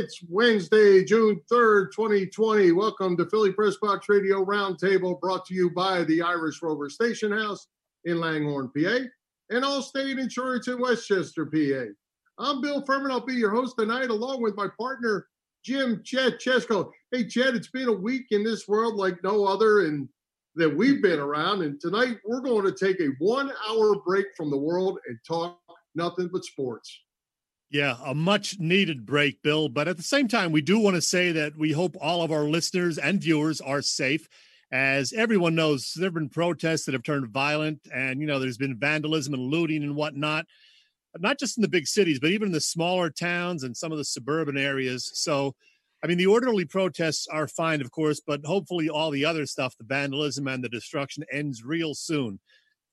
It's 0.00 0.24
Wednesday, 0.30 1.04
June 1.04 1.42
3rd, 1.52 1.92
2020. 1.94 2.72
Welcome 2.72 3.18
to 3.18 3.28
Philly 3.28 3.52
Press 3.52 3.76
Box 3.76 4.08
Radio 4.08 4.42
Roundtable, 4.42 5.20
brought 5.20 5.44
to 5.44 5.54
you 5.54 5.68
by 5.68 6.04
the 6.04 6.22
Irish 6.22 6.62
Rover 6.62 6.88
Station 6.88 7.30
House 7.30 7.66
in 8.06 8.18
Langhorne, 8.18 8.70
PA, 8.74 9.00
and 9.50 9.62
Allstate 9.62 10.18
Insurance 10.18 10.68
in 10.68 10.80
Westchester, 10.80 11.44
PA. 11.44 11.92
I'm 12.38 12.62
Bill 12.62 12.82
Furman. 12.86 13.10
I'll 13.10 13.26
be 13.26 13.34
your 13.34 13.50
host 13.50 13.74
tonight, 13.78 14.08
along 14.08 14.40
with 14.40 14.56
my 14.56 14.68
partner, 14.80 15.26
Jim 15.66 16.00
Chet 16.02 16.40
Chesko. 16.40 16.90
Hey, 17.12 17.26
Chet, 17.26 17.54
it's 17.54 17.70
been 17.70 17.88
a 17.88 17.92
week 17.92 18.24
in 18.30 18.42
this 18.42 18.66
world 18.66 18.94
like 18.94 19.22
no 19.22 19.44
other, 19.44 19.80
and 19.80 20.08
that 20.54 20.74
we've 20.74 21.02
been 21.02 21.20
around. 21.20 21.60
And 21.60 21.78
tonight, 21.78 22.16
we're 22.24 22.40
going 22.40 22.64
to 22.64 22.72
take 22.72 23.02
a 23.02 23.10
one 23.18 23.52
hour 23.68 23.96
break 23.96 24.28
from 24.34 24.48
the 24.48 24.56
world 24.56 24.98
and 25.06 25.18
talk 25.28 25.60
nothing 25.94 26.30
but 26.32 26.46
sports. 26.46 26.90
Yeah, 27.70 27.96
a 28.04 28.14
much 28.16 28.58
needed 28.58 29.06
break, 29.06 29.42
Bill. 29.42 29.68
But 29.68 29.86
at 29.86 29.96
the 29.96 30.02
same 30.02 30.26
time, 30.26 30.50
we 30.50 30.60
do 30.60 30.78
want 30.80 30.96
to 30.96 31.02
say 31.02 31.30
that 31.32 31.56
we 31.56 31.70
hope 31.70 31.96
all 32.00 32.22
of 32.22 32.32
our 32.32 32.44
listeners 32.44 32.98
and 32.98 33.20
viewers 33.20 33.60
are 33.60 33.80
safe. 33.80 34.28
As 34.72 35.12
everyone 35.12 35.54
knows, 35.54 35.92
there 35.94 36.06
have 36.06 36.14
been 36.14 36.28
protests 36.28 36.84
that 36.84 36.94
have 36.94 37.02
turned 37.04 37.28
violent, 37.28 37.80
and 37.92 38.20
you 38.20 38.26
know, 38.26 38.38
there's 38.38 38.56
been 38.56 38.78
vandalism 38.78 39.34
and 39.34 39.50
looting 39.50 39.82
and 39.82 39.96
whatnot, 39.96 40.46
not 41.18 41.38
just 41.38 41.58
in 41.58 41.62
the 41.62 41.68
big 41.68 41.86
cities, 41.86 42.20
but 42.20 42.30
even 42.30 42.46
in 42.46 42.52
the 42.52 42.60
smaller 42.60 43.10
towns 43.10 43.62
and 43.62 43.76
some 43.76 43.92
of 43.92 43.98
the 43.98 44.04
suburban 44.04 44.56
areas. 44.56 45.10
So, 45.14 45.54
I 46.02 46.06
mean, 46.06 46.18
the 46.18 46.26
orderly 46.26 46.64
protests 46.64 47.26
are 47.28 47.48
fine, 47.48 47.80
of 47.80 47.90
course, 47.90 48.20
but 48.24 48.44
hopefully 48.44 48.88
all 48.88 49.10
the 49.10 49.24
other 49.24 49.46
stuff, 49.46 49.76
the 49.76 49.84
vandalism 49.84 50.48
and 50.48 50.62
the 50.62 50.68
destruction, 50.68 51.24
ends 51.32 51.64
real 51.64 51.94
soon. 51.94 52.40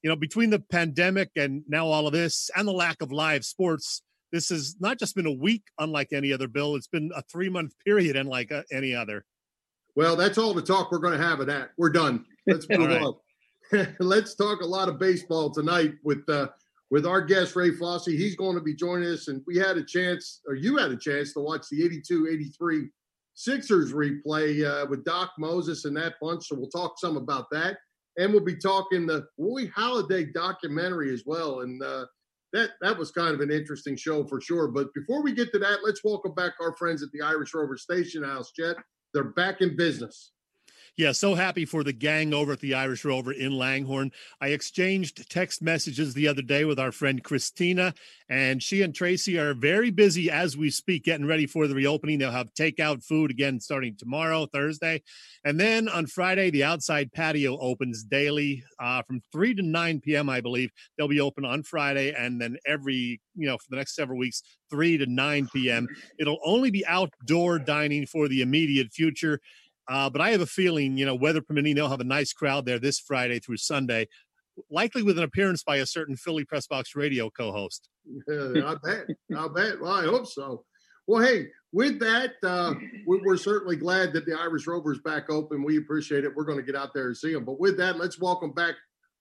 You 0.03 0.09
know, 0.09 0.15
between 0.15 0.51
the 0.51 0.59
pandemic 0.59 1.29
and 1.35 1.63
now 1.67 1.87
all 1.87 2.07
of 2.07 2.13
this 2.13 2.49
and 2.55 2.67
the 2.67 2.71
lack 2.73 3.01
of 3.01 3.11
live 3.11 3.45
sports, 3.45 4.01
this 4.31 4.49
has 4.49 4.75
not 4.79 4.99
just 4.99 5.15
been 5.15 5.25
a 5.25 5.31
week 5.31 5.63
unlike 5.79 6.09
any 6.11 6.33
other 6.33 6.47
bill 6.47 6.75
it's 6.75 6.87
been 6.87 7.11
a 7.15 7.21
three 7.23 7.49
month 7.49 7.73
period 7.85 8.15
unlike 8.15 8.51
uh, 8.51 8.63
any 8.71 8.93
other. 8.93 9.25
Well 9.95 10.15
that's 10.15 10.37
all 10.37 10.53
the 10.53 10.61
talk 10.61 10.91
we're 10.91 10.99
going 10.99 11.17
to 11.17 11.25
have 11.25 11.39
of 11.39 11.47
that. 11.47 11.69
We're 11.77 11.89
done. 11.89 12.25
Let's 12.45 12.67
move 12.69 12.89
right. 12.89 13.01
on. 13.01 13.15
Let's 13.99 14.35
talk 14.35 14.61
a 14.61 14.65
lot 14.65 14.89
of 14.89 14.99
baseball 14.99 15.49
tonight 15.51 15.93
with 16.03 16.27
uh 16.29 16.47
with 16.89 17.05
our 17.05 17.21
guest 17.21 17.55
ray 17.55 17.71
Fosse. 17.71 18.05
He's 18.05 18.35
going 18.35 18.55
to 18.55 18.61
be 18.61 18.75
joining 18.75 19.09
us 19.09 19.27
and 19.27 19.41
we 19.45 19.57
had 19.57 19.77
a 19.77 19.83
chance 19.83 20.41
or 20.47 20.55
you 20.55 20.77
had 20.77 20.91
a 20.91 20.97
chance 20.97 21.33
to 21.33 21.39
watch 21.39 21.67
the 21.69 21.83
82 21.83 22.27
83 22.31 22.89
sixers 23.33 23.93
replay 23.93 24.65
uh, 24.65 24.87
with 24.87 25.05
doc 25.05 25.31
moses 25.37 25.85
and 25.85 25.95
that 25.95 26.15
bunch 26.19 26.47
so 26.47 26.55
we'll 26.55 26.69
talk 26.69 26.99
some 26.99 27.17
about 27.17 27.49
that. 27.51 27.77
And 28.19 28.33
we'll 28.33 28.43
be 28.43 28.55
talking 28.55 29.05
the 29.05 29.27
Roy 29.37 29.67
Halladay 29.67 30.33
documentary 30.33 31.13
as 31.13 31.23
well 31.25 31.61
and 31.61 31.81
uh 31.83 32.05
that 32.57 32.71
that 32.81 32.97
was 32.97 33.11
kind 33.11 33.33
of 33.33 33.41
an 33.41 33.51
interesting 33.51 33.95
show 33.95 34.25
for 34.25 34.41
sure. 34.41 34.67
But 34.67 34.87
before 34.93 35.21
we 35.21 35.33
get 35.33 35.51
to 35.53 35.59
that, 35.59 35.79
let's 35.83 36.03
welcome 36.03 36.33
back 36.33 36.53
our 36.59 36.75
friends 36.75 37.03
at 37.03 37.09
the 37.13 37.21
Irish 37.21 37.53
Rover 37.53 37.77
Station 37.77 38.23
House, 38.23 38.51
Chet. 38.51 38.75
They're 39.13 39.31
back 39.31 39.61
in 39.61 39.77
business. 39.77 40.31
Yeah, 40.97 41.11
so 41.11 41.35
happy 41.35 41.65
for 41.65 41.83
the 41.83 41.93
gang 41.93 42.33
over 42.33 42.53
at 42.53 42.59
the 42.59 42.73
Irish 42.73 43.05
Rover 43.05 43.31
in 43.31 43.55
Langhorne. 43.55 44.11
I 44.41 44.47
exchanged 44.47 45.29
text 45.29 45.61
messages 45.61 46.15
the 46.15 46.27
other 46.27 46.41
day 46.41 46.65
with 46.65 46.79
our 46.79 46.91
friend 46.91 47.23
Christina, 47.23 47.93
and 48.29 48.63
she 48.63 48.81
and 48.81 48.95
Tracy 48.95 49.37
are 49.37 49.53
very 49.53 49.91
busy 49.91 50.31
as 50.31 50.57
we 50.57 50.71
speak, 50.71 51.03
getting 51.03 51.27
ready 51.27 51.45
for 51.45 51.67
the 51.67 51.75
reopening. 51.75 52.17
They'll 52.17 52.31
have 52.31 52.51
takeout 52.55 53.03
food 53.03 53.29
again 53.29 53.59
starting 53.59 53.95
tomorrow, 53.95 54.47
Thursday. 54.47 55.03
And 55.45 55.59
then 55.59 55.87
on 55.87 56.07
Friday, 56.07 56.49
the 56.49 56.63
outside 56.63 57.11
patio 57.13 57.59
opens 57.59 58.03
daily 58.03 58.63
uh, 58.79 59.03
from 59.03 59.21
3 59.31 59.53
to 59.53 59.61
9 59.61 60.01
p.m., 60.01 60.31
I 60.31 60.41
believe. 60.41 60.71
They'll 60.97 61.07
be 61.07 61.21
open 61.21 61.45
on 61.45 61.61
Friday, 61.61 62.15
and 62.17 62.41
then 62.41 62.57
every, 62.65 63.21
you 63.35 63.47
know, 63.47 63.59
for 63.59 63.67
the 63.69 63.75
next 63.75 63.93
several 63.93 64.17
weeks, 64.17 64.41
3 64.71 64.97
to 64.97 65.05
9 65.05 65.47
p.m. 65.53 65.87
It'll 66.19 66.39
only 66.43 66.71
be 66.71 66.83
outdoor 66.87 67.59
dining 67.59 68.07
for 68.07 68.27
the 68.27 68.41
immediate 68.41 68.91
future. 68.91 69.39
Uh, 69.87 70.09
but 70.09 70.21
I 70.21 70.31
have 70.31 70.41
a 70.41 70.45
feeling, 70.45 70.97
you 70.97 71.05
know, 71.05 71.15
weather 71.15 71.41
permitting, 71.41 71.75
they'll 71.75 71.89
have 71.89 72.01
a 72.01 72.05
nice 72.05 72.33
crowd 72.33 72.65
there 72.65 72.79
this 72.79 72.99
Friday 72.99 73.39
through 73.39 73.57
Sunday, 73.57 74.07
likely 74.69 75.01
with 75.01 75.17
an 75.17 75.23
appearance 75.23 75.63
by 75.63 75.77
a 75.77 75.85
certain 75.85 76.15
Philly 76.15 76.43
Press 76.43 76.67
Box 76.67 76.95
Radio 76.95 77.29
co-host. 77.29 77.87
I 78.29 78.75
bet. 78.83 79.07
I 79.35 79.47
bet. 79.47 79.81
Well, 79.81 79.91
I 79.91 80.03
hope 80.03 80.27
so. 80.27 80.65
Well, 81.07 81.23
hey, 81.23 81.47
with 81.71 81.99
that, 81.99 82.33
uh, 82.43 82.73
we're 83.05 83.37
certainly 83.37 83.77
glad 83.77 84.11
that 84.13 84.25
the 84.25 84.37
Irish 84.37 84.67
Rovers 84.67 84.99
back 84.99 85.29
open. 85.29 85.63
We 85.63 85.77
appreciate 85.77 86.25
it. 86.25 86.35
We're 86.35 86.43
going 86.43 86.57
to 86.57 86.65
get 86.65 86.75
out 86.75 86.93
there 86.93 87.07
and 87.07 87.15
see 87.15 87.31
them. 87.31 87.45
But 87.45 87.61
with 87.61 87.77
that, 87.77 87.97
let's 87.97 88.19
welcome 88.19 88.51
back 88.51 88.75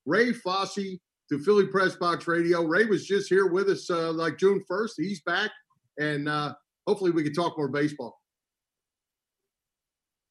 Ray 0.04 0.32
Fosse 0.32 0.74
to 0.74 1.38
Philly 1.44 1.66
Press 1.66 1.94
Box 1.94 2.26
Radio. 2.26 2.64
Ray 2.64 2.86
was 2.86 3.06
just 3.06 3.28
here 3.28 3.46
with 3.46 3.68
us 3.68 3.88
uh, 3.88 4.12
like 4.12 4.36
June 4.36 4.64
1st. 4.68 4.92
He's 4.96 5.20
back, 5.22 5.52
and 5.98 6.28
uh, 6.28 6.54
hopefully 6.88 7.12
we 7.12 7.22
can 7.22 7.34
talk 7.34 7.56
more 7.56 7.68
baseball 7.68 8.18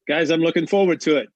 guys, 0.08 0.30
I'm 0.30 0.42
looking 0.42 0.68
forward 0.68 1.02
to 1.02 1.18
it. 1.18 1.30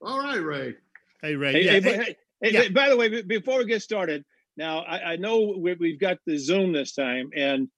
All 0.00 0.18
right, 0.18 0.42
Ray. 0.42 0.74
Hey, 1.22 1.34
Ray. 1.34 1.52
Hey, 1.52 1.64
yeah. 1.64 1.80
hey, 1.80 2.16
hey, 2.40 2.52
yeah. 2.52 2.68
by 2.68 2.88
the 2.88 2.96
way, 2.96 3.22
before 3.22 3.58
we 3.58 3.64
get 3.64 3.82
started, 3.82 4.24
now 4.56 4.80
I, 4.80 5.12
I 5.12 5.16
know 5.16 5.54
we've 5.58 6.00
got 6.00 6.18
the 6.26 6.38
Zoom 6.38 6.72
this 6.72 6.94
time, 6.94 7.30
and 7.34 7.68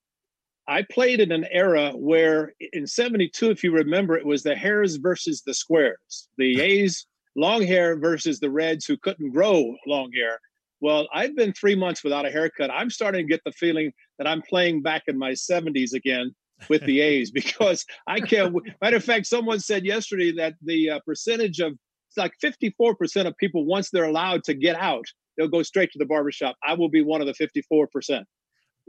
I 0.67 0.83
played 0.83 1.19
in 1.19 1.31
an 1.31 1.45
era 1.51 1.91
where 1.95 2.53
in 2.73 2.85
72, 2.85 3.49
if 3.49 3.63
you 3.63 3.71
remember, 3.71 4.15
it 4.15 4.25
was 4.25 4.43
the 4.43 4.55
hairs 4.55 4.97
versus 4.97 5.41
the 5.45 5.53
squares, 5.53 6.27
the 6.37 6.61
A's 6.61 7.05
long 7.35 7.63
hair 7.63 7.97
versus 7.97 8.39
the 8.39 8.49
Reds 8.49 8.85
who 8.85 8.97
couldn't 8.97 9.31
grow 9.31 9.75
long 9.87 10.11
hair. 10.13 10.39
Well, 10.79 11.07
I've 11.13 11.35
been 11.35 11.53
three 11.53 11.75
months 11.75 12.03
without 12.03 12.25
a 12.25 12.31
haircut. 12.31 12.71
I'm 12.71 12.89
starting 12.89 13.27
to 13.27 13.31
get 13.31 13.41
the 13.45 13.51
feeling 13.51 13.91
that 14.17 14.27
I'm 14.27 14.41
playing 14.41 14.81
back 14.81 15.03
in 15.07 15.17
my 15.17 15.31
70s 15.31 15.93
again 15.93 16.33
with 16.69 16.85
the 16.85 17.01
A's 17.09 17.31
because 17.31 17.85
I 18.07 18.19
can't. 18.19 18.55
Matter 18.81 18.97
of 18.97 19.03
fact, 19.03 19.27
someone 19.27 19.59
said 19.59 19.85
yesterday 19.85 20.33
that 20.33 20.55
the 20.61 20.91
uh, 20.91 20.99
percentage 21.05 21.59
of 21.59 21.73
it's 22.11 22.17
like 22.17 22.33
54% 22.43 23.25
of 23.25 23.37
people, 23.37 23.65
once 23.65 23.89
they're 23.89 24.03
allowed 24.03 24.43
to 24.45 24.53
get 24.53 24.75
out, 24.75 25.05
they'll 25.37 25.47
go 25.47 25.63
straight 25.63 25.91
to 25.93 25.99
the 25.99 26.05
barbershop. 26.05 26.55
I 26.65 26.73
will 26.73 26.89
be 26.89 27.01
one 27.01 27.21
of 27.21 27.27
the 27.27 27.33
54%. 27.33 28.25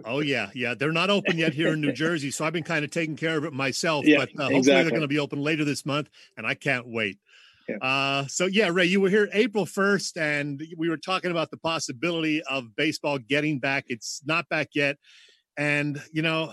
Oh 0.05 0.21
yeah, 0.21 0.50
yeah. 0.55 0.75
They're 0.75 0.91
not 0.91 1.11
open 1.11 1.38
yet 1.38 1.53
here 1.53 1.75
in 1.75 1.81
New 1.81 1.93
Jersey, 1.93 2.31
so 2.31 2.44
I've 2.44 2.53
been 2.53 2.65
kind 2.65 2.84
of 2.84 2.91
taking 2.91 3.15
care 3.15 3.37
of 3.37 3.44
it 3.44 3.53
myself. 3.53 4.06
Yeah, 4.06 4.19
but 4.19 4.31
uh, 4.31 4.43
hopefully 4.43 4.59
exactly. 4.59 4.82
they're 4.82 4.91
going 4.91 5.03
to 5.03 5.09
be 5.09 5.19
open 5.19 5.41
later 5.41 5.65
this 5.65 5.87
month, 5.87 6.09
and 6.37 6.47
I 6.47 6.55
can't 6.55 6.88
wait. 6.88 7.19
Yeah. 7.69 7.76
Uh, 7.76 8.26
so 8.26 8.47
yeah, 8.47 8.70
Ray, 8.73 8.87
you 8.87 9.00
were 9.00 9.11
here 9.11 9.29
April 9.32 9.67
first, 9.67 10.17
and 10.17 10.61
we 10.76 10.88
were 10.88 10.97
talking 10.97 11.31
about 11.31 11.50
the 11.50 11.58
possibility 11.58 12.43
of 12.43 12.75
baseball 12.75 13.19
getting 13.19 13.61
back. 13.61 13.85
It's 13.88 14.23
not 14.25 14.49
back 14.49 14.70
yet, 14.75 14.97
and 15.56 16.02
you 16.12 16.23
know, 16.23 16.52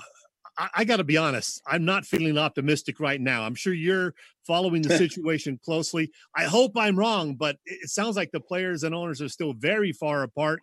I, 0.60 0.70
I 0.76 0.84
got 0.84 0.98
to 0.98 1.04
be 1.04 1.18
honest, 1.18 1.62
I'm 1.66 1.86
not 1.86 2.06
feeling 2.06 2.38
optimistic 2.38 3.00
right 3.00 3.20
now. 3.20 3.44
I'm 3.44 3.56
sure 3.56 3.74
you're 3.74 4.14
following 4.46 4.82
the 4.82 4.98
situation 4.98 5.60
closely. 5.64 6.12
I 6.36 6.44
hope 6.44 6.74
I'm 6.76 7.00
wrong, 7.00 7.36
but 7.36 7.58
it 7.66 7.90
sounds 7.90 8.16
like 8.16 8.32
the 8.32 8.42
players 8.42 8.84
and 8.84 8.94
owners 8.94 9.22
are 9.22 9.30
still 9.30 9.54
very 9.54 9.94
far 9.94 10.24
apart. 10.24 10.62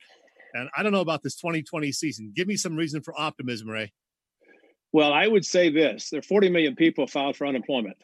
And 0.54 0.68
I 0.76 0.82
don't 0.82 0.92
know 0.92 1.00
about 1.00 1.22
this 1.22 1.36
2020 1.36 1.90
season. 1.92 2.32
Give 2.36 2.46
me 2.46 2.56
some 2.56 2.76
reason 2.76 3.02
for 3.02 3.18
optimism, 3.18 3.68
Ray. 3.68 3.92
Well, 4.92 5.12
I 5.12 5.26
would 5.26 5.44
say 5.44 5.70
this: 5.70 6.10
there 6.10 6.20
are 6.20 6.22
40 6.22 6.50
million 6.50 6.76
people 6.76 7.06
filed 7.06 7.36
for 7.36 7.46
unemployment. 7.46 7.96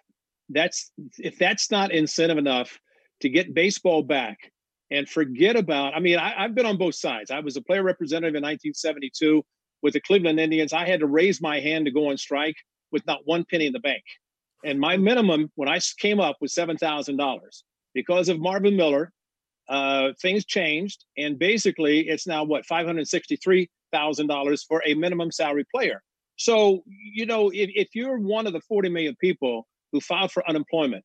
That's 0.49 0.91
if 1.19 1.39
that's 1.39 1.71
not 1.71 1.93
incentive 1.93 2.37
enough 2.37 2.79
to 3.21 3.31
get 3.31 3.55
baseball 3.55 4.03
back 4.03 4.37
and 4.91 5.09
forget 5.09 5.56
about. 5.56 5.94
I 5.94 6.00
mean, 6.00 6.19
I, 6.19 6.43
have 6.43 6.55
been 6.55 6.67
on 6.67 6.77
both 6.77 6.97
sides. 6.97 7.31
I 7.31 7.41
was 7.41 7.56
a 7.56 7.62
player 7.62 7.83
representative 7.83 8.35
in 8.35 8.43
1972 8.43 9.43
with 9.82 9.94
the 9.94 10.00
Cleveland 10.00 10.40
Indians, 10.40 10.73
I 10.73 10.87
had 10.87 11.00
to 11.00 11.06
raise 11.06 11.40
my 11.40 11.61
hand 11.61 11.87
to 11.87 11.90
go 11.90 12.11
on 12.11 12.17
strike 12.17 12.56
with 12.93 13.05
not 13.06 13.20
one 13.25 13.44
penny 13.44 13.67
in 13.67 13.73
the 13.73 13.81
bank. 13.81 14.05
And 14.64 14.79
my 14.79 14.96
minimum 14.96 15.50
when 15.56 15.69
I 15.69 15.81
came 15.99 16.20
up 16.20 16.37
was 16.40 16.55
$7,000. 16.55 17.40
Because 17.94 18.29
of 18.29 18.40
Marvin 18.40 18.76
Miller, 18.76 19.12
uh, 19.69 20.11
things 20.20 20.44
changed. 20.44 21.05
And 21.19 21.38
basically, 21.38 22.08
it's 22.08 22.26
now 22.26 22.44
what, 22.44 22.67
$563,000 22.67 24.67
for 24.67 24.82
a 24.87 24.94
minimum 24.94 25.31
salary 25.31 25.67
player. 25.75 26.02
So, 26.37 26.82
you 26.87 27.26
know, 27.26 27.50
if, 27.50 27.70
if 27.75 27.88
you're 27.94 28.19
one 28.19 28.46
of 28.46 28.52
the 28.52 28.61
40 28.61 28.88
million 28.88 29.17
people 29.20 29.67
who 29.90 30.00
filed 30.00 30.32
for 30.32 30.49
unemployment 30.49 31.05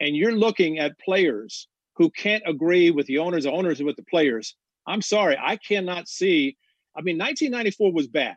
and 0.00 0.14
you're 0.14 0.36
looking 0.36 0.78
at 0.78 0.98
players 0.98 1.68
who 1.94 2.10
can't 2.10 2.42
agree 2.46 2.90
with 2.90 3.06
the 3.06 3.18
owners, 3.18 3.44
the 3.44 3.52
owners 3.52 3.82
with 3.82 3.96
the 3.96 4.04
players, 4.04 4.54
I'm 4.86 5.02
sorry, 5.02 5.36
I 5.40 5.56
cannot 5.56 6.08
see 6.08 6.56
I 6.96 7.02
mean, 7.02 7.18
1994 7.18 7.92
was 7.92 8.06
bad. 8.06 8.36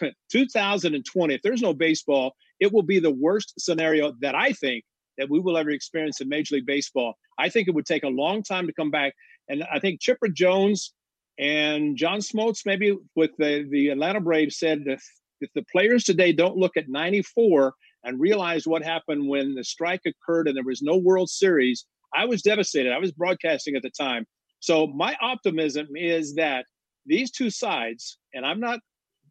2020, 0.30 1.34
if 1.34 1.42
there's 1.42 1.62
no 1.62 1.72
baseball, 1.72 2.34
it 2.60 2.72
will 2.72 2.82
be 2.82 2.98
the 2.98 3.10
worst 3.10 3.54
scenario 3.58 4.12
that 4.20 4.34
I 4.34 4.52
think 4.52 4.84
that 5.16 5.30
we 5.30 5.40
will 5.40 5.56
ever 5.56 5.70
experience 5.70 6.20
in 6.20 6.28
Major 6.28 6.56
League 6.56 6.66
Baseball. 6.66 7.14
I 7.38 7.48
think 7.48 7.68
it 7.68 7.74
would 7.74 7.86
take 7.86 8.04
a 8.04 8.08
long 8.08 8.42
time 8.42 8.66
to 8.66 8.72
come 8.72 8.90
back. 8.90 9.14
And 9.48 9.64
I 9.72 9.78
think 9.78 10.00
Chipper 10.00 10.28
Jones 10.28 10.92
and 11.38 11.96
John 11.96 12.20
Smoltz, 12.20 12.66
maybe 12.66 12.96
with 13.16 13.30
the, 13.38 13.66
the 13.70 13.88
Atlanta 13.88 14.20
Braves, 14.20 14.58
said 14.58 14.82
if, 14.86 15.02
if 15.40 15.50
the 15.54 15.64
players 15.70 16.04
today 16.04 16.32
don't 16.32 16.56
look 16.56 16.76
at 16.76 16.88
94 16.88 17.74
and 18.04 18.20
realize 18.20 18.66
what 18.66 18.82
happened 18.82 19.28
when 19.28 19.54
the 19.54 19.64
strike 19.64 20.02
occurred 20.06 20.48
and 20.48 20.56
there 20.56 20.64
was 20.64 20.82
no 20.82 20.96
World 20.96 21.30
Series, 21.30 21.84
I 22.14 22.24
was 22.24 22.42
devastated. 22.42 22.92
I 22.92 22.98
was 22.98 23.12
broadcasting 23.12 23.76
at 23.76 23.82
the 23.82 23.90
time. 23.90 24.26
So 24.60 24.88
my 24.88 25.16
optimism 25.20 25.88
is 25.94 26.34
that 26.34 26.64
these 27.08 27.30
two 27.30 27.50
sides, 27.50 28.18
and 28.34 28.46
I'm 28.46 28.60
not 28.60 28.80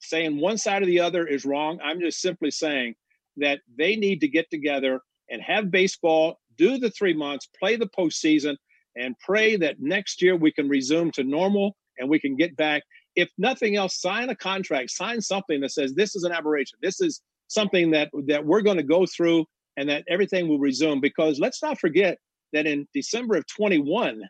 saying 0.02 0.40
one 0.40 0.58
side 0.58 0.84
or 0.84 0.86
the 0.86 1.00
other 1.00 1.26
is 1.26 1.46
wrong. 1.46 1.80
I'm 1.84 2.00
just 2.00 2.20
simply 2.20 2.52
saying 2.52 2.96
that 3.38 3.60
they 3.78 3.96
need 3.96 4.22
to 4.22 4.28
get 4.28 4.50
together 4.50 5.00
and 5.30 5.42
have 5.42 5.72
baseball, 5.72 6.40
do 6.58 6.78
the 6.78 6.92
three 6.92 7.14
months, 7.14 7.48
play 7.60 7.76
the 7.76 7.88
postseason, 7.88 8.58
and 8.96 9.16
pray 9.20 9.56
that 9.58 9.80
next 9.80 10.22
year 10.22 10.36
we 10.36 10.52
can 10.52 10.68
resume 10.68 11.12
to 11.12 11.24
normal 11.24 11.76
and 12.00 12.10
we 12.10 12.20
can 12.20 12.36
get 12.36 12.56
back. 12.58 12.84
If 13.16 13.30
nothing 13.38 13.76
else, 13.76 14.00
sign 14.00 14.30
a 14.30 14.36
contract, 14.36 14.92
sign 14.92 15.22
something 15.22 15.62
that 15.62 15.72
says 15.72 15.94
this 15.94 16.16
is 16.16 16.24
an 16.24 16.32
aberration. 16.32 16.78
This 16.82 17.02
is 17.02 17.22
something 17.48 17.92
that 17.92 18.10
that 18.26 18.46
we're 18.46 18.62
going 18.62 18.78
to 18.78 18.84
go 18.84 19.06
through 19.06 19.46
and 19.78 19.90
that 19.90 20.04
everything 20.08 20.48
will 20.48 20.60
resume. 20.60 21.00
Because 21.00 21.40
let's 21.40 21.62
not 21.62 21.80
forget 21.80 22.18
that 22.54 22.66
in 22.66 22.88
December 22.94 23.38
of 23.38 23.46
21, 23.48 24.22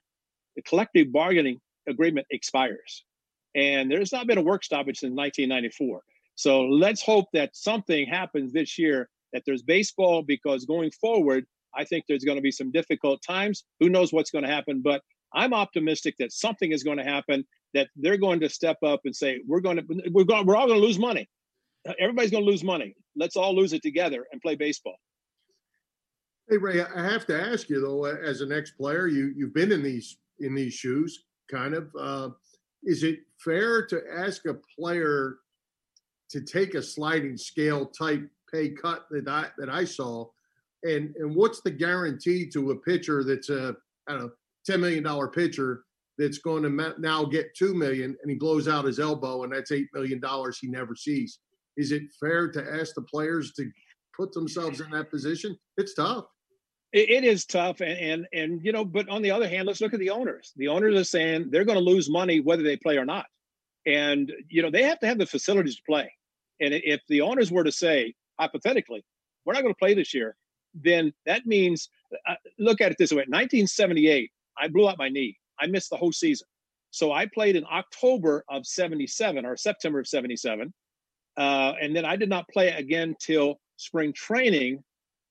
the 0.56 0.62
collective 0.64 1.12
bargaining 1.12 1.60
agreement 1.88 2.28
expires. 2.30 3.04
And 3.58 3.92
there's 3.92 4.14
not 4.14 4.28
been 4.28 4.38
a 4.38 4.42
work 4.42 4.64
stoppage 4.64 5.00
since 5.00 5.16
1994. 5.16 6.02
So 6.36 6.62
let's 6.66 7.02
hope 7.02 7.26
that 7.34 7.56
something 7.56 8.06
happens 8.06 8.54
this 8.54 8.78
year, 8.78 9.10
that 9.34 9.42
there's 9.46 9.64
baseball, 9.64 10.22
because 10.22 10.64
going 10.66 10.92
forward, 10.92 11.46
I 11.76 11.84
think 11.84 12.06
there's 12.08 12.24
going 12.24 12.38
to 12.38 12.42
be 12.42 12.52
some 12.52 12.72
difficult 12.72 13.24
times. 13.24 13.64
Who 13.80 13.90
knows 13.90 14.14
what's 14.14 14.30
going 14.30 14.46
to 14.46 14.50
happen? 14.50 14.82
But 14.84 15.02
I'm 15.34 15.56
optimistic 15.56 16.16
that 16.20 16.32
something 16.32 16.72
is 16.72 16.84
going 16.84 17.00
to 17.00 17.04
happen, 17.04 17.46
that 17.74 17.88
they're 17.96 18.18
going 18.18 18.40
to 18.42 18.50
step 18.50 18.78
up 18.86 19.02
and 19.06 19.16
say, 19.16 19.42
we're 19.48 19.60
going 19.60 19.78
to, 19.78 20.10
we're 20.12 20.24
going, 20.24 20.46
we're 20.46 20.56
all 20.56 20.68
going 20.68 20.80
to 20.80 20.86
lose 20.86 21.00
money. 21.00 21.28
Everybody's 22.00 22.32
going 22.32 22.46
to 22.46 22.50
lose 22.50 22.64
money. 22.64 22.96
Let's 23.16 23.36
all 23.36 23.56
lose 23.56 23.74
it 23.74 23.82
together 23.82 24.28
and 24.32 24.40
play 24.40 24.56
baseball. 24.56 24.98
Hey 26.48 26.58
Ray, 26.58 26.82
I 26.82 27.04
have 27.04 27.26
to 27.26 27.38
ask 27.38 27.70
you 27.70 27.82
though, 27.82 28.06
as 28.06 28.40
an 28.40 28.54
ex-player, 28.54 29.08
you 29.08 29.34
you've 29.36 29.54
been 29.54 29.70
in 29.74 29.84
these 29.84 30.18
in 30.40 30.56
these 30.56 30.74
shoes, 30.74 31.26
kind 31.52 31.74
of. 31.74 31.90
Uh, 32.00 32.30
is 32.84 33.04
it 33.04 33.20
fair 33.44 33.86
to 33.88 34.02
ask 34.16 34.46
a 34.46 34.56
player 34.78 35.38
to 36.30 36.42
take 36.42 36.74
a 36.74 36.82
sliding 36.82 37.38
scale 37.38 37.86
type 37.86 38.28
pay 38.52 38.70
cut 38.70 39.06
that 39.12 39.28
I 39.28 39.48
that 39.58 39.70
I 39.70 39.86
saw, 39.86 40.26
and 40.84 41.16
and 41.18 41.36
what's 41.36 41.62
the 41.62 41.72
guarantee 41.72 42.50
to 42.52 42.72
a 42.72 42.76
pitcher 42.76 43.24
that's 43.24 43.50
a 43.50 43.76
I 44.08 44.14
don't 44.14 44.22
know 44.22 44.32
ten 44.66 44.82
million 44.82 45.04
dollar 45.04 45.28
pitcher 45.28 45.84
that's 46.18 46.40
going 46.40 46.64
to 46.64 46.96
now 47.00 47.26
get 47.26 47.56
two 47.56 47.76
million 47.76 48.18
and 48.22 48.32
he 48.32 48.38
blows 48.38 48.68
out 48.68 48.86
his 48.86 49.00
elbow 49.00 49.44
and 49.44 49.54
that's 49.54 49.72
eight 49.72 49.88
million 49.94 50.20
dollars 50.20 50.58
he 50.60 50.68
never 50.68 50.96
sees. 50.96 51.40
Is 51.78 51.92
it 51.92 52.04
fair 52.20 52.50
to 52.52 52.74
ask 52.80 52.96
the 52.96 53.04
players 53.04 53.54
to 53.54 53.70
put 54.16 54.34
themselves 54.34 54.82
in 54.82 54.90
that 54.92 55.12
position? 55.12 55.56
It's 55.78 55.94
tough 55.94 56.26
it, 56.94 57.24
is 57.24 57.46
tough 57.46 57.82
and, 57.82 58.00
and 58.00 58.28
and 58.34 58.66
you 58.66 58.72
know 58.72 58.86
but 58.86 59.10
on 59.10 59.22
the 59.22 59.32
other 59.32 59.48
hand 59.48 59.68
let's 59.68 59.82
look 59.82 59.94
at 59.94 60.00
the 60.00 60.10
owners. 60.12 60.54
The 60.56 60.70
owners 60.70 60.96
are 60.96 61.04
saying 61.04 61.50
they're 61.52 61.66
going 61.66 61.78
to 61.78 61.84
lose 61.84 62.10
money 62.10 62.40
whether 62.40 62.64
they 62.64 62.78
play 62.78 62.98
or 62.98 63.06
not. 63.06 63.26
And 63.86 64.32
you 64.50 64.62
know 64.62 64.72
they 64.72 64.84
have 64.84 65.00
to 65.00 65.08
have 65.08 65.18
the 65.18 65.26
facilities 65.26 65.76
to 65.78 65.82
play. 65.88 66.12
And 66.60 66.74
if 66.74 67.02
the 67.08 67.22
owners 67.22 67.52
were 67.52 67.64
to 67.64 67.72
say 67.72 68.14
hypothetically 68.40 69.04
we're 69.46 69.54
not 69.54 69.62
going 69.64 69.74
to 69.74 69.80
play 69.80 69.94
this 69.94 70.14
year 70.14 70.36
then 70.74 71.14
that 71.26 71.46
means 71.46 71.90
uh, 72.28 72.36
look 72.60 72.82
at 72.82 72.92
it 72.92 72.98
this 72.98 73.12
way. 73.12 73.18
1978 73.28 74.32
i 74.60 74.68
blew 74.68 74.90
out 74.90 74.98
my 74.98 75.10
knee. 75.10 75.38
I 75.60 75.68
missed 75.68 75.90
the 75.90 75.98
whole 75.98 76.12
season. 76.14 76.48
So 76.92 77.12
i 77.12 77.26
played 77.26 77.56
in 77.56 77.66
october 77.72 78.44
of 78.50 78.66
77 78.66 79.46
or 79.46 79.58
september 79.58 80.00
of 80.00 80.08
77 80.08 80.74
uh, 81.38 81.74
and 81.82 81.96
then 81.96 82.06
i 82.06 82.16
did 82.16 82.30
not 82.30 82.48
play 82.50 82.70
again 82.70 83.16
till 83.20 83.60
spring 83.78 84.14
training 84.14 84.76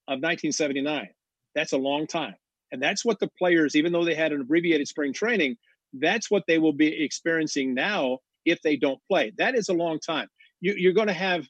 of 0.08 0.20
1979 0.22 1.08
that's 1.56 1.72
a 1.72 1.78
long 1.78 2.06
time. 2.06 2.34
And 2.70 2.80
that's 2.80 3.04
what 3.04 3.18
the 3.18 3.30
players, 3.38 3.74
even 3.74 3.92
though 3.92 4.04
they 4.04 4.14
had 4.14 4.32
an 4.32 4.42
abbreviated 4.42 4.86
spring 4.86 5.12
training, 5.12 5.56
that's 5.94 6.30
what 6.30 6.44
they 6.46 6.58
will 6.58 6.72
be 6.72 7.02
experiencing 7.02 7.74
now 7.74 8.18
if 8.44 8.60
they 8.62 8.76
don't 8.76 9.00
play. 9.08 9.32
That 9.38 9.56
is 9.56 9.68
a 9.68 9.72
long 9.72 9.98
time. 9.98 10.28
You, 10.60 10.90
are 10.90 10.92
going 10.92 11.06
to 11.08 11.12
have 11.12 11.46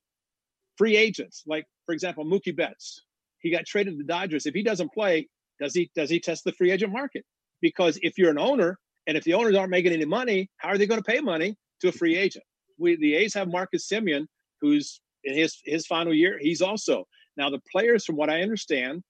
free 0.78 0.96
agents, 0.96 1.42
like 1.46 1.64
for 1.84 1.92
example, 1.92 2.24
Mookie 2.24 2.56
Betts. 2.56 3.02
He 3.40 3.50
got 3.50 3.66
traded 3.66 3.94
to 3.94 3.98
the 3.98 4.04
Dodgers. 4.04 4.46
If 4.46 4.54
he 4.54 4.62
doesn't 4.62 4.92
play, 4.92 5.28
does 5.60 5.74
he 5.74 5.90
does 5.94 6.10
he 6.10 6.20
test 6.20 6.44
the 6.44 6.52
free 6.52 6.70
agent 6.70 6.92
market? 6.92 7.24
Because 7.60 7.98
if 8.02 8.18
you're 8.18 8.30
an 8.30 8.38
owner 8.38 8.78
and 9.06 9.16
if 9.16 9.24
the 9.24 9.34
owners 9.34 9.54
aren't 9.54 9.70
making 9.70 9.92
any 9.92 10.04
money, 10.04 10.50
how 10.58 10.68
are 10.70 10.78
they 10.78 10.86
going 10.86 11.02
to 11.02 11.10
pay 11.10 11.20
money 11.20 11.56
to 11.80 11.88
a 11.88 11.92
free 11.92 12.16
agent? 12.16 12.44
We 12.78 12.96
the 12.96 13.14
A's 13.14 13.34
have 13.34 13.48
Marcus 13.48 13.88
Semien, 13.88 14.26
who's 14.60 15.00
in 15.24 15.36
his 15.36 15.60
his 15.64 15.86
final 15.86 16.14
year. 16.14 16.38
He's 16.40 16.60
also 16.60 17.06
now 17.36 17.50
the 17.50 17.60
players, 17.72 18.04
from 18.04 18.16
what 18.16 18.30
I 18.30 18.42
understand, 18.42 19.02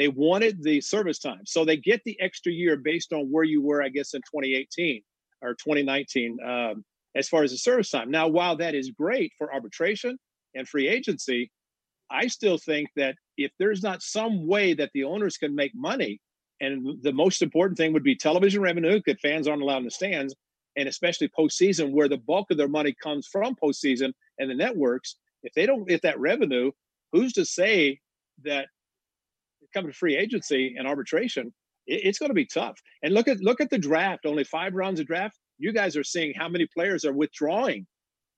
they 0.00 0.08
wanted 0.08 0.62
the 0.62 0.80
service 0.80 1.18
time. 1.18 1.42
So 1.44 1.62
they 1.62 1.76
get 1.76 2.00
the 2.06 2.18
extra 2.22 2.50
year 2.50 2.78
based 2.78 3.12
on 3.12 3.26
where 3.30 3.44
you 3.44 3.60
were, 3.60 3.82
I 3.82 3.90
guess, 3.90 4.14
in 4.14 4.22
2018 4.22 5.02
or 5.42 5.50
2019 5.50 6.38
um, 6.42 6.84
as 7.14 7.28
far 7.28 7.42
as 7.42 7.50
the 7.50 7.58
service 7.58 7.90
time. 7.90 8.10
Now, 8.10 8.26
while 8.26 8.56
that 8.56 8.74
is 8.74 8.92
great 8.92 9.34
for 9.36 9.52
arbitration 9.52 10.18
and 10.54 10.66
free 10.66 10.88
agency, 10.88 11.50
I 12.10 12.28
still 12.28 12.56
think 12.56 12.88
that 12.96 13.16
if 13.36 13.52
there's 13.58 13.82
not 13.82 14.00
some 14.00 14.46
way 14.46 14.72
that 14.72 14.90
the 14.94 15.04
owners 15.04 15.36
can 15.36 15.54
make 15.54 15.72
money, 15.74 16.18
and 16.62 17.02
the 17.02 17.12
most 17.12 17.42
important 17.42 17.76
thing 17.76 17.92
would 17.92 18.02
be 18.02 18.16
television 18.16 18.62
revenue 18.62 19.02
that 19.06 19.20
fans 19.20 19.46
aren't 19.46 19.60
allowed 19.60 19.78
in 19.78 19.84
the 19.84 19.90
stands, 19.90 20.34
and 20.78 20.88
especially 20.88 21.28
postseason, 21.28 21.92
where 21.92 22.08
the 22.08 22.16
bulk 22.16 22.50
of 22.50 22.56
their 22.56 22.68
money 22.68 22.94
comes 23.02 23.28
from 23.30 23.54
postseason 23.54 24.14
and 24.38 24.50
the 24.50 24.54
networks. 24.54 25.16
If 25.42 25.52
they 25.52 25.66
don't 25.66 25.86
get 25.86 26.00
that 26.02 26.18
revenue, 26.18 26.70
who's 27.12 27.34
to 27.34 27.44
say 27.44 28.00
that 28.44 28.68
coming 29.72 29.90
to 29.90 29.96
free 29.96 30.16
agency 30.16 30.74
and 30.78 30.86
arbitration, 30.86 31.52
it, 31.86 32.00
it's 32.04 32.18
going 32.18 32.30
to 32.30 32.34
be 32.34 32.46
tough. 32.46 32.78
And 33.02 33.14
look 33.14 33.28
at 33.28 33.40
look 33.40 33.60
at 33.60 33.70
the 33.70 33.78
draft. 33.78 34.26
Only 34.26 34.44
five 34.44 34.74
rounds 34.74 35.00
of 35.00 35.06
draft. 35.06 35.38
You 35.58 35.72
guys 35.72 35.96
are 35.96 36.04
seeing 36.04 36.32
how 36.34 36.48
many 36.48 36.66
players 36.66 37.04
are 37.04 37.12
withdrawing 37.12 37.86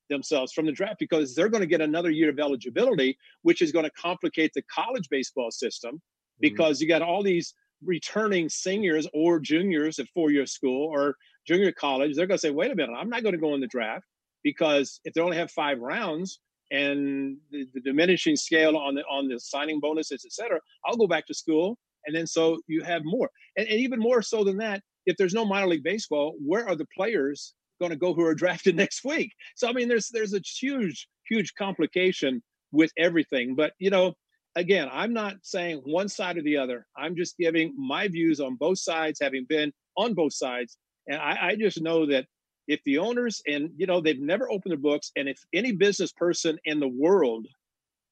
themselves 0.08 0.52
from 0.52 0.66
the 0.66 0.72
draft 0.72 0.98
because 0.98 1.34
they're 1.34 1.48
going 1.48 1.62
to 1.62 1.66
get 1.66 1.80
another 1.80 2.10
year 2.10 2.30
of 2.30 2.38
eligibility, 2.38 3.16
which 3.42 3.62
is 3.62 3.72
going 3.72 3.84
to 3.84 3.90
complicate 3.92 4.52
the 4.54 4.62
college 4.62 5.08
baseball 5.10 5.50
system 5.50 5.94
mm-hmm. 5.94 6.00
because 6.40 6.78
mm-hmm. 6.78 6.82
you 6.82 6.88
got 6.88 7.02
all 7.02 7.22
these 7.22 7.54
returning 7.84 8.48
seniors 8.48 9.08
or 9.12 9.40
juniors 9.40 9.98
at 9.98 10.06
four-year 10.14 10.46
school 10.46 10.88
or 10.92 11.16
junior 11.46 11.72
college. 11.72 12.14
They're 12.14 12.26
going 12.26 12.38
to 12.38 12.40
say, 12.40 12.50
"Wait 12.50 12.70
a 12.70 12.76
minute, 12.76 12.94
I'm 12.96 13.08
not 13.08 13.22
going 13.22 13.34
to 13.34 13.40
go 13.40 13.54
in 13.54 13.60
the 13.60 13.66
draft 13.66 14.06
because 14.42 15.00
if 15.04 15.14
they 15.14 15.20
only 15.20 15.36
have 15.36 15.50
five 15.50 15.78
rounds, 15.80 16.40
and 16.72 17.36
the, 17.50 17.68
the, 17.74 17.80
diminishing 17.80 18.34
scale 18.34 18.76
on 18.76 18.94
the 18.94 19.02
on 19.02 19.28
the 19.28 19.38
signing 19.38 19.78
bonuses, 19.78 20.24
et 20.24 20.32
cetera, 20.32 20.58
I'll 20.84 20.96
go 20.96 21.06
back 21.06 21.26
to 21.26 21.34
school. 21.34 21.78
And 22.06 22.16
then 22.16 22.26
so 22.26 22.58
you 22.66 22.82
have 22.82 23.02
more. 23.04 23.30
And, 23.56 23.68
and 23.68 23.78
even 23.78 24.00
more 24.00 24.22
so 24.22 24.42
than 24.42 24.56
that, 24.56 24.82
if 25.06 25.16
there's 25.16 25.34
no 25.34 25.44
minor 25.44 25.68
league 25.68 25.84
baseball, 25.84 26.34
where 26.44 26.66
are 26.66 26.74
the 26.74 26.86
players 26.96 27.54
going 27.78 27.90
to 27.90 27.96
go 27.96 28.14
who 28.14 28.24
are 28.24 28.34
drafted 28.42 28.74
next 28.74 29.04
week? 29.04 29.32
So 29.54 29.68
I 29.68 29.72
mean, 29.72 29.88
there's 29.88 30.08
there's 30.08 30.34
a 30.34 30.40
huge, 30.40 31.06
huge 31.28 31.54
complication 31.54 32.42
with 32.72 32.90
everything. 32.98 33.54
But 33.54 33.74
you 33.78 33.90
know, 33.90 34.14
again, 34.56 34.88
I'm 34.90 35.12
not 35.12 35.36
saying 35.42 35.82
one 35.84 36.08
side 36.08 36.38
or 36.38 36.42
the 36.42 36.56
other. 36.56 36.86
I'm 36.96 37.14
just 37.14 37.36
giving 37.36 37.74
my 37.76 38.08
views 38.08 38.40
on 38.40 38.56
both 38.56 38.78
sides, 38.78 39.18
having 39.20 39.44
been 39.48 39.72
on 39.96 40.14
both 40.14 40.34
sides. 40.34 40.78
And 41.06 41.20
I, 41.20 41.48
I 41.48 41.56
just 41.56 41.82
know 41.82 42.06
that 42.06 42.26
if 42.68 42.82
the 42.84 42.98
owners 42.98 43.42
and 43.46 43.70
you 43.76 43.86
know 43.86 44.00
they've 44.00 44.20
never 44.20 44.50
opened 44.50 44.70
their 44.70 44.78
books 44.78 45.10
and 45.16 45.28
if 45.28 45.38
any 45.52 45.72
business 45.72 46.12
person 46.12 46.58
in 46.64 46.80
the 46.80 46.88
world 46.88 47.46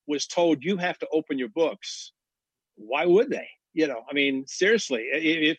was 0.07 0.27
told 0.27 0.65
you 0.65 0.77
have 0.77 0.99
to 0.99 1.07
open 1.13 1.39
your 1.39 1.49
books 1.49 2.13
why 2.77 3.05
would 3.05 3.31
they? 3.31 3.49
You 3.75 3.87
know 3.87 4.03
i 4.11 4.15
mean 4.15 4.45
seriously 4.47 5.07
if 5.13 5.59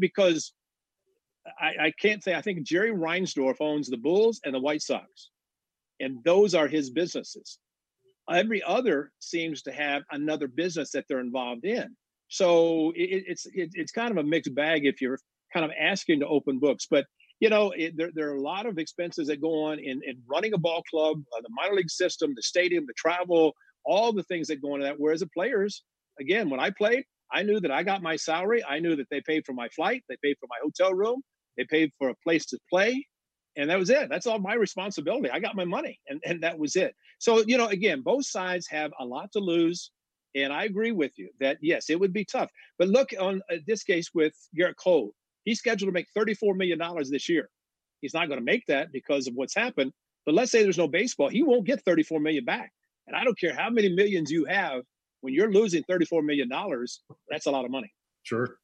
because 0.00 0.52
I, 1.60 1.86
I 1.86 1.92
can't 1.98 2.22
say 2.22 2.34
i 2.34 2.42
think 2.42 2.62
jerry 2.62 2.92
reinsdorf 2.92 3.56
owns 3.60 3.88
the 3.88 3.96
bulls 3.96 4.40
and 4.44 4.54
the 4.54 4.60
white 4.60 4.82
sox 4.82 5.30
and 6.00 6.22
those 6.24 6.54
are 6.54 6.68
his 6.68 6.90
businesses. 6.90 7.58
Every 8.30 8.62
other 8.62 9.12
seems 9.20 9.62
to 9.62 9.72
have 9.72 10.02
another 10.10 10.48
business 10.48 10.90
that 10.92 11.04
they're 11.08 11.20
involved 11.20 11.64
in. 11.64 11.94
So 12.28 12.92
it, 12.96 13.24
it's 13.26 13.46
it, 13.46 13.70
it's 13.74 13.92
kind 13.92 14.10
of 14.10 14.16
a 14.16 14.22
mixed 14.22 14.54
bag 14.54 14.86
if 14.86 15.00
you're 15.00 15.18
kind 15.52 15.64
of 15.64 15.72
asking 15.78 16.18
to 16.20 16.26
open 16.26 16.58
books 16.58 16.88
but 16.90 17.06
you 17.44 17.50
know, 17.50 17.74
it, 17.76 17.94
there, 17.94 18.08
there 18.14 18.30
are 18.30 18.36
a 18.36 18.40
lot 18.40 18.64
of 18.64 18.78
expenses 18.78 19.26
that 19.26 19.38
go 19.38 19.64
on 19.64 19.78
in, 19.78 20.00
in 20.06 20.16
running 20.26 20.54
a 20.54 20.58
ball 20.58 20.82
club, 20.90 21.18
uh, 21.36 21.42
the 21.42 21.50
minor 21.50 21.74
league 21.74 21.90
system, 21.90 22.32
the 22.34 22.40
stadium, 22.40 22.86
the 22.86 22.94
travel, 22.96 23.52
all 23.84 24.14
the 24.14 24.22
things 24.22 24.48
that 24.48 24.62
go 24.62 24.74
into 24.74 24.86
that. 24.86 24.94
Whereas 24.96 25.20
the 25.20 25.26
players, 25.26 25.82
again, 26.18 26.48
when 26.48 26.58
I 26.58 26.70
played, 26.70 27.04
I 27.30 27.42
knew 27.42 27.60
that 27.60 27.70
I 27.70 27.82
got 27.82 28.02
my 28.02 28.16
salary. 28.16 28.64
I 28.66 28.78
knew 28.78 28.96
that 28.96 29.08
they 29.10 29.20
paid 29.20 29.44
for 29.44 29.52
my 29.52 29.68
flight, 29.68 30.02
they 30.08 30.16
paid 30.24 30.36
for 30.40 30.46
my 30.48 30.56
hotel 30.62 30.94
room, 30.94 31.20
they 31.58 31.66
paid 31.66 31.90
for 31.98 32.08
a 32.08 32.14
place 32.24 32.46
to 32.46 32.58
play. 32.70 33.06
And 33.56 33.68
that 33.68 33.78
was 33.78 33.90
it. 33.90 34.08
That's 34.08 34.26
all 34.26 34.38
my 34.38 34.54
responsibility. 34.54 35.28
I 35.28 35.38
got 35.38 35.54
my 35.54 35.66
money 35.66 36.00
and, 36.08 36.22
and 36.24 36.42
that 36.42 36.58
was 36.58 36.76
it. 36.76 36.94
So, 37.18 37.44
you 37.46 37.58
know, 37.58 37.66
again, 37.66 38.00
both 38.00 38.24
sides 38.24 38.66
have 38.70 38.90
a 38.98 39.04
lot 39.04 39.32
to 39.32 39.38
lose. 39.38 39.90
And 40.34 40.50
I 40.50 40.64
agree 40.64 40.92
with 40.92 41.12
you 41.18 41.28
that, 41.40 41.58
yes, 41.60 41.90
it 41.90 42.00
would 42.00 42.14
be 42.14 42.24
tough. 42.24 42.50
But 42.78 42.88
look 42.88 43.10
on 43.20 43.42
uh, 43.52 43.56
this 43.66 43.82
case 43.82 44.08
with 44.14 44.32
Gerrit 44.58 44.76
Cole. 44.82 45.12
He's 45.44 45.58
scheduled 45.58 45.88
to 45.88 45.92
make 45.92 46.06
$34 46.16 46.56
million 46.56 46.80
this 47.10 47.28
year. 47.28 47.48
He's 48.00 48.14
not 48.14 48.28
going 48.28 48.38
to 48.38 48.44
make 48.44 48.66
that 48.66 48.92
because 48.92 49.26
of 49.26 49.34
what's 49.34 49.54
happened. 49.54 49.92
But 50.26 50.34
let's 50.34 50.50
say 50.50 50.62
there's 50.62 50.78
no 50.78 50.88
baseball, 50.88 51.28
he 51.28 51.42
won't 51.42 51.66
get 51.66 51.84
34 51.84 52.20
million 52.20 52.44
back. 52.44 52.72
And 53.06 53.14
I 53.14 53.24
don't 53.24 53.38
care 53.38 53.54
how 53.54 53.68
many 53.68 53.90
millions 53.90 54.30
you 54.30 54.46
have 54.46 54.82
when 55.24 55.32
you're 55.32 55.50
losing 55.50 55.82
$34 55.84 56.22
million, 56.22 56.50
that's 57.30 57.46
a 57.46 57.50
lot 57.50 57.64
of 57.64 57.70
money. 57.70 57.90
Sure. 58.24 58.58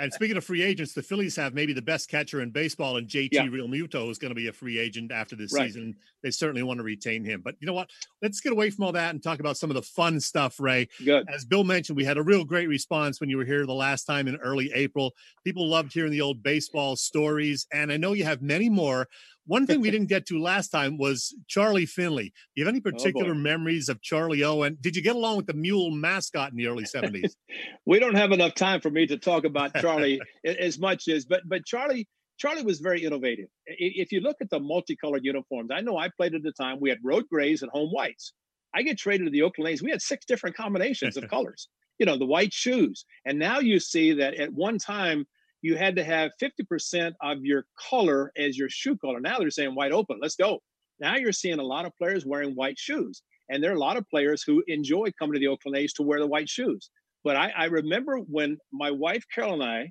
And 0.00 0.12
speaking 0.12 0.36
of 0.36 0.44
free 0.44 0.62
agents, 0.62 0.92
the 0.92 1.02
Phillies 1.02 1.34
have 1.36 1.54
maybe 1.54 1.72
the 1.72 1.82
best 1.82 2.08
catcher 2.08 2.40
in 2.40 2.50
baseball, 2.50 2.98
and 2.98 3.08
JT 3.08 3.32
yeah. 3.32 3.46
Realmuto 3.46 4.08
is 4.10 4.18
going 4.18 4.30
to 4.30 4.34
be 4.34 4.46
a 4.46 4.52
free 4.52 4.78
agent 4.78 5.10
after 5.10 5.34
this 5.34 5.52
right. 5.52 5.66
season. 5.66 5.96
They 6.22 6.30
certainly 6.30 6.62
want 6.62 6.78
to 6.78 6.84
retain 6.84 7.24
him. 7.24 7.40
But 7.42 7.56
you 7.58 7.66
know 7.66 7.72
what? 7.72 7.90
Let's 8.22 8.40
get 8.40 8.52
away 8.52 8.70
from 8.70 8.84
all 8.84 8.92
that 8.92 9.10
and 9.10 9.22
talk 9.22 9.40
about 9.40 9.56
some 9.56 9.70
of 9.70 9.74
the 9.74 9.82
fun 9.82 10.20
stuff, 10.20 10.60
Ray. 10.60 10.88
Good. 11.04 11.28
As 11.28 11.44
Bill 11.44 11.64
mentioned, 11.64 11.96
we 11.96 12.04
had 12.04 12.16
a 12.16 12.22
real 12.22 12.44
great 12.44 12.68
response 12.68 13.20
when 13.20 13.28
you 13.28 13.36
were 13.36 13.44
here 13.44 13.66
the 13.66 13.74
last 13.74 14.04
time 14.04 14.28
in 14.28 14.36
early 14.36 14.70
April. 14.72 15.14
People 15.44 15.68
loved 15.68 15.92
hearing 15.92 16.12
the 16.12 16.20
old 16.20 16.42
baseball 16.42 16.94
stories, 16.94 17.66
and 17.72 17.90
I 17.92 17.96
know 17.96 18.12
you 18.12 18.24
have 18.24 18.40
many 18.40 18.68
more. 18.68 19.08
One 19.48 19.66
thing 19.66 19.80
we 19.80 19.90
didn't 19.90 20.08
get 20.08 20.26
to 20.26 20.40
last 20.40 20.68
time 20.68 20.98
was 20.98 21.34
Charlie 21.48 21.86
Finley. 21.86 22.24
Do 22.24 22.32
you 22.54 22.64
have 22.64 22.72
any 22.72 22.82
oh, 22.86 22.90
particular 22.92 23.32
oh 23.32 23.34
memories 23.34 23.88
of 23.88 24.00
Charlie 24.00 24.44
Owen? 24.44 24.78
Did 24.80 24.94
you 24.94 25.02
get 25.02 25.16
along 25.16 25.38
with 25.38 25.46
the 25.46 25.54
mule 25.54 25.90
mascot 25.90 26.52
in 26.52 26.56
the 26.56 26.68
early 26.68 26.84
70s? 26.84 27.32
we 27.86 27.98
don't 27.98 28.14
have 28.14 28.30
enough 28.30 28.54
time 28.54 28.80
for 28.80 28.90
me 28.90 29.06
to 29.06 29.16
talk 29.16 29.44
about 29.44 29.74
Charlie 29.80 30.20
as 30.44 30.78
much 30.78 31.08
as, 31.08 31.24
but 31.24 31.40
but 31.46 31.64
Charlie 31.64 32.06
Charlie 32.38 32.62
was 32.62 32.78
very 32.78 33.02
innovative. 33.02 33.48
If 33.66 34.12
you 34.12 34.20
look 34.20 34.36
at 34.40 34.50
the 34.50 34.60
multicolored 34.60 35.24
uniforms, 35.24 35.70
I 35.72 35.80
know 35.80 35.98
I 35.98 36.08
played 36.08 36.34
at 36.34 36.42
the 36.44 36.52
time. 36.52 36.78
We 36.80 36.88
had 36.88 36.98
road 37.02 37.24
grays 37.28 37.62
and 37.62 37.70
home 37.72 37.90
whites. 37.90 38.32
I 38.74 38.82
get 38.82 38.98
traded 38.98 39.26
to 39.26 39.30
the 39.30 39.42
Oakland 39.42 39.70
A's. 39.70 39.82
We 39.82 39.90
had 39.90 40.02
six 40.02 40.24
different 40.24 40.54
combinations 40.54 41.16
of 41.16 41.28
colors. 41.28 41.68
You 41.98 42.06
know, 42.06 42.16
the 42.16 42.26
white 42.26 42.52
shoes, 42.52 43.04
and 43.24 43.40
now 43.40 43.58
you 43.58 43.80
see 43.80 44.12
that 44.12 44.34
at 44.34 44.52
one 44.52 44.78
time 44.78 45.26
you 45.62 45.76
had 45.76 45.96
to 45.96 46.04
have 46.04 46.30
50% 46.40 47.12
of 47.22 47.38
your 47.42 47.64
color 47.90 48.32
as 48.36 48.56
your 48.56 48.68
shoe 48.70 48.96
color. 48.96 49.20
Now 49.20 49.38
they're 49.38 49.50
saying 49.50 49.74
white 49.74 49.92
open, 49.92 50.18
let's 50.20 50.36
go. 50.36 50.60
Now 51.00 51.16
you're 51.16 51.32
seeing 51.32 51.58
a 51.58 51.64
lot 51.64 51.84
of 51.84 51.92
players 51.96 52.24
wearing 52.26 52.54
white 52.54 52.78
shoes. 52.78 53.22
And 53.48 53.62
there 53.62 53.70
are 53.70 53.76
a 53.76 53.80
lot 53.80 53.96
of 53.96 54.08
players 54.10 54.42
who 54.42 54.62
enjoy 54.66 55.10
coming 55.18 55.34
to 55.34 55.40
the 55.40 55.46
Oakland 55.48 55.76
A's 55.76 55.92
to 55.94 56.02
wear 56.02 56.20
the 56.20 56.26
white 56.26 56.48
shoes. 56.48 56.90
But 57.24 57.36
I, 57.36 57.52
I 57.56 57.64
remember 57.66 58.18
when 58.18 58.58
my 58.72 58.90
wife, 58.90 59.24
Carol, 59.34 59.54
and 59.54 59.62
I 59.62 59.90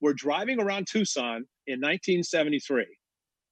were 0.00 0.14
driving 0.14 0.60
around 0.60 0.86
Tucson 0.90 1.44
in 1.66 1.80
1973. 1.80 2.86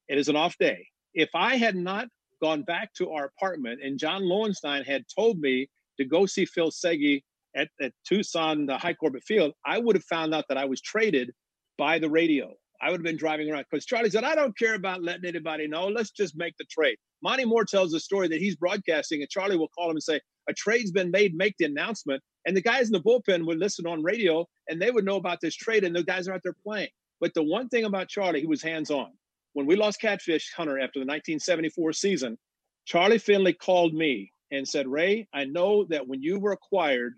It 0.08 0.18
is 0.18 0.28
an 0.28 0.36
off 0.36 0.56
day. 0.58 0.86
If 1.14 1.30
I 1.34 1.56
had 1.56 1.74
not 1.74 2.08
gone 2.42 2.62
back 2.62 2.92
to 2.94 3.10
our 3.10 3.24
apartment 3.24 3.80
and 3.82 3.98
John 3.98 4.22
Lowenstein 4.22 4.84
had 4.84 5.04
told 5.16 5.38
me 5.38 5.68
to 5.98 6.04
go 6.04 6.26
see 6.26 6.44
Phil 6.44 6.70
Seghi 6.70 7.22
at, 7.56 7.68
at 7.80 7.92
Tucson, 8.06 8.66
the 8.66 8.76
Hi 8.76 8.92
Corbett 8.92 9.24
Field, 9.24 9.52
I 9.64 9.78
would 9.78 9.96
have 9.96 10.04
found 10.04 10.34
out 10.34 10.44
that 10.48 10.58
I 10.58 10.66
was 10.66 10.80
traded 10.80 11.32
by 11.78 11.98
the 11.98 12.10
radio. 12.10 12.54
I 12.80 12.90
would 12.90 13.00
have 13.00 13.04
been 13.04 13.16
driving 13.16 13.50
around 13.50 13.64
because 13.70 13.86
Charlie 13.86 14.10
said, 14.10 14.24
I 14.24 14.34
don't 14.34 14.56
care 14.58 14.74
about 14.74 15.02
letting 15.02 15.24
anybody 15.24 15.66
know. 15.66 15.88
Let's 15.88 16.10
just 16.10 16.36
make 16.36 16.56
the 16.58 16.64
trade. 16.64 16.98
Monty 17.22 17.44
Moore 17.44 17.64
tells 17.64 17.94
a 17.94 18.00
story 18.00 18.28
that 18.28 18.40
he's 18.40 18.56
broadcasting, 18.56 19.22
and 19.22 19.30
Charlie 19.30 19.56
will 19.56 19.68
call 19.68 19.90
him 19.90 19.96
and 19.96 20.02
say, 20.02 20.20
A 20.48 20.52
trade's 20.52 20.90
been 20.90 21.10
made, 21.10 21.34
make 21.34 21.54
the 21.58 21.64
announcement. 21.64 22.22
And 22.46 22.56
the 22.56 22.62
guys 22.62 22.86
in 22.86 22.92
the 22.92 23.00
bullpen 23.00 23.46
would 23.46 23.58
listen 23.58 23.86
on 23.86 24.02
radio 24.02 24.46
and 24.68 24.80
they 24.80 24.90
would 24.90 25.04
know 25.04 25.16
about 25.16 25.40
this 25.40 25.54
trade, 25.54 25.84
and 25.84 25.96
the 25.96 26.04
guys 26.04 26.28
are 26.28 26.34
out 26.34 26.42
there 26.42 26.56
playing. 26.62 26.88
But 27.20 27.34
the 27.34 27.42
one 27.42 27.68
thing 27.68 27.84
about 27.84 28.08
Charlie, 28.08 28.40
he 28.40 28.46
was 28.46 28.62
hands 28.62 28.90
on. 28.90 29.10
When 29.54 29.66
we 29.66 29.74
lost 29.74 30.00
Catfish 30.00 30.52
Hunter 30.54 30.78
after 30.78 30.98
the 30.98 31.06
1974 31.06 31.94
season, 31.94 32.36
Charlie 32.84 33.18
Finley 33.18 33.54
called 33.54 33.94
me 33.94 34.30
and 34.52 34.68
said, 34.68 34.86
Ray, 34.86 35.26
I 35.32 35.44
know 35.44 35.84
that 35.84 36.06
when 36.06 36.22
you 36.22 36.38
were 36.38 36.52
acquired, 36.52 37.14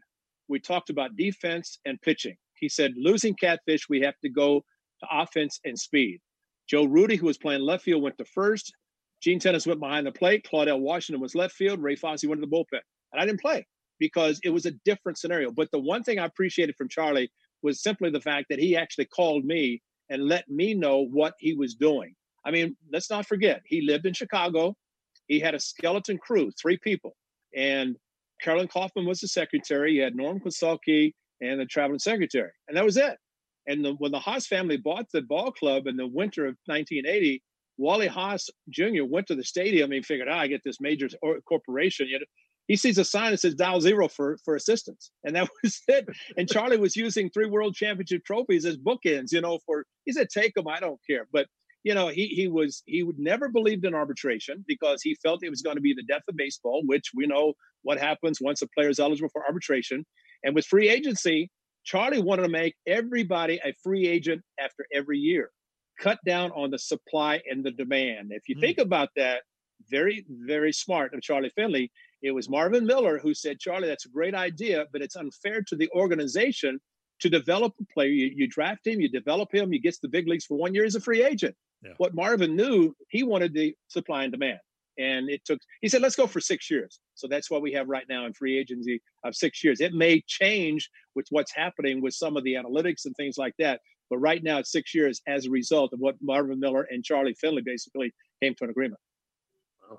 we 0.46 0.60
talked 0.60 0.88
about 0.88 1.16
defense 1.16 1.78
and 1.84 2.00
pitching. 2.00 2.36
He 2.60 2.68
said, 2.68 2.92
losing 2.96 3.34
Catfish, 3.34 3.88
we 3.88 4.00
have 4.00 4.18
to 4.22 4.28
go 4.28 4.64
to 5.00 5.06
offense 5.10 5.60
and 5.64 5.78
speed. 5.78 6.20
Joe 6.68 6.84
Rudi, 6.84 7.16
who 7.16 7.26
was 7.26 7.38
playing 7.38 7.62
left 7.62 7.84
field, 7.84 8.02
went 8.02 8.18
to 8.18 8.24
first. 8.24 8.72
Gene 9.22 9.38
Tenace 9.38 9.66
went 9.66 9.80
behind 9.80 10.06
the 10.06 10.12
plate. 10.12 10.46
Claudell 10.50 10.80
Washington 10.80 11.20
was 11.20 11.34
left 11.34 11.54
field. 11.54 11.82
Ray 11.82 11.96
Fosse 11.96 12.24
went 12.24 12.40
to 12.40 12.46
the 12.46 12.54
bullpen. 12.54 12.80
And 13.12 13.20
I 13.20 13.26
didn't 13.26 13.40
play 13.40 13.66
because 13.98 14.38
it 14.44 14.50
was 14.50 14.66
a 14.66 14.72
different 14.84 15.18
scenario. 15.18 15.50
But 15.50 15.70
the 15.72 15.78
one 15.78 16.02
thing 16.02 16.18
I 16.18 16.26
appreciated 16.26 16.76
from 16.76 16.88
Charlie 16.88 17.30
was 17.62 17.82
simply 17.82 18.10
the 18.10 18.20
fact 18.20 18.46
that 18.50 18.58
he 18.58 18.76
actually 18.76 19.06
called 19.06 19.44
me 19.44 19.82
and 20.10 20.26
let 20.28 20.48
me 20.48 20.74
know 20.74 21.04
what 21.04 21.34
he 21.38 21.54
was 21.54 21.74
doing. 21.74 22.14
I 22.44 22.50
mean, 22.50 22.76
let's 22.92 23.10
not 23.10 23.26
forget, 23.26 23.60
he 23.64 23.82
lived 23.82 24.06
in 24.06 24.14
Chicago. 24.14 24.74
He 25.26 25.40
had 25.40 25.54
a 25.54 25.60
skeleton 25.60 26.18
crew, 26.18 26.50
three 26.60 26.78
people. 26.78 27.16
And 27.54 27.96
Carolyn 28.40 28.68
Kaufman 28.68 29.06
was 29.06 29.20
the 29.20 29.28
secretary. 29.28 29.92
He 29.92 29.98
had 29.98 30.14
Norm 30.14 30.40
Kosalke 30.40 31.12
and 31.40 31.60
the 31.60 31.66
traveling 31.66 31.98
secretary, 31.98 32.50
and 32.68 32.76
that 32.76 32.84
was 32.84 32.96
it. 32.96 33.16
And 33.66 33.84
the, 33.84 33.92
when 33.92 34.12
the 34.12 34.18
Haas 34.18 34.46
family 34.46 34.78
bought 34.78 35.06
the 35.12 35.20
ball 35.20 35.52
club 35.52 35.86
in 35.86 35.96
the 35.96 36.06
winter 36.06 36.46
of 36.46 36.56
1980, 36.66 37.42
Wally 37.76 38.08
Haas 38.08 38.48
Jr. 38.70 39.04
went 39.04 39.26
to 39.28 39.34
the 39.34 39.44
stadium 39.44 39.92
and 39.92 40.04
figured, 40.04 40.28
ah, 40.28 40.38
I 40.38 40.46
get 40.48 40.62
this 40.64 40.80
major 40.80 41.08
corporation. 41.46 42.08
You 42.08 42.20
know, 42.20 42.26
he 42.66 42.76
sees 42.76 42.98
a 42.98 43.04
sign 43.04 43.30
that 43.30 43.38
says 43.38 43.54
dial 43.54 43.80
zero 43.80 44.08
for, 44.08 44.38
for 44.44 44.56
assistance. 44.56 45.10
And 45.24 45.36
that 45.36 45.48
was 45.62 45.80
it. 45.86 46.06
And 46.36 46.48
Charlie 46.48 46.78
was 46.78 46.96
using 46.96 47.30
three 47.30 47.46
world 47.46 47.74
championship 47.74 48.24
trophies 48.24 48.64
as 48.64 48.76
bookends, 48.76 49.32
you 49.32 49.40
know, 49.40 49.58
for, 49.64 49.84
he 50.04 50.12
said, 50.12 50.28
take 50.28 50.54
them, 50.54 50.66
I 50.66 50.80
don't 50.80 51.00
care. 51.08 51.28
But, 51.32 51.46
you 51.84 51.94
know, 51.94 52.08
he, 52.08 52.26
he 52.26 52.48
was, 52.48 52.82
he 52.86 53.02
would 53.02 53.18
never 53.18 53.48
believed 53.48 53.84
in 53.84 53.94
arbitration 53.94 54.64
because 54.66 55.02
he 55.02 55.14
felt 55.22 55.44
it 55.44 55.50
was 55.50 55.62
going 55.62 55.76
to 55.76 55.82
be 55.82 55.94
the 55.94 56.02
death 56.02 56.22
of 56.28 56.36
baseball, 56.36 56.82
which 56.84 57.10
we 57.14 57.26
know 57.26 57.52
what 57.82 57.98
happens 57.98 58.38
once 58.40 58.62
a 58.62 58.68
player 58.68 58.88
is 58.88 58.98
eligible 58.98 59.30
for 59.30 59.46
arbitration. 59.46 60.04
And 60.44 60.54
with 60.54 60.66
free 60.66 60.88
agency, 60.88 61.50
Charlie 61.84 62.20
wanted 62.20 62.42
to 62.42 62.48
make 62.48 62.74
everybody 62.86 63.60
a 63.64 63.74
free 63.82 64.06
agent 64.06 64.42
after 64.60 64.86
every 64.92 65.18
year, 65.18 65.50
cut 65.98 66.18
down 66.26 66.50
on 66.52 66.70
the 66.70 66.78
supply 66.78 67.40
and 67.50 67.64
the 67.64 67.70
demand. 67.70 68.28
If 68.30 68.48
you 68.48 68.56
mm. 68.56 68.60
think 68.60 68.78
about 68.78 69.08
that, 69.16 69.42
very, 69.90 70.24
very 70.28 70.72
smart 70.72 71.14
of 71.14 71.22
Charlie 71.22 71.52
Finley. 71.54 71.90
It 72.20 72.32
was 72.32 72.48
Marvin 72.48 72.84
Miller 72.84 73.18
who 73.18 73.32
said, 73.32 73.60
Charlie, 73.60 73.88
that's 73.88 74.06
a 74.06 74.10
great 74.10 74.34
idea, 74.34 74.86
but 74.92 75.02
it's 75.02 75.16
unfair 75.16 75.62
to 75.68 75.76
the 75.76 75.88
organization 75.94 76.80
to 77.20 77.30
develop 77.30 77.74
a 77.80 77.84
player. 77.92 78.08
You, 78.08 78.32
you 78.34 78.48
draft 78.48 78.86
him, 78.86 79.00
you 79.00 79.08
develop 79.08 79.54
him, 79.54 79.70
he 79.70 79.78
gets 79.78 79.98
the 79.98 80.08
big 80.08 80.28
leagues 80.28 80.44
for 80.44 80.56
one 80.58 80.74
year 80.74 80.84
as 80.84 80.94
a 80.94 81.00
free 81.00 81.24
agent. 81.24 81.54
Yeah. 81.82 81.92
What 81.98 82.14
Marvin 82.14 82.56
knew, 82.56 82.94
he 83.08 83.22
wanted 83.22 83.54
the 83.54 83.74
supply 83.88 84.24
and 84.24 84.32
demand 84.32 84.58
and 84.98 85.30
it 85.30 85.44
took 85.44 85.58
he 85.80 85.88
said 85.88 86.02
let's 86.02 86.16
go 86.16 86.26
for 86.26 86.40
six 86.40 86.70
years 86.70 87.00
so 87.14 87.26
that's 87.28 87.50
what 87.50 87.62
we 87.62 87.72
have 87.72 87.88
right 87.88 88.06
now 88.08 88.26
in 88.26 88.32
free 88.32 88.58
agency 88.58 89.00
of 89.24 89.34
six 89.34 89.62
years 89.64 89.80
it 89.80 89.94
may 89.94 90.22
change 90.26 90.90
with 91.14 91.26
what's 91.30 91.54
happening 91.54 92.02
with 92.02 92.14
some 92.14 92.36
of 92.36 92.44
the 92.44 92.54
analytics 92.54 93.04
and 93.04 93.14
things 93.16 93.38
like 93.38 93.54
that 93.58 93.80
but 94.10 94.18
right 94.18 94.42
now 94.42 94.58
it's 94.58 94.72
six 94.72 94.94
years 94.94 95.20
as 95.26 95.46
a 95.46 95.50
result 95.50 95.92
of 95.92 96.00
what 96.00 96.16
marvin 96.20 96.60
miller 96.60 96.86
and 96.90 97.04
charlie 97.04 97.34
finley 97.34 97.62
basically 97.62 98.12
came 98.42 98.54
to 98.54 98.64
an 98.64 98.70
agreement 98.70 99.00
wow. 99.88 99.98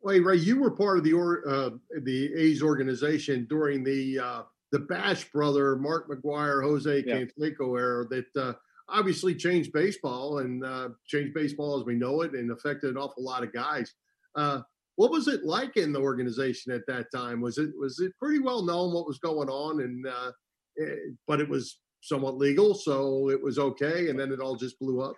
Wait, 0.00 0.20
Ray, 0.20 0.36
you 0.36 0.60
were 0.60 0.70
part 0.70 0.98
of 0.98 1.04
the 1.04 1.12
or, 1.12 1.46
uh, 1.48 1.70
the 2.02 2.32
A's 2.34 2.62
organization 2.62 3.46
during 3.50 3.82
the 3.82 4.18
uh, 4.20 4.42
the 4.70 4.78
Bash 4.78 5.24
brother, 5.32 5.76
Mark 5.76 6.08
McGwire 6.08 6.62
Jose 6.62 7.04
yeah. 7.06 7.16
Canseco 7.16 7.78
era 7.78 8.06
that 8.08 8.26
uh, 8.36 8.52
obviously 8.88 9.34
changed 9.34 9.72
baseball 9.72 10.38
and 10.38 10.64
uh, 10.64 10.88
changed 11.06 11.34
baseball 11.34 11.78
as 11.78 11.84
we 11.84 11.94
know 11.94 12.22
it 12.22 12.32
and 12.32 12.50
affected 12.50 12.90
an 12.90 12.96
awful 12.96 13.22
lot 13.22 13.42
of 13.42 13.52
guys. 13.52 13.92
Uh, 14.34 14.60
what 14.96 15.10
was 15.10 15.28
it 15.28 15.44
like 15.44 15.76
in 15.76 15.92
the 15.92 16.00
organization 16.00 16.72
at 16.72 16.86
that 16.88 17.06
time? 17.14 17.40
Was 17.40 17.58
it 17.58 17.70
was 17.78 18.00
it 18.00 18.12
pretty 18.18 18.40
well 18.40 18.62
known 18.62 18.92
what 18.92 19.06
was 19.06 19.18
going 19.18 19.48
on 19.48 19.80
and 19.80 20.06
uh, 20.06 20.32
it, 20.76 20.88
eh, 20.88 21.10
but 21.26 21.40
it 21.40 21.48
was 21.48 21.78
somewhat 22.00 22.36
legal, 22.36 22.74
so 22.74 23.30
it 23.30 23.42
was 23.42 23.58
okay, 23.58 24.08
and 24.08 24.18
then 24.18 24.32
it 24.32 24.40
all 24.40 24.56
just 24.56 24.78
blew 24.78 25.00
up. 25.00 25.14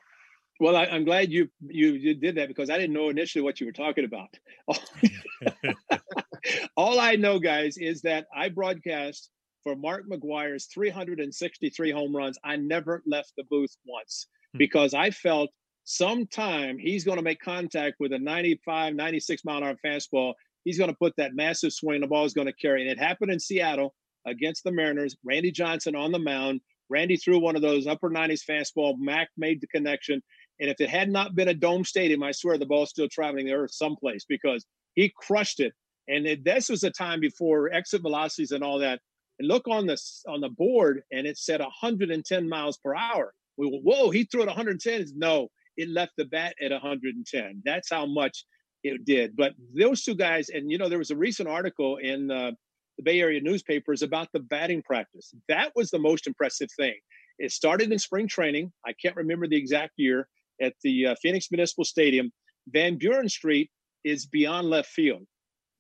Well, 0.59 0.77
I, 0.77 0.85
am 0.85 1.05
glad 1.05 1.33
you, 1.33 1.49
you 1.67 1.93
you 1.93 2.15
did 2.15 2.35
that 2.35 2.49
because 2.49 2.69
I 2.69 2.77
didn't 2.77 2.93
know 2.93 3.09
initially 3.09 3.43
what 3.43 3.61
you 3.61 3.67
were 3.67 3.73
talking 3.73 4.05
about. 4.05 4.29
all 6.77 7.01
I 7.01 7.17
know, 7.17 7.39
guys, 7.39 7.79
is 7.79 8.03
that 8.03 8.27
I 8.35 8.51
broadcast 8.51 9.31
for 9.63 9.77
Mark 9.77 10.05
McGwire's 10.09 10.67
363 10.67 11.91
home 11.91 12.15
runs, 12.15 12.39
I 12.45 12.57
never 12.57 13.03
left 13.07 13.33
the 13.37 13.45
booth 13.45 13.77
once 13.87 14.27
hmm. 14.53 14.59
because 14.59 14.95
I 14.95 15.11
felt 15.11 15.51
sometime 15.85 16.79
he's 16.79 17.05
going 17.05 17.17
to 17.17 17.23
make 17.23 17.41
contact 17.41 17.97
with 18.01 18.13
a 18.13 18.19
95, 18.19 18.95
96 18.95 19.45
mile 19.45 19.59
an 19.59 19.65
hour 19.65 19.77
fastball. 19.85 20.35
He's 20.65 20.79
going 20.79 20.91
to 20.91 20.97
put 20.97 21.15
that 21.17 21.35
massive 21.35 21.73
swing. 21.73 22.01
The 22.01 22.07
ball 22.07 22.25
is 22.25 22.35
going 22.35 22.47
to 22.47 22.53
carry. 22.53 22.83
And 22.83 22.91
it 22.91 22.99
happened 22.99 23.33
in 23.33 23.41
Seattle 23.41 23.95
against 24.27 24.63
the 24.63 24.73
Mariners. 24.73 25.17
Randy 25.25 25.51
Johnson 25.51 25.97
on 25.97 26.13
the 26.13 26.19
mound. 26.19 26.61
Randy 26.91 27.17
threw 27.17 27.39
one 27.39 27.57
of 27.57 27.63
those 27.63 27.87
upper 27.87 28.11
90s 28.11 28.43
fastball. 28.49 28.95
Mac 28.99 29.29
made 29.37 29.61
the 29.61 29.67
connection. 29.69 30.23
And 30.61 30.69
if 30.69 30.81
it 30.81 30.91
had 30.91 31.09
not 31.09 31.35
been 31.35 31.49
a 31.49 31.55
dome 31.55 31.85
stadium, 31.85 32.23
I 32.23 32.33
swear 32.33 32.59
the 32.59 32.67
ball's 32.67 32.91
still 32.91 33.09
traveling 33.09 33.47
the 33.47 33.55
earth 33.55 33.73
someplace 33.73 34.25
because 34.29 34.67
he 34.95 35.13
crushed 35.17 35.61
it. 35.61 35.73
And 36.09 36.27
it, 36.27 36.45
this 36.45 36.69
was 36.69 36.83
a 36.83 36.91
time 36.91 37.21
before 37.21 37.73
exit 37.73 38.03
velocities 38.03 38.51
and 38.51 38.63
all 38.63 38.79
that 38.81 39.01
and 39.41 39.49
look 39.49 39.67
on 39.67 39.87
the 39.87 40.01
on 40.29 40.41
the 40.41 40.51
board, 40.51 41.03
and 41.11 41.27
it 41.27 41.39
said 41.39 41.61
110 41.61 42.49
miles 42.49 42.77
per 42.77 42.95
hour. 42.95 43.33
We 43.57 43.67
whoa, 43.67 44.11
he 44.11 44.25
threw 44.25 44.43
it 44.43 44.47
110. 44.47 45.07
No, 45.17 45.49
it 45.77 45.89
left 45.89 46.13
the 46.17 46.27
bat 46.27 46.55
at 46.63 46.71
110. 46.71 47.63
That's 47.65 47.91
how 47.91 48.07
much 48.07 48.45
it 48.85 49.05
did. 49.05 49.35
But 49.35 49.55
those 49.75 50.03
two 50.03 50.15
guys, 50.15 50.51
and 50.51 50.71
you 50.71 50.79
know, 50.79 50.89
there 50.89 50.99
was 50.99 51.11
a 51.11 51.17
recent 51.17 51.49
article 51.49 51.97
in 51.97 52.31
uh, 52.31 52.53
the 52.99 53.03
Bay 53.03 53.21
Area 53.21 53.41
newspapers 53.41 54.03
about 54.03 54.29
the 54.33 54.41
batting 54.41 54.83
practice. 54.83 55.35
That 55.49 55.73
was 55.75 55.91
the 55.91 55.99
most 55.99 56.27
impressive 56.27 56.69
thing. 56.77 56.97
It 57.39 57.51
started 57.51 57.91
in 57.91 57.99
spring 57.99 58.29
training. 58.29 58.73
I 58.87 58.93
can't 58.93 59.17
remember 59.17 59.49
the 59.49 59.57
exact 59.57 59.95
year 59.97 60.29
at 60.61 60.75
the 60.85 61.07
uh, 61.07 61.15
Phoenix 61.23 61.51
Municipal 61.51 61.85
Stadium. 61.85 62.31
Van 62.69 62.99
Buren 62.99 63.31
Street 63.31 63.71
is 64.05 64.27
beyond 64.27 64.69
left 64.69 64.91
field. 64.91 65.27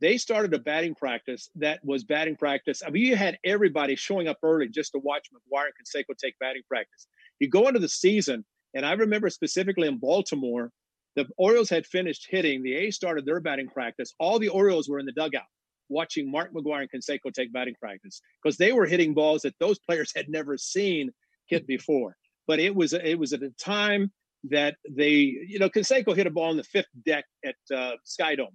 They 0.00 0.16
started 0.16 0.54
a 0.54 0.58
batting 0.58 0.94
practice 0.94 1.50
that 1.56 1.80
was 1.84 2.04
batting 2.04 2.36
practice. 2.36 2.82
I 2.84 2.90
mean, 2.90 3.04
you 3.04 3.16
had 3.16 3.38
everybody 3.44 3.96
showing 3.96 4.28
up 4.28 4.38
early 4.42 4.68
just 4.68 4.92
to 4.92 4.98
watch 4.98 5.28
McGwire 5.32 5.66
and 5.66 5.74
Canseco 5.74 6.16
take 6.16 6.38
batting 6.38 6.62
practice. 6.68 7.06
You 7.38 7.48
go 7.48 7.68
into 7.68 7.80
the 7.80 7.88
season, 7.88 8.44
and 8.74 8.86
I 8.86 8.92
remember 8.92 9.28
specifically 9.28 9.88
in 9.88 9.98
Baltimore, 9.98 10.70
the 11.16 11.26
Orioles 11.36 11.68
had 11.68 11.86
finished 11.86 12.28
hitting. 12.30 12.62
The 12.62 12.74
A's 12.76 12.96
started 12.96 13.26
their 13.26 13.40
batting 13.40 13.68
practice. 13.68 14.14
All 14.18 14.38
the 14.38 14.48
Orioles 14.48 14.88
were 14.88 14.98
in 14.98 15.06
the 15.06 15.12
dugout 15.12 15.44
watching 15.90 16.30
Mark 16.30 16.54
McGwire 16.54 16.82
and 16.82 16.90
Canseco 16.90 17.32
take 17.32 17.52
batting 17.52 17.74
practice 17.74 18.22
because 18.42 18.56
they 18.56 18.72
were 18.72 18.86
hitting 18.86 19.12
balls 19.12 19.42
that 19.42 19.54
those 19.58 19.78
players 19.78 20.12
had 20.16 20.28
never 20.28 20.56
seen 20.56 21.10
hit 21.46 21.66
before. 21.66 22.16
But 22.46 22.60
it 22.60 22.74
was 22.74 22.92
it 22.94 23.18
was 23.18 23.32
at 23.32 23.42
a 23.42 23.50
time 23.62 24.12
that 24.44 24.76
they, 24.88 25.36
you 25.46 25.58
know, 25.58 25.68
Canseco 25.68 26.16
hit 26.16 26.26
a 26.26 26.30
ball 26.30 26.50
on 26.50 26.56
the 26.56 26.64
fifth 26.64 26.88
deck 27.04 27.26
at 27.44 27.56
uh, 27.74 27.92
Skydome 28.06 28.54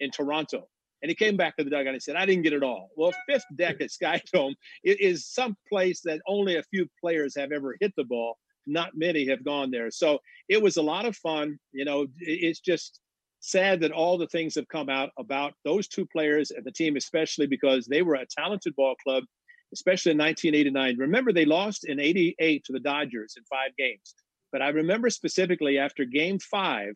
in 0.00 0.10
Toronto. 0.10 0.66
And 1.02 1.08
he 1.08 1.14
came 1.14 1.36
back 1.36 1.56
to 1.56 1.64
the 1.64 1.70
dugout 1.70 1.94
and 1.94 2.02
said, 2.02 2.16
I 2.16 2.26
didn't 2.26 2.42
get 2.42 2.52
it 2.52 2.62
all. 2.62 2.90
Well, 2.96 3.12
fifth 3.28 3.46
deck 3.56 3.80
at 3.80 3.90
Skydome 3.90 4.54
is 4.84 5.26
some 5.26 5.56
place 5.68 6.02
that 6.04 6.20
only 6.26 6.56
a 6.56 6.62
few 6.64 6.86
players 7.00 7.34
have 7.36 7.52
ever 7.52 7.76
hit 7.80 7.92
the 7.96 8.04
ball. 8.04 8.36
Not 8.66 8.90
many 8.94 9.26
have 9.28 9.44
gone 9.44 9.70
there. 9.70 9.90
So 9.90 10.18
it 10.48 10.60
was 10.60 10.76
a 10.76 10.82
lot 10.82 11.06
of 11.06 11.16
fun. 11.16 11.58
You 11.72 11.84
know, 11.84 12.06
it's 12.18 12.60
just 12.60 13.00
sad 13.40 13.80
that 13.80 13.92
all 13.92 14.18
the 14.18 14.26
things 14.26 14.54
have 14.54 14.68
come 14.68 14.90
out 14.90 15.10
about 15.18 15.54
those 15.64 15.88
two 15.88 16.06
players 16.06 16.50
and 16.50 16.64
the 16.64 16.72
team, 16.72 16.96
especially 16.96 17.46
because 17.46 17.86
they 17.86 18.02
were 18.02 18.16
a 18.16 18.26
talented 18.26 18.76
ball 18.76 18.94
club, 19.02 19.24
especially 19.72 20.12
in 20.12 20.18
1989. 20.18 20.98
Remember, 20.98 21.32
they 21.32 21.46
lost 21.46 21.88
in 21.88 21.98
88 21.98 22.64
to 22.64 22.72
the 22.72 22.80
Dodgers 22.80 23.34
in 23.38 23.44
five 23.44 23.74
games. 23.78 24.14
But 24.52 24.62
I 24.62 24.68
remember 24.68 25.08
specifically 25.10 25.78
after 25.78 26.04
game 26.04 26.38
five 26.38 26.92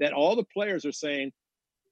that 0.00 0.12
all 0.12 0.34
the 0.34 0.46
players 0.52 0.84
are 0.84 0.92
saying, 0.92 1.32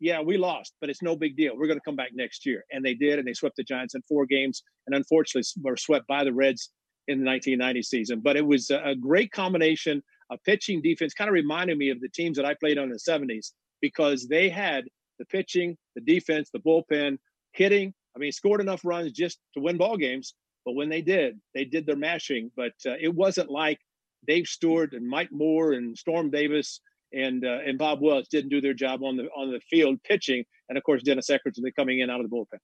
yeah, 0.05 0.21
we 0.21 0.37
lost, 0.37 0.75
but 0.83 0.91
it's 0.91 1.01
no 1.01 1.17
big 1.17 1.35
deal. 1.35 1.57
We're 1.57 1.67
going 1.67 1.79
to 1.79 1.85
come 1.85 1.97
back 1.97 2.11
next 2.13 2.45
year. 2.45 2.63
And 2.71 2.85
they 2.85 2.93
did, 2.93 3.19
and 3.19 3.27
they 3.27 3.33
swept 3.33 3.57
the 3.57 3.65
Giants 3.65 3.95
in 3.95 4.03
four 4.03 4.27
games, 4.27 4.63
and 4.87 4.95
unfortunately 4.95 5.49
were 5.63 5.79
swept 5.79 6.07
by 6.07 6.25
the 6.25 6.33
Reds 6.33 6.71
in 7.09 7.21
the 7.21 7.25
1990 7.25 7.83
season. 7.83 8.21
But 8.21 8.37
it 8.37 8.45
was 8.45 8.71
a 8.71 8.95
great 8.95 9.33
combination 9.33 10.03
of 10.29 10.45
pitching 10.45 10.83
defense, 10.83 11.15
kind 11.15 11.29
of 11.29 11.33
reminded 11.33 11.79
me 11.79 11.89
of 11.89 12.03
the 12.03 12.11
teams 12.11 12.37
that 12.37 12.45
I 12.45 12.53
played 12.53 12.77
on 12.77 12.85
in 12.85 12.91
the 12.91 12.99
70s 12.99 13.53
because 13.81 14.29
they 14.29 14.51
had 14.51 14.85
the 15.19 15.25
pitching, 15.25 15.75
the 15.95 16.03
defense, 16.03 16.51
the 16.53 16.59
bullpen, 16.59 17.17
hitting. 17.53 17.95
I 18.15 18.19
mean, 18.19 18.31
scored 18.31 18.61
enough 18.61 18.83
runs 18.85 19.11
just 19.13 19.39
to 19.55 19.61
win 19.61 19.79
ball 19.79 19.97
games. 19.97 20.35
But 20.67 20.75
when 20.75 20.91
they 20.91 21.01
did, 21.01 21.41
they 21.55 21.65
did 21.65 21.87
their 21.87 21.97
mashing. 21.97 22.51
But 22.55 22.75
uh, 22.87 22.97
it 23.01 23.15
wasn't 23.15 23.51
like 23.51 23.79
Dave 24.27 24.49
Stewart 24.49 24.93
and 24.93 25.09
Mike 25.09 25.33
Moore 25.33 25.73
and 25.73 25.97
Storm 25.97 26.31
Davis 26.31 26.81
and 27.15 27.45
uh, 27.45 27.59
and 27.65 27.79
Bob 27.79 28.01
Welch 28.01 28.29
didn't 28.31 28.51
do 28.51 28.61
their 28.61 28.75
job 28.75 29.03
on 29.03 29.17
the 29.17 29.25
on 29.37 29.51
the 29.51 29.61
field 29.71 30.03
pitching, 30.05 30.45
and 30.69 30.79
of 30.79 30.85
course 30.85 31.03
Dennis 31.03 31.29
Eckersley 31.31 31.75
coming 31.75 32.01
in 32.01 32.11
out 32.11 32.21
of 32.21 32.29
the 32.29 32.35
bullpen. 32.35 32.59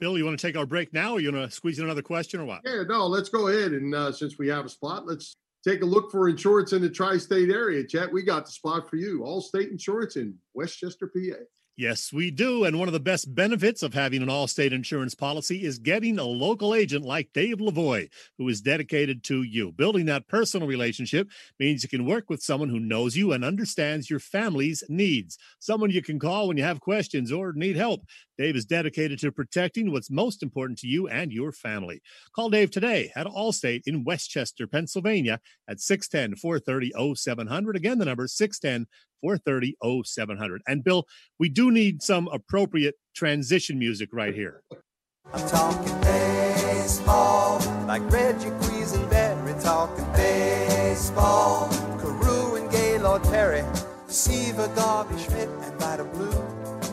Bill, 0.00 0.16
you 0.16 0.24
want 0.24 0.38
to 0.38 0.46
take 0.46 0.56
our 0.56 0.66
break 0.66 0.92
now, 0.92 1.14
or 1.14 1.20
you 1.20 1.32
want 1.32 1.50
to 1.50 1.54
squeeze 1.54 1.78
in 1.78 1.84
another 1.84 2.02
question, 2.02 2.40
or 2.40 2.44
what? 2.44 2.60
Yeah, 2.64 2.84
no, 2.88 3.06
let's 3.06 3.28
go 3.28 3.48
ahead 3.48 3.72
and 3.72 3.94
uh, 3.94 4.12
since 4.12 4.38
we 4.38 4.46
have 4.48 4.64
a 4.64 4.68
spot, 4.68 5.06
let's 5.06 5.36
take 5.66 5.82
a 5.82 5.86
look 5.86 6.12
for 6.12 6.28
insurance 6.28 6.72
in 6.72 6.82
the 6.82 6.90
tri-state 6.90 7.50
area. 7.50 7.84
Chet, 7.84 8.12
we 8.12 8.22
got 8.22 8.46
the 8.46 8.52
spot 8.52 8.88
for 8.88 8.96
you. 8.96 9.20
Allstate 9.20 9.70
Insurance 9.70 10.16
in 10.16 10.34
Westchester, 10.54 11.08
PA. 11.08 11.38
Yes, 11.80 12.12
we 12.12 12.32
do. 12.32 12.64
And 12.64 12.76
one 12.76 12.88
of 12.88 12.92
the 12.92 12.98
best 12.98 13.36
benefits 13.36 13.84
of 13.84 13.94
having 13.94 14.20
an 14.20 14.28
Allstate 14.28 14.72
insurance 14.72 15.14
policy 15.14 15.62
is 15.62 15.78
getting 15.78 16.18
a 16.18 16.24
local 16.24 16.74
agent 16.74 17.04
like 17.04 17.32
Dave 17.32 17.58
Lavoie, 17.58 18.10
who 18.36 18.48
is 18.48 18.60
dedicated 18.60 19.22
to 19.24 19.44
you. 19.44 19.70
Building 19.70 20.06
that 20.06 20.26
personal 20.26 20.66
relationship 20.66 21.30
means 21.60 21.84
you 21.84 21.88
can 21.88 22.04
work 22.04 22.28
with 22.28 22.42
someone 22.42 22.68
who 22.68 22.80
knows 22.80 23.16
you 23.16 23.32
and 23.32 23.44
understands 23.44 24.10
your 24.10 24.18
family's 24.18 24.82
needs, 24.88 25.38
someone 25.60 25.90
you 25.92 26.02
can 26.02 26.18
call 26.18 26.48
when 26.48 26.56
you 26.56 26.64
have 26.64 26.80
questions 26.80 27.30
or 27.30 27.52
need 27.52 27.76
help. 27.76 28.02
Dave 28.38 28.56
is 28.56 28.64
dedicated 28.64 29.18
to 29.18 29.32
protecting 29.32 29.90
what's 29.92 30.10
most 30.10 30.42
important 30.42 30.78
to 30.78 30.86
you 30.86 31.08
and 31.08 31.32
your 31.32 31.52
family. 31.52 32.00
Call 32.34 32.48
Dave 32.48 32.70
today 32.70 33.10
at 33.16 33.26
Allstate 33.26 33.82
in 33.86 34.04
Westchester, 34.04 34.66
Pennsylvania 34.66 35.40
at 35.68 35.80
610 35.80 36.36
430 36.36 37.14
0700. 37.16 37.76
Again, 37.76 37.98
the 37.98 38.04
number 38.04 38.24
is 38.24 38.34
610 38.34 38.86
430 39.20 40.04
0700. 40.04 40.62
And 40.68 40.84
Bill, 40.84 41.06
we 41.38 41.48
do 41.48 41.70
need 41.72 42.02
some 42.02 42.28
appropriate 42.28 42.94
transition 43.14 43.78
music 43.78 44.10
right 44.12 44.34
here. 44.34 44.62
I'm 45.32 45.46
talking 45.48 46.00
baseball, 46.00 47.60
like 47.86 48.02
Reggie 48.10 48.50
talking 49.60 50.06
baseball. 50.12 51.68
Carew 52.00 52.56
and 52.56 52.70
Gaylord 52.70 53.22
Perry, 53.24 53.64
Schmidt, 55.18 55.48
and 55.62 56.12
Blue 56.12 56.87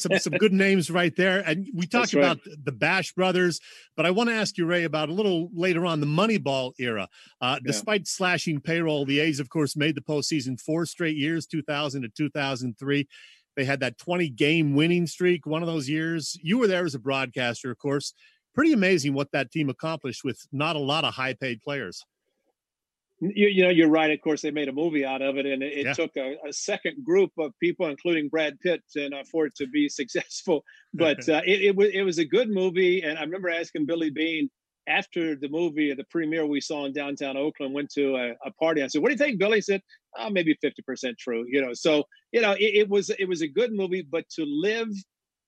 some 0.00 0.18
some 0.18 0.32
good 0.34 0.52
names 0.52 0.90
right 0.90 1.14
there. 1.16 1.40
And 1.40 1.68
we 1.74 1.86
talked 1.86 2.14
right. 2.14 2.24
about 2.24 2.38
the 2.64 2.72
Bash 2.72 3.12
brothers, 3.12 3.60
but 3.96 4.06
I 4.06 4.10
want 4.10 4.28
to 4.30 4.34
ask 4.34 4.56
you, 4.58 4.66
Ray, 4.66 4.84
about 4.84 5.08
a 5.08 5.12
little 5.12 5.50
later 5.54 5.86
on 5.86 6.00
the 6.00 6.06
Moneyball 6.06 6.72
era. 6.78 7.08
Uh, 7.40 7.56
yeah. 7.56 7.58
Despite 7.64 8.06
slashing 8.06 8.60
payroll, 8.60 9.04
the 9.04 9.20
A's, 9.20 9.40
of 9.40 9.48
course, 9.48 9.76
made 9.76 9.94
the 9.94 10.00
postseason 10.00 10.60
four 10.60 10.86
straight 10.86 11.16
years, 11.16 11.46
2000 11.46 12.02
to 12.02 12.08
2003. 12.08 13.08
They 13.56 13.64
had 13.64 13.80
that 13.80 13.98
20 13.98 14.30
game 14.30 14.74
winning 14.74 15.06
streak 15.06 15.46
one 15.46 15.62
of 15.62 15.68
those 15.68 15.88
years. 15.88 16.38
You 16.42 16.58
were 16.58 16.66
there 16.66 16.84
as 16.84 16.94
a 16.94 16.98
broadcaster, 16.98 17.70
of 17.70 17.78
course. 17.78 18.14
Pretty 18.54 18.72
amazing 18.72 19.14
what 19.14 19.32
that 19.32 19.50
team 19.50 19.68
accomplished 19.68 20.24
with 20.24 20.40
not 20.52 20.76
a 20.76 20.80
lot 20.80 21.04
of 21.04 21.14
high 21.14 21.34
paid 21.34 21.62
players. 21.62 22.04
You, 23.20 23.48
you, 23.48 23.62
know, 23.64 23.70
you're 23.70 23.90
right. 23.90 24.10
Of 24.10 24.20
course, 24.22 24.40
they 24.40 24.50
made 24.50 24.68
a 24.68 24.72
movie 24.72 25.04
out 25.04 25.20
of 25.20 25.36
it, 25.36 25.44
and 25.44 25.62
it, 25.62 25.72
it 25.72 25.84
yeah. 25.86 25.92
took 25.92 26.16
a, 26.16 26.36
a, 26.48 26.52
second 26.52 27.04
group 27.04 27.30
of 27.38 27.52
people, 27.60 27.86
including 27.86 28.28
Brad 28.28 28.58
Pitt, 28.60 28.82
and 28.96 29.12
uh, 29.12 29.24
for 29.30 29.46
it 29.46 29.54
to 29.56 29.66
be 29.66 29.88
successful. 30.00 30.64
But 30.94 31.18
uh, 31.28 31.42
it, 31.46 31.62
it, 31.62 31.76
was 31.76 31.90
it 31.92 32.02
was 32.02 32.18
a 32.18 32.24
good 32.24 32.48
movie, 32.48 33.02
and 33.02 33.18
I 33.18 33.22
remember 33.22 33.50
asking 33.50 33.86
Billy 33.86 34.10
Beane 34.10 34.48
after 34.88 35.36
the 35.36 35.48
movie, 35.50 35.92
the 35.92 36.04
premiere 36.04 36.46
we 36.46 36.62
saw 36.62 36.86
in 36.86 36.94
downtown 36.94 37.36
Oakland, 37.36 37.74
went 37.74 37.90
to 37.90 38.16
a, 38.16 38.30
a 38.44 38.50
party. 38.58 38.82
I 38.82 38.86
said, 38.86 39.02
"What 39.02 39.08
do 39.08 39.14
you 39.14 39.18
think?" 39.18 39.38
Billy 39.38 39.60
said, 39.60 39.82
oh, 40.18 40.30
"Maybe 40.30 40.56
fifty 40.60 40.82
percent 40.82 41.18
true." 41.18 41.44
You 41.46 41.60
know, 41.60 41.74
so 41.74 42.04
you 42.32 42.40
know, 42.40 42.54
it, 42.58 42.88
was 42.88 43.10
it 43.10 43.28
was 43.28 43.42
a 43.42 43.48
good 43.48 43.72
movie, 43.72 44.06
but 44.08 44.28
to 44.36 44.44
live 44.46 44.88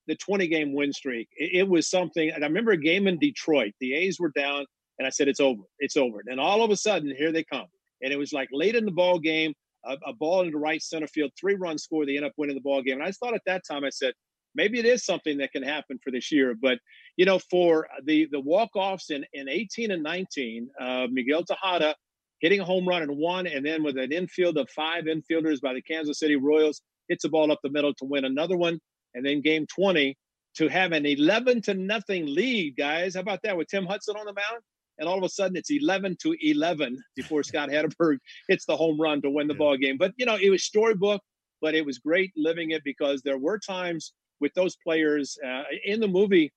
the 0.09 0.17
20 0.17 0.49
game 0.49 0.75
win 0.75 0.93
streak, 0.93 1.29
it, 1.37 1.69
was 1.69 1.89
something. 1.89 2.29
And 2.29 2.45
I 2.45 2.49
remember 2.49 2.73
a 2.73 2.77
game 2.77 3.07
in 3.07 3.19
Detroit. 3.19 3.73
The 3.81 3.95
A's 3.95 4.19
were 4.19 4.33
down 4.35 4.67
and 4.99 5.07
I 5.07 5.11
said, 5.11 5.29
it's 5.29 5.41
over. 5.41 5.63
It's 5.79 5.97
over. 5.97 6.23
And 6.27 6.39
all 6.39 6.63
of 6.63 6.71
a 6.71 6.77
sudden, 6.77 7.15
here 7.17 7.33
they 7.33 7.45
come. 7.45 7.67
And 8.03 8.13
it 8.13 8.19
was 8.19 8.33
like 8.33 8.49
late 8.53 8.75
in 8.75 8.85
the 8.85 8.93
ball 8.93 9.19
game, 9.19 9.55
a, 9.85 9.97
a 10.07 10.13
ball 10.13 10.43
into 10.43 10.59
right 10.59 10.83
center 10.83 11.07
field, 11.07 11.33
three 11.39 11.55
run 11.55 11.79
score. 11.79 12.05
They 12.05 12.17
end 12.17 12.27
up 12.27 12.33
winning 12.37 12.57
the 12.57 12.63
ball 12.63 12.83
game. 12.83 13.01
And 13.01 13.09
I 13.09 13.13
thought 13.13 13.35
at 13.35 13.43
that 13.47 13.63
time, 13.69 13.85
I 13.85 13.91
said, 13.91 14.13
maybe 14.55 14.79
it 14.79 14.85
is 14.85 15.05
something 15.05 15.39
that 15.39 15.53
can 15.53 15.63
happen 15.63 15.99
for 16.03 16.11
this 16.11 16.31
year. 16.31 16.55
But 16.61 16.79
you 17.17 17.25
know, 17.25 17.39
for 17.51 17.87
the 18.05 18.29
the 18.31 18.41
walk 18.41 18.71
offs 18.75 19.11
in 19.11 19.25
in 19.33 19.49
18 19.49 19.91
and 19.91 20.03
19, 20.03 20.69
uh, 20.81 21.07
Miguel 21.11 21.45
Tejada 21.45 21.95
hitting 22.41 22.61
a 22.61 22.65
home 22.65 22.87
run 22.87 23.03
in 23.03 23.17
one, 23.17 23.47
and 23.47 23.65
then 23.65 23.83
with 23.83 23.97
an 23.97 24.13
infield 24.13 24.59
of 24.59 24.69
five 24.71 25.05
infielders 25.05 25.61
by 25.61 25.75
the 25.75 25.83
Kansas 25.83 26.19
City 26.19 26.37
Royals, 26.37 26.83
hits 27.09 27.25
a 27.25 27.29
ball 27.29 27.53
up 27.53 27.61
the 27.63 27.71
middle 27.71 27.95
to 27.95 28.05
win 28.05 28.25
another 28.25 28.57
one, 28.57 28.81
and 29.15 29.25
then 29.25 29.41
game 29.41 29.67
20 29.67 30.17
to 30.57 30.69
have 30.69 30.93
an 30.93 31.07
11 31.07 31.63
to 31.63 31.75
nothing 31.75 32.27
lead, 32.27 32.77
guys. 32.77 33.15
How 33.15 33.21
about 33.21 33.41
that 33.45 33.57
with 33.57 33.69
Tim 33.69 33.87
Hudson 33.87 34.17
on 34.17 34.27
the 34.27 34.33
mound? 34.33 34.63
And 35.03 35.09
all 35.09 35.19
of 35.19 35.25
a 35.25 35.29
sudden 35.29 35.57
it's 35.57 35.69
11 35.69 36.17
to 36.23 36.37
11 36.41 36.97
before 37.17 37.43
Scott 37.43 37.69
Hatteberg 37.73 38.19
hits 38.47 38.65
the 38.67 38.77
home 38.77 39.01
run 39.01 39.21
to 39.23 39.31
win 39.31 39.49
the 39.49 39.55
yeah. 39.55 39.59
ball 39.59 39.77
game. 39.77 39.99
But 39.99 40.13
you 40.17 40.25
know, 40.25 40.37
it 40.41 40.49
was 40.49 40.63
storybook, 40.63 41.21
but 41.61 41.75
it 41.75 41.85
was 41.85 41.99
great 41.99 42.33
living 42.37 42.71
it 42.71 42.85
because 42.85 43.21
there 43.21 43.37
were 43.37 43.59
times 43.59 44.13
with 44.39 44.55
those 44.55 44.77
players 44.77 45.37
uh, 45.45 45.65
in 45.85 45.99
the 45.99 46.07
movie. 46.07 46.53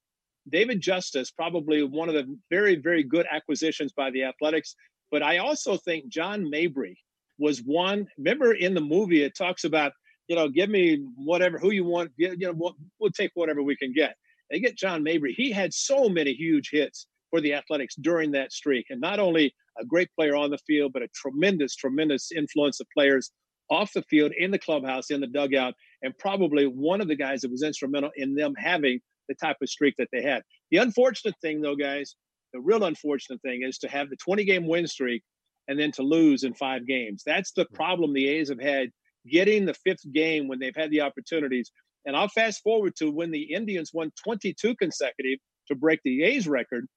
David 0.47 0.79
Justice, 0.79 1.31
probably 1.31 1.81
one 1.81 2.07
of 2.07 2.13
the 2.13 2.37
very, 2.51 2.75
very 2.75 3.01
good 3.01 3.25
acquisitions 3.31 3.93
by 3.93 4.11
the 4.11 4.23
Athletics. 4.25 4.75
But 5.09 5.23
I 5.23 5.39
also 5.39 5.77
think 5.77 6.07
John 6.09 6.47
Mabry 6.47 6.99
was 7.39 7.63
one. 7.63 8.07
Remember 8.15 8.53
in 8.53 8.75
the 8.75 8.81
movie, 8.81 9.23
it 9.23 9.35
talks 9.35 9.63
about, 9.63 9.91
you 10.27 10.35
know, 10.35 10.49
give 10.49 10.69
me 10.69 11.03
whatever, 11.15 11.57
who 11.57 11.71
you 11.71 11.83
want, 11.83 12.11
you 12.15 12.37
know, 12.37 12.53
we'll, 12.55 12.75
we'll 12.99 13.09
take 13.09 13.31
whatever 13.33 13.63
we 13.63 13.75
can 13.75 13.91
get. 13.91 14.15
They 14.51 14.59
get 14.59 14.77
John 14.77 15.01
Mabry. 15.01 15.33
He 15.33 15.51
had 15.51 15.73
so 15.73 16.07
many 16.09 16.33
huge 16.33 16.69
hits 16.71 17.07
for 17.35 17.41
the 17.41 17.53
Athletics 17.53 17.95
during 17.95 18.31
that 18.31 18.53
streak. 18.53 18.85
And 18.89 19.01
not 19.01 19.19
only 19.19 19.53
a 19.77 19.85
great 19.85 20.07
player 20.17 20.37
on 20.37 20.51
the 20.51 20.57
field, 20.59 20.93
but 20.93 21.01
a 21.01 21.09
tremendous, 21.13 21.75
tremendous 21.75 22.31
influence 22.31 22.79
of 22.79 22.87
players 22.93 23.31
off 23.69 23.91
the 23.91 24.03
field, 24.03 24.31
in 24.37 24.51
the 24.51 24.59
clubhouse, 24.59 25.09
in 25.09 25.19
the 25.19 25.27
dugout, 25.27 25.73
and 26.01 26.17
probably 26.17 26.65
one 26.65 27.01
of 27.01 27.09
the 27.09 27.15
guys 27.15 27.41
that 27.41 27.51
was 27.51 27.61
instrumental 27.61 28.11
in 28.15 28.35
them 28.35 28.53
having 28.55 29.01
the 29.27 29.35
type 29.35 29.57
of 29.61 29.67
streak 29.67 29.95
that 29.97 30.07
they 30.13 30.21
had. 30.21 30.43
The 30.71 30.77
unfortunate 30.77 31.35
thing, 31.41 31.59
though, 31.59 31.75
guys, 31.75 32.15
the 32.53 32.61
real 32.61 32.85
unfortunate 32.85 33.41
thing 33.41 33.63
is 33.63 33.79
to 33.79 33.89
have 33.89 34.09
the 34.09 34.15
20 34.15 34.45
game 34.45 34.65
win 34.65 34.87
streak 34.87 35.21
and 35.67 35.77
then 35.77 35.91
to 35.93 36.03
lose 36.03 36.43
in 36.43 36.53
five 36.53 36.87
games. 36.87 37.21
That's 37.25 37.51
the 37.51 37.65
problem 37.73 38.13
the 38.13 38.29
A's 38.29 38.47
have 38.47 38.61
had 38.61 38.91
getting 39.29 39.65
the 39.65 39.73
fifth 39.73 40.09
game 40.13 40.47
when 40.47 40.59
they've 40.59 40.75
had 40.75 40.91
the 40.91 41.01
opportunities. 41.01 41.69
And 42.05 42.15
I'll 42.15 42.29
fast 42.29 42.61
forward 42.61 42.95
to 42.97 43.11
when 43.11 43.31
the 43.31 43.53
Indians 43.53 43.91
won 43.93 44.11
22 44.23 44.75
consecutive 44.75 45.39
to 45.67 45.75
break 45.75 45.99
the 46.03 46.23
A's 46.23 46.47
record 46.47 46.87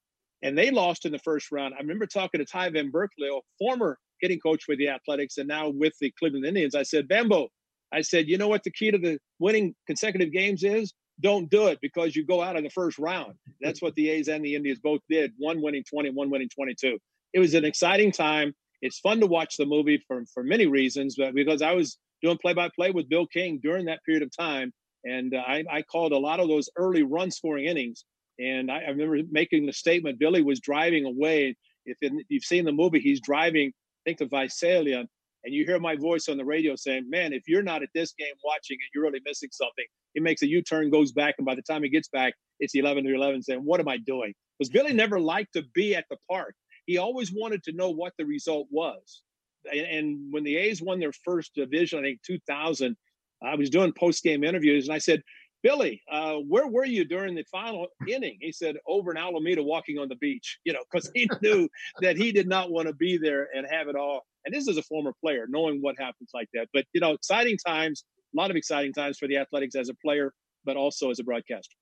and 0.42 0.56
they 0.56 0.70
lost 0.70 1.04
in 1.04 1.12
the 1.12 1.18
first 1.18 1.50
round. 1.50 1.74
I 1.74 1.80
remember 1.80 2.06
talking 2.06 2.38
to 2.38 2.44
Ty 2.44 2.70
Van 2.70 2.90
Burkleo, 2.90 3.40
former 3.58 3.98
hitting 4.20 4.40
coach 4.40 4.64
for 4.64 4.76
the 4.76 4.88
Athletics 4.88 5.38
and 5.38 5.48
now 5.48 5.68
with 5.68 5.94
the 6.00 6.12
Cleveland 6.18 6.46
Indians. 6.46 6.74
I 6.74 6.82
said, 6.82 7.08
Bambo, 7.08 7.48
I 7.92 8.02
said, 8.02 8.28
you 8.28 8.38
know 8.38 8.48
what 8.48 8.64
the 8.64 8.70
key 8.70 8.90
to 8.90 8.98
the 8.98 9.18
winning 9.38 9.74
consecutive 9.86 10.32
games 10.32 10.62
is? 10.62 10.92
Don't 11.20 11.50
do 11.50 11.66
it 11.66 11.78
because 11.82 12.14
you 12.14 12.24
go 12.24 12.42
out 12.42 12.56
in 12.56 12.64
the 12.64 12.70
first 12.70 12.98
round. 12.98 13.34
That's 13.60 13.82
what 13.82 13.94
the 13.94 14.10
A's 14.10 14.28
and 14.28 14.44
the 14.44 14.54
Indians 14.54 14.78
both 14.82 15.00
did. 15.08 15.32
One 15.38 15.60
winning 15.62 15.84
20, 15.88 16.10
one 16.10 16.30
winning 16.30 16.48
22. 16.54 16.98
It 17.32 17.40
was 17.40 17.54
an 17.54 17.64
exciting 17.64 18.12
time. 18.12 18.54
It's 18.82 19.00
fun 19.00 19.20
to 19.20 19.26
watch 19.26 19.56
the 19.56 19.66
movie 19.66 20.02
for, 20.06 20.22
for 20.32 20.44
many 20.44 20.66
reasons, 20.66 21.16
but 21.18 21.34
because 21.34 21.62
I 21.62 21.72
was 21.72 21.98
doing 22.22 22.38
play 22.40 22.54
by 22.54 22.68
play 22.74 22.90
with 22.92 23.08
Bill 23.08 23.26
King 23.26 23.58
during 23.62 23.86
that 23.86 24.04
period 24.04 24.22
of 24.22 24.30
time. 24.36 24.72
And 25.04 25.34
uh, 25.34 25.38
I, 25.38 25.64
I, 25.70 25.82
called 25.82 26.12
a 26.12 26.18
lot 26.18 26.40
of 26.40 26.48
those 26.48 26.68
early 26.76 27.02
run 27.02 27.30
scoring 27.30 27.66
innings. 27.66 28.04
And 28.38 28.70
I, 28.70 28.80
I 28.80 28.88
remember 28.90 29.18
making 29.30 29.66
the 29.66 29.72
statement 29.72 30.18
Billy 30.18 30.42
was 30.42 30.60
driving 30.60 31.04
away. 31.04 31.56
If, 31.84 31.98
in, 32.02 32.18
if 32.20 32.26
you've 32.28 32.44
seen 32.44 32.64
the 32.64 32.72
movie, 32.72 33.00
he's 33.00 33.20
driving, 33.20 33.68
I 33.68 34.00
think, 34.04 34.18
to 34.18 34.26
Visalia 34.26 35.04
and 35.44 35.54
you 35.54 35.64
hear 35.64 35.78
my 35.78 35.96
voice 35.96 36.28
on 36.28 36.36
the 36.36 36.44
radio 36.44 36.74
saying, 36.76 37.08
"Man, 37.08 37.32
if 37.32 37.44
you're 37.46 37.62
not 37.62 37.82
at 37.82 37.90
this 37.94 38.12
game 38.12 38.34
watching 38.44 38.76
it, 38.80 38.90
you're 38.94 39.04
really 39.04 39.20
missing 39.24 39.50
something." 39.52 39.84
He 40.14 40.20
makes 40.20 40.42
a 40.42 40.48
U-turn, 40.48 40.90
goes 40.90 41.12
back, 41.12 41.36
and 41.38 41.46
by 41.46 41.54
the 41.54 41.62
time 41.62 41.82
he 41.82 41.88
gets 41.88 42.08
back, 42.08 42.34
it's 42.60 42.74
11 42.74 43.04
to 43.04 43.14
11, 43.14 43.42
saying, 43.42 43.60
"What 43.60 43.80
am 43.80 43.88
I 43.88 43.98
doing?" 43.98 44.34
Because 44.58 44.70
Billy 44.70 44.92
mm. 44.92 44.96
never 44.96 45.20
liked 45.20 45.52
to 45.54 45.62
be 45.74 45.94
at 45.94 46.06
the 46.10 46.16
park. 46.28 46.54
He 46.86 46.98
always 46.98 47.32
wanted 47.32 47.62
to 47.64 47.72
know 47.72 47.90
what 47.90 48.14
the 48.18 48.24
result 48.26 48.66
was. 48.70 49.22
And, 49.70 49.80
and 49.80 50.32
when 50.32 50.44
the 50.44 50.56
A's 50.56 50.82
won 50.82 50.98
their 50.98 51.12
first 51.24 51.54
division, 51.54 52.00
I 52.00 52.02
think 52.02 52.22
2000, 52.22 52.96
I 53.42 53.54
was 53.54 53.70
doing 53.70 53.92
post-game 53.92 54.42
interviews, 54.42 54.88
and 54.88 54.94
I 54.94 54.98
said, 54.98 55.22
Billy, 55.62 56.02
uh, 56.10 56.34
where 56.34 56.68
were 56.68 56.84
you 56.84 57.04
during 57.04 57.34
the 57.34 57.44
final 57.50 57.88
inning? 58.06 58.38
He 58.40 58.52
said, 58.52 58.76
over 58.86 59.10
in 59.10 59.16
Alameda 59.16 59.62
walking 59.62 59.98
on 59.98 60.08
the 60.08 60.16
beach, 60.16 60.58
you 60.64 60.72
know, 60.72 60.82
because 60.90 61.10
he 61.14 61.28
knew 61.42 61.68
that 62.00 62.16
he 62.16 62.30
did 62.30 62.48
not 62.48 62.70
want 62.70 62.86
to 62.86 62.94
be 62.94 63.16
there 63.16 63.48
and 63.54 63.66
have 63.68 63.88
it 63.88 63.96
all. 63.96 64.24
And 64.44 64.54
this 64.54 64.68
is 64.68 64.76
a 64.76 64.82
former 64.82 65.12
player, 65.20 65.46
knowing 65.48 65.82
what 65.82 65.96
happens 65.98 66.30
like 66.32 66.48
that. 66.54 66.68
But, 66.72 66.84
you 66.92 67.00
know, 67.00 67.12
exciting 67.12 67.58
times, 67.58 68.04
a 68.34 68.36
lot 68.40 68.50
of 68.50 68.56
exciting 68.56 68.92
times 68.92 69.18
for 69.18 69.26
the 69.26 69.36
Athletics 69.36 69.74
as 69.74 69.88
a 69.88 69.94
player, 69.94 70.32
but 70.64 70.76
also 70.76 71.10
as 71.10 71.18
a 71.18 71.24
broadcaster. 71.24 71.74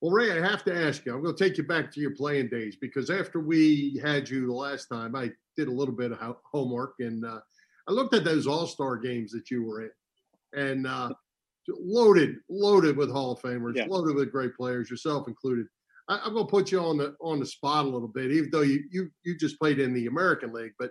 Well, 0.00 0.12
Ray, 0.12 0.32
I 0.32 0.46
have 0.46 0.64
to 0.64 0.74
ask 0.74 1.04
you, 1.04 1.14
I'm 1.14 1.22
going 1.22 1.36
to 1.36 1.44
take 1.44 1.58
you 1.58 1.64
back 1.64 1.90
to 1.92 2.00
your 2.00 2.14
playing 2.14 2.48
days 2.48 2.76
because 2.76 3.10
after 3.10 3.40
we 3.40 4.00
had 4.02 4.28
you 4.28 4.46
the 4.46 4.52
last 4.52 4.86
time, 4.86 5.14
I 5.14 5.30
did 5.56 5.68
a 5.68 5.72
little 5.72 5.94
bit 5.94 6.12
of 6.12 6.36
homework 6.44 6.94
and 7.00 7.24
uh, 7.24 7.40
I 7.88 7.92
looked 7.92 8.14
at 8.14 8.24
those 8.24 8.46
all 8.46 8.66
star 8.66 8.96
games 8.96 9.32
that 9.32 9.50
you 9.50 9.64
were 9.64 9.82
in. 9.82 9.90
And, 10.54 10.86
uh, 10.86 11.12
loaded, 11.68 12.36
loaded 12.48 12.96
with 12.96 13.10
Hall 13.10 13.32
of 13.32 13.40
Famers, 13.40 13.76
yeah. 13.76 13.86
loaded 13.88 14.16
with 14.16 14.32
great 14.32 14.54
players, 14.54 14.90
yourself 14.90 15.28
included. 15.28 15.66
I, 16.08 16.26
am 16.26 16.34
going 16.34 16.46
to 16.46 16.50
put 16.50 16.70
you 16.70 16.80
on 16.80 16.98
the 16.98 17.14
on 17.20 17.40
the 17.40 17.46
spot 17.46 17.84
a 17.84 17.88
little 17.88 18.08
bit, 18.08 18.30
even 18.30 18.50
though 18.50 18.62
you 18.62 18.84
you 18.90 19.10
you 19.24 19.36
just 19.36 19.58
played 19.58 19.80
in 19.80 19.92
the 19.92 20.06
American 20.06 20.52
League. 20.52 20.72
But 20.78 20.90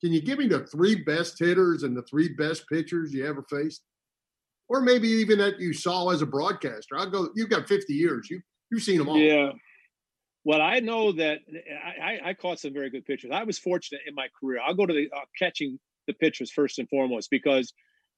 can 0.00 0.12
you 0.12 0.22
give 0.22 0.38
me 0.38 0.46
the 0.46 0.66
three 0.66 0.94
best 0.94 1.38
hitters 1.38 1.82
and 1.82 1.96
the 1.96 2.02
three 2.02 2.28
best 2.28 2.64
pitchers 2.68 3.12
you 3.12 3.26
ever 3.26 3.44
faced, 3.50 3.82
or 4.68 4.80
maybe 4.80 5.08
even 5.08 5.38
that 5.38 5.60
you 5.60 5.72
saw 5.72 6.10
as 6.10 6.22
a 6.22 6.26
broadcaster? 6.26 6.96
I'll 6.96 7.10
go. 7.10 7.28
You've 7.34 7.50
got 7.50 7.68
50 7.68 7.92
years. 7.92 8.28
You 8.30 8.40
you've 8.70 8.82
seen 8.82 8.98
them 8.98 9.08
all. 9.08 9.18
Yeah. 9.18 9.52
Well, 10.44 10.60
I 10.60 10.80
know 10.80 11.12
that 11.12 11.38
I, 12.02 12.20
I 12.22 12.34
caught 12.34 12.60
some 12.60 12.74
very 12.74 12.90
good 12.90 13.06
pitchers. 13.06 13.30
I 13.32 13.44
was 13.44 13.58
fortunate 13.58 14.02
in 14.06 14.14
my 14.14 14.28
career. 14.38 14.60
I'll 14.64 14.74
go 14.74 14.84
to 14.84 14.92
the 14.92 15.10
uh, 15.14 15.20
catching 15.38 15.78
the 16.06 16.12
pitchers 16.12 16.50
first 16.50 16.78
and 16.78 16.88
foremost 16.88 17.30
because 17.30 17.72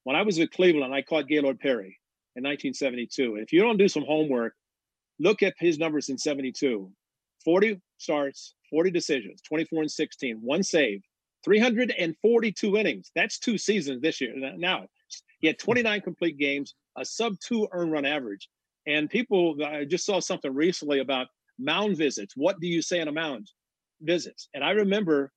when 0.07 0.15
I 0.15 0.21
was 0.21 0.39
with 0.39 0.51
Cleveland, 0.51 0.93
I 0.93 1.01
caught 1.01 1.27
Gaylord 1.27 1.59
Perry 1.59 1.99
in 2.37 2.43
1972. 2.43 3.35
And 3.35 3.43
if 3.43 3.51
you 3.51 3.59
don't 3.59 3.75
do 3.75 3.89
some 3.89 4.05
homework, 4.05 4.53
look 5.19 5.43
at 5.43 5.53
his 5.59 5.77
numbers 5.77 6.07
in 6.07 6.17
72 6.17 6.89
40 7.43 7.81
starts, 7.97 8.55
40 8.69 8.89
decisions, 8.89 9.41
24 9.41 9.81
and 9.81 9.91
16, 9.91 10.37
one 10.41 10.63
save, 10.63 11.01
342 11.43 12.77
innings. 12.77 13.11
That's 13.17 13.37
two 13.37 13.57
seasons 13.57 14.01
this 14.01 14.21
year. 14.21 14.33
Now, 14.55 14.85
he 15.41 15.47
had 15.47 15.59
29 15.59 15.99
complete 15.99 16.37
games, 16.37 16.73
a 16.97 17.03
sub 17.03 17.33
two 17.45 17.67
earn 17.73 17.91
run 17.91 18.05
average. 18.05 18.47
And 18.85 19.09
people, 19.09 19.57
I 19.61 19.83
just 19.83 20.05
saw 20.05 20.21
something 20.21 20.53
recently 20.53 20.99
about 20.99 21.27
mound 21.59 21.97
visits. 21.97 22.31
What 22.37 22.61
do 22.61 22.67
you 22.67 22.81
say 22.81 23.01
on 23.01 23.09
a 23.09 23.11
mound 23.11 23.51
visits? 23.99 24.47
And 24.53 24.63
I 24.63 24.71
remember 24.71 25.33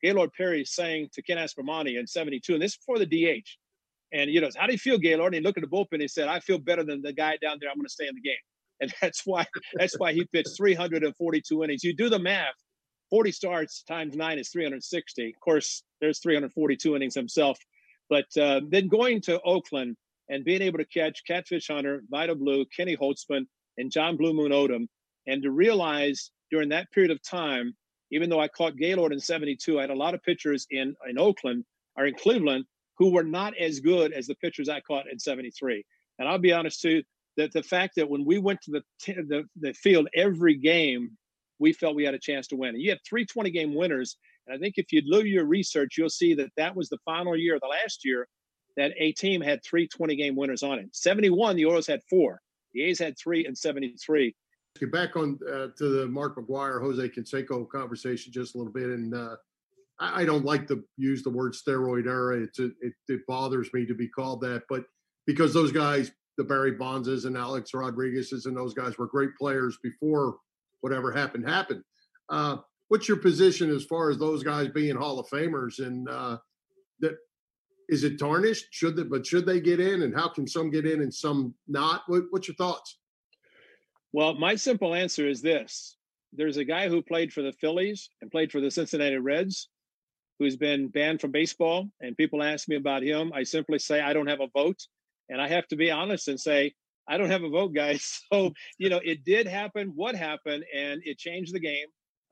Gaylord 0.00 0.30
Perry 0.38 0.64
saying 0.64 1.08
to 1.14 1.22
Ken 1.22 1.38
Aspromonte 1.38 1.98
in 1.98 2.06
72, 2.06 2.52
and 2.52 2.62
this 2.62 2.74
is 2.74 2.78
before 2.78 3.00
the 3.00 3.06
DH, 3.06 3.58
and 4.12 4.30
you 4.30 4.40
know, 4.40 4.48
how 4.56 4.66
do 4.66 4.72
you 4.72 4.78
feel, 4.78 4.98
Gaylord? 4.98 5.34
And 5.34 5.36
he 5.36 5.40
looked 5.40 5.58
at 5.58 5.68
the 5.68 5.74
bullpen. 5.74 5.92
And 5.92 6.02
he 6.02 6.08
said, 6.08 6.28
"I 6.28 6.40
feel 6.40 6.58
better 6.58 6.84
than 6.84 7.02
the 7.02 7.12
guy 7.12 7.36
down 7.40 7.58
there. 7.60 7.70
I'm 7.70 7.76
going 7.76 7.86
to 7.86 7.92
stay 7.92 8.08
in 8.08 8.14
the 8.14 8.20
game." 8.20 8.36
And 8.80 8.92
that's 9.00 9.22
why 9.24 9.46
that's 9.74 9.96
why 9.96 10.12
he 10.12 10.24
pitched 10.24 10.56
342 10.56 11.62
innings. 11.62 11.84
You 11.84 11.94
do 11.94 12.08
the 12.08 12.18
math. 12.18 12.54
40 13.10 13.30
starts 13.30 13.84
times 13.84 14.16
nine 14.16 14.40
is 14.40 14.48
360. 14.48 15.28
Of 15.28 15.40
course, 15.40 15.84
there's 16.00 16.18
342 16.18 16.96
innings 16.96 17.14
himself. 17.14 17.58
But 18.10 18.24
uh, 18.36 18.62
then 18.68 18.88
going 18.88 19.20
to 19.22 19.40
Oakland 19.42 19.96
and 20.28 20.44
being 20.44 20.62
able 20.62 20.78
to 20.78 20.84
catch 20.86 21.22
Catfish 21.26 21.68
Hunter, 21.68 22.02
Vida 22.10 22.34
Blue, 22.34 22.64
Kenny 22.76 22.96
Holtzman, 22.96 23.46
and 23.78 23.92
John 23.92 24.16
Blue 24.16 24.34
Moon 24.34 24.50
Odom, 24.50 24.86
and 25.26 25.42
to 25.42 25.50
realize 25.50 26.30
during 26.50 26.70
that 26.70 26.90
period 26.90 27.10
of 27.10 27.22
time, 27.22 27.74
even 28.10 28.30
though 28.30 28.40
I 28.40 28.48
caught 28.48 28.76
Gaylord 28.76 29.12
in 29.12 29.20
72, 29.20 29.78
I 29.78 29.82
had 29.82 29.90
a 29.90 29.94
lot 29.94 30.14
of 30.14 30.22
pitchers 30.22 30.66
in, 30.70 30.94
in 31.08 31.18
Oakland 31.18 31.64
or 31.96 32.06
in 32.06 32.14
Cleveland 32.14 32.64
who 32.98 33.12
were 33.12 33.24
not 33.24 33.56
as 33.58 33.80
good 33.80 34.12
as 34.12 34.26
the 34.26 34.34
pitchers 34.36 34.68
I 34.68 34.80
caught 34.80 35.10
in 35.10 35.18
73. 35.18 35.84
And 36.18 36.28
I'll 36.28 36.38
be 36.38 36.52
honest 36.52 36.80
too, 36.80 37.02
that 37.36 37.52
the 37.52 37.62
fact 37.62 37.94
that 37.96 38.08
when 38.08 38.24
we 38.24 38.38
went 38.38 38.60
to 38.62 38.70
the, 38.70 38.82
the, 39.06 39.44
the 39.60 39.72
field 39.72 40.08
every 40.14 40.56
game, 40.56 41.16
we 41.58 41.72
felt 41.72 41.94
we 41.94 42.04
had 42.04 42.14
a 42.14 42.18
chance 42.18 42.48
to 42.48 42.56
win. 42.56 42.70
And 42.70 42.82
you 42.82 42.90
had 42.90 42.98
three 43.08 43.24
20 43.24 43.50
game 43.50 43.74
winners. 43.74 44.16
And 44.46 44.56
I 44.56 44.58
think 44.58 44.74
if 44.76 44.92
you 44.92 45.00
do 45.02 45.26
your 45.26 45.44
research, 45.44 45.96
you'll 45.96 46.10
see 46.10 46.34
that 46.34 46.50
that 46.56 46.76
was 46.76 46.88
the 46.88 46.98
final 47.04 47.36
year, 47.36 47.58
the 47.60 47.68
last 47.68 48.04
year, 48.04 48.26
that 48.76 48.92
a 48.98 49.12
team 49.12 49.40
had 49.40 49.60
three 49.64 49.86
20 49.86 50.16
game 50.16 50.36
winners 50.36 50.62
on 50.62 50.78
it. 50.78 50.88
71, 50.92 51.56
the 51.56 51.64
Orioles 51.64 51.86
had 51.86 52.00
four. 52.10 52.40
The 52.74 52.84
A's 52.84 52.98
had 52.98 53.14
three 53.18 53.46
and 53.46 53.56
73. 53.56 54.34
Get 54.80 54.90
back 54.90 55.16
on 55.16 55.38
uh, 55.46 55.68
to 55.76 55.88
the 55.88 56.06
Mark 56.06 56.36
McGwire, 56.36 56.80
Jose 56.80 57.08
Canseco 57.10 57.68
conversation 57.68 58.32
just 58.32 58.54
a 58.54 58.58
little 58.58 58.72
bit. 58.72 58.88
And 58.88 59.14
uh, 59.14 59.36
I 60.02 60.24
don't 60.24 60.44
like 60.44 60.66
to 60.68 60.82
use 60.96 61.22
the 61.22 61.30
word 61.30 61.54
steroid 61.54 62.06
era. 62.06 62.42
It's 62.42 62.58
a, 62.58 62.66
it, 62.80 62.92
it 63.08 63.26
bothers 63.28 63.72
me 63.72 63.86
to 63.86 63.94
be 63.94 64.08
called 64.08 64.40
that, 64.40 64.64
but 64.68 64.84
because 65.26 65.54
those 65.54 65.70
guys, 65.70 66.10
the 66.36 66.44
Barry 66.44 66.72
Bondses 66.72 67.24
and 67.24 67.36
Alex 67.36 67.72
Rodriguez's 67.72 68.46
and 68.46 68.56
those 68.56 68.74
guys 68.74 68.98
were 68.98 69.06
great 69.06 69.30
players 69.38 69.78
before 69.82 70.36
whatever 70.80 71.12
happened 71.12 71.48
happened. 71.48 71.84
Uh, 72.28 72.56
what's 72.88 73.06
your 73.06 73.18
position 73.18 73.70
as 73.70 73.84
far 73.84 74.10
as 74.10 74.18
those 74.18 74.42
guys 74.42 74.68
being 74.68 74.96
Hall 74.96 75.18
of 75.20 75.28
Famers 75.28 75.78
and 75.78 76.08
uh, 76.08 76.38
that 77.00 77.16
is 77.88 78.04
it 78.04 78.18
tarnished? 78.18 78.66
Should 78.70 78.96
they, 78.96 79.04
but 79.04 79.26
should 79.26 79.46
they 79.46 79.60
get 79.60 79.78
in? 79.78 80.02
And 80.02 80.14
how 80.14 80.28
can 80.28 80.46
some 80.46 80.70
get 80.70 80.86
in 80.86 81.02
and 81.02 81.12
some 81.14 81.54
not? 81.68 82.02
What, 82.06 82.24
what's 82.30 82.48
your 82.48 82.54
thoughts? 82.56 82.98
Well, 84.12 84.34
my 84.34 84.56
simple 84.56 84.94
answer 84.94 85.28
is 85.28 85.42
this: 85.42 85.96
There's 86.32 86.56
a 86.56 86.64
guy 86.64 86.88
who 86.88 87.02
played 87.02 87.32
for 87.32 87.42
the 87.42 87.52
Phillies 87.52 88.08
and 88.20 88.30
played 88.30 88.50
for 88.50 88.60
the 88.60 88.70
Cincinnati 88.70 89.18
Reds 89.18 89.68
who's 90.42 90.56
been 90.56 90.88
banned 90.88 91.20
from 91.20 91.30
baseball, 91.30 91.88
and 92.00 92.16
people 92.16 92.42
ask 92.42 92.68
me 92.68 92.76
about 92.76 93.02
him, 93.02 93.32
I 93.32 93.44
simply 93.44 93.78
say 93.78 94.00
I 94.00 94.12
don't 94.12 94.26
have 94.26 94.40
a 94.40 94.48
vote, 94.52 94.80
and 95.28 95.40
I 95.40 95.48
have 95.48 95.68
to 95.68 95.76
be 95.76 95.90
honest 95.90 96.28
and 96.28 96.38
say 96.38 96.74
I 97.08 97.16
don't 97.16 97.30
have 97.30 97.44
a 97.44 97.48
vote, 97.48 97.74
guys. 97.74 98.20
So 98.32 98.52
you 98.78 98.88
know, 98.88 99.00
it 99.04 99.24
did 99.24 99.46
happen. 99.46 99.92
What 99.94 100.16
happened, 100.16 100.64
and 100.74 101.00
it 101.04 101.18
changed 101.18 101.54
the 101.54 101.60
game. 101.60 101.86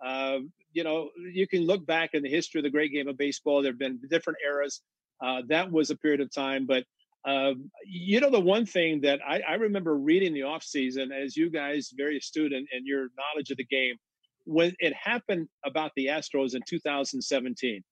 Uh, 0.04 0.38
you 0.72 0.82
know, 0.82 1.10
you 1.32 1.46
can 1.46 1.66
look 1.66 1.86
back 1.86 2.10
in 2.14 2.22
the 2.22 2.28
history 2.28 2.58
of 2.58 2.64
the 2.64 2.70
great 2.70 2.92
game 2.92 3.06
of 3.06 3.16
baseball. 3.16 3.62
There 3.62 3.72
have 3.72 3.78
been 3.78 4.00
different 4.10 4.38
eras. 4.44 4.80
Uh, 5.22 5.42
that 5.48 5.70
was 5.70 5.90
a 5.90 5.96
period 5.96 6.20
of 6.20 6.34
time, 6.34 6.66
but 6.66 6.84
uh, 7.24 7.52
you 7.84 8.18
know, 8.20 8.30
the 8.30 8.40
one 8.40 8.64
thing 8.64 9.02
that 9.02 9.20
I, 9.26 9.40
I 9.46 9.54
remember 9.54 9.94
reading 9.94 10.32
the 10.32 10.44
off 10.44 10.64
season, 10.64 11.12
as 11.12 11.36
you 11.36 11.50
guys 11.50 11.92
very 11.94 12.16
astute 12.16 12.52
in 12.52 12.66
your 12.84 13.08
knowledge 13.18 13.50
of 13.50 13.58
the 13.58 13.64
game, 13.64 13.96
when 14.44 14.74
it 14.78 14.94
happened 14.94 15.48
about 15.64 15.92
the 15.96 16.06
Astros 16.06 16.54
in 16.54 16.62
2017. 16.66 17.82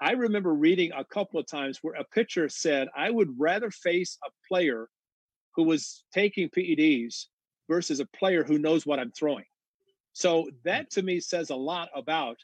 I 0.00 0.12
remember 0.12 0.54
reading 0.54 0.92
a 0.96 1.04
couple 1.04 1.38
of 1.38 1.46
times 1.46 1.78
where 1.82 1.94
a 1.94 2.04
pitcher 2.04 2.48
said, 2.48 2.88
I 2.96 3.10
would 3.10 3.38
rather 3.38 3.70
face 3.70 4.16
a 4.24 4.30
player 4.48 4.88
who 5.54 5.64
was 5.64 6.04
taking 6.12 6.48
PEDs 6.48 7.26
versus 7.68 8.00
a 8.00 8.06
player 8.06 8.42
who 8.42 8.58
knows 8.58 8.86
what 8.86 8.98
I'm 8.98 9.12
throwing. 9.12 9.44
So 10.12 10.42
hmm. 10.42 10.48
that 10.64 10.90
to 10.92 11.02
me 11.02 11.20
says 11.20 11.50
a 11.50 11.56
lot 11.56 11.88
about 11.94 12.36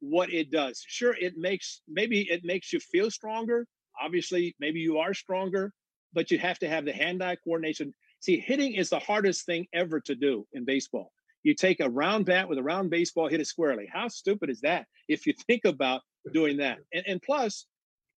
what 0.00 0.32
it 0.32 0.50
does. 0.50 0.82
Sure, 0.86 1.14
it 1.14 1.36
makes 1.36 1.82
maybe 1.88 2.22
it 2.30 2.44
makes 2.44 2.72
you 2.72 2.80
feel 2.80 3.10
stronger. 3.10 3.66
Obviously, 4.00 4.54
maybe 4.58 4.80
you 4.80 4.98
are 4.98 5.14
stronger, 5.14 5.72
but 6.12 6.30
you 6.30 6.38
have 6.38 6.58
to 6.60 6.68
have 6.68 6.84
the 6.84 6.92
hand-eye 6.92 7.36
coordination. 7.44 7.94
See, 8.20 8.38
hitting 8.38 8.74
is 8.74 8.90
the 8.90 8.98
hardest 8.98 9.44
thing 9.44 9.66
ever 9.72 10.00
to 10.00 10.14
do 10.14 10.46
in 10.52 10.64
baseball. 10.64 11.12
You 11.42 11.54
take 11.54 11.80
a 11.80 11.90
round 11.90 12.26
bat 12.26 12.48
with 12.48 12.58
a 12.58 12.62
round 12.62 12.90
baseball, 12.90 13.28
hit 13.28 13.40
it 13.40 13.46
squarely. 13.46 13.88
How 13.92 14.08
stupid 14.08 14.48
is 14.48 14.60
that? 14.60 14.86
If 15.08 15.26
you 15.26 15.34
think 15.46 15.64
about 15.64 16.02
doing 16.32 16.56
that. 16.58 16.78
And, 16.92 17.04
and 17.06 17.22
plus, 17.22 17.66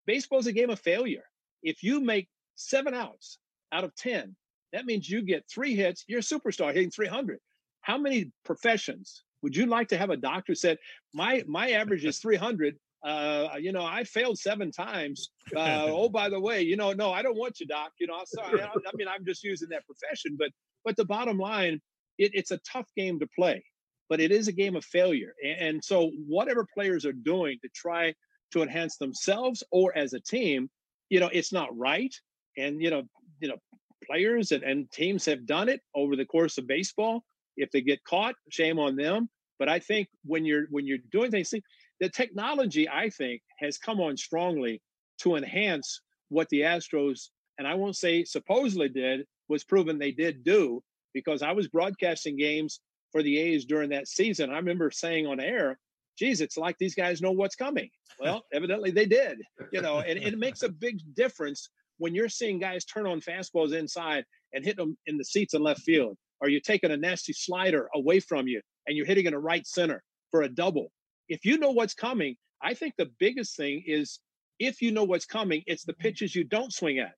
baseball 0.06 0.40
is 0.40 0.48
a 0.48 0.52
game 0.52 0.70
of 0.70 0.80
failure. 0.80 1.24
If 1.62 1.84
you 1.84 2.00
make 2.00 2.28
seven 2.56 2.94
outs 2.94 3.40
out 3.72 3.84
of 3.84 3.96
10, 3.96 4.36
that 4.74 4.86
means 4.86 5.10
you 5.10 5.22
get 5.22 5.46
three 5.50 5.76
hits. 5.76 6.04
You're 6.08 6.20
a 6.20 6.24
superstar 6.24 6.74
hitting 6.74 6.92
300. 6.92 7.40
How 7.82 7.98
many 7.98 8.32
professions 8.44 9.24
would 9.42 9.56
you 9.56 9.66
like 9.66 9.88
to 9.90 9.98
have 9.98 10.10
a 10.10 10.18
doctor 10.18 10.56
said, 10.56 10.78
my, 11.14 11.44
my 11.48 11.72
average 11.72 12.06
is 12.06 12.18
300. 12.20 12.76
uh, 13.06 13.50
you 13.60 13.72
know, 13.72 13.84
I 13.86 14.04
failed 14.04 14.38
seven 14.40 14.72
times. 14.72 15.30
Uh, 15.56 15.88
oh, 15.90 16.10
by 16.10 16.30
the 16.30 16.40
way, 16.40 16.62
you 16.62 16.78
know, 16.78 16.94
no, 16.94 17.12
I 17.12 17.22
don't 17.22 17.38
want 17.38 17.60
you, 17.60 17.68
doc. 17.68 17.92
You 18.00 18.08
know, 18.08 18.22
sorry. 18.26 18.62
I, 18.62 18.68
I 18.68 18.92
mean, 18.96 19.08
I'm 19.08 19.26
just 19.26 19.44
using 19.44 19.70
that 19.70 19.84
profession, 19.86 20.36
but 20.40 20.50
but 20.86 20.96
the 20.96 21.06
bottom 21.06 21.38
line, 21.38 21.82
it, 22.18 22.32
it's 22.34 22.52
a 22.52 22.60
tough 22.60 22.88
game 22.96 23.20
to 23.20 23.28
play, 23.38 23.64
but 24.10 24.20
it 24.20 24.32
is 24.32 24.48
a 24.48 24.54
game 24.54 24.76
of 24.76 24.86
failure. 24.86 25.34
And, 25.44 25.84
so, 25.84 26.12
whatever 26.28 26.66
players 26.74 27.06
are 27.06 27.14
doing 27.14 27.58
to 27.62 27.70
try 27.74 28.14
to 28.52 28.62
enhance 28.62 28.98
themselves 28.98 29.64
or 29.72 29.96
as 29.98 30.14
a 30.14 30.20
team, 30.20 30.70
you 31.10 31.20
know, 31.20 31.30
it's 31.32 31.54
not 31.54 31.76
right. 31.78 32.14
And 32.58 32.82
you 32.82 32.90
know, 32.90 33.04
you 33.40 33.48
know, 33.48 33.58
players 34.06 34.52
and, 34.52 34.64
and 34.64 34.92
teams 34.92 35.26
have 35.26 35.46
done 35.46 35.70
it 35.70 35.82
over 35.96 36.16
the 36.16 36.26
course 36.26 36.58
of 36.58 36.68
baseball. 36.68 37.24
If 37.56 37.72
they 37.72 37.82
get 37.82 38.04
caught, 38.04 38.36
shame 38.50 38.80
on 38.80 38.96
them. 38.96 39.30
But 39.60 39.70
I 39.70 39.80
think 39.80 40.08
when 40.26 40.46
you're 40.46 40.66
when 40.70 40.86
you're 40.88 40.98
doing 41.12 41.32
things, 41.32 41.50
see, 41.50 41.64
the 42.00 42.10
technology 42.10 42.90
I 42.90 43.10
think 43.10 43.42
has 43.60 43.78
come 43.78 44.00
on 44.00 44.18
strongly 44.18 44.82
to 45.20 45.36
enhance 45.36 46.02
what 46.30 46.50
the 46.50 46.62
Astros 46.62 47.30
and 47.58 47.68
I 47.68 47.76
won't 47.76 47.96
say 47.96 48.24
supposedly 48.24 48.90
did 48.90 49.26
was 49.48 49.64
proven 49.64 50.00
they 50.00 50.12
did 50.12 50.44
do 50.44 50.82
because 51.14 51.44
I 51.44 51.52
was 51.52 51.68
broadcasting 51.68 52.38
games 52.38 52.80
for 53.14 53.24
the 53.24 53.38
A's 53.38 53.64
during 53.64 53.92
that 53.92 54.10
season. 54.10 54.50
I 54.50 54.58
remember 54.58 54.92
saying 54.92 55.28
on 55.28 55.40
air, 55.40 55.80
geez, 56.18 56.42
it's 56.42 56.58
like 56.58 56.78
these 56.80 56.96
guys 56.96 57.22
know 57.22 57.32
what's 57.32 57.56
coming. 57.56 57.90
Well, 58.20 58.44
evidently 58.54 58.92
they 58.92 59.06
did, 59.06 59.38
you 59.72 59.82
know, 59.82 60.00
and, 60.00 60.20
and, 60.20 60.34
it 60.34 60.40
makes 60.40 60.64
a 60.64 60.70
big 60.70 61.00
difference 61.16 61.70
when 62.00 62.14
you're 62.14 62.28
seeing 62.28 62.60
guys 62.60 62.84
turn 62.84 63.06
on 63.06 63.22
fastballs 63.22 63.74
inside 63.74 64.26
and 64.52 64.66
hit 64.66 64.76
them 64.76 64.98
in 65.06 65.18
the 65.18 65.24
seats 65.24 65.54
in 65.54 65.62
left 65.62 65.82
field, 65.82 66.18
or 66.42 66.50
you're 66.50 66.60
taking 66.60 66.92
a 66.92 66.98
nasty 66.98 67.34
slider 67.34 67.88
away 67.94 68.20
from 68.20 68.48
you 68.48 68.60
and 68.88 68.98
you're 68.98 69.06
hitting 69.06 69.28
in 69.28 69.34
a 69.34 69.40
right 69.40 69.66
center 69.66 70.04
for 70.32 70.42
a 70.42 70.50
double. 70.50 70.92
If 71.30 71.46
you 71.46 71.58
know 71.58 71.72
what's 71.72 71.94
coming, 71.94 72.36
I 72.62 72.74
think 72.74 72.96
the 72.98 73.12
biggest 73.20 73.56
thing 73.56 73.84
is 73.86 74.20
if 74.60 74.82
you 74.82 74.92
know 74.92 75.04
what's 75.04 75.26
coming, 75.26 75.64
it's 75.68 75.86
the 75.86 75.94
mm. 75.94 76.00
pitches 76.00 76.36
you 76.36 76.44
don't 76.44 76.74
swing 76.74 77.00
at. 77.00 77.14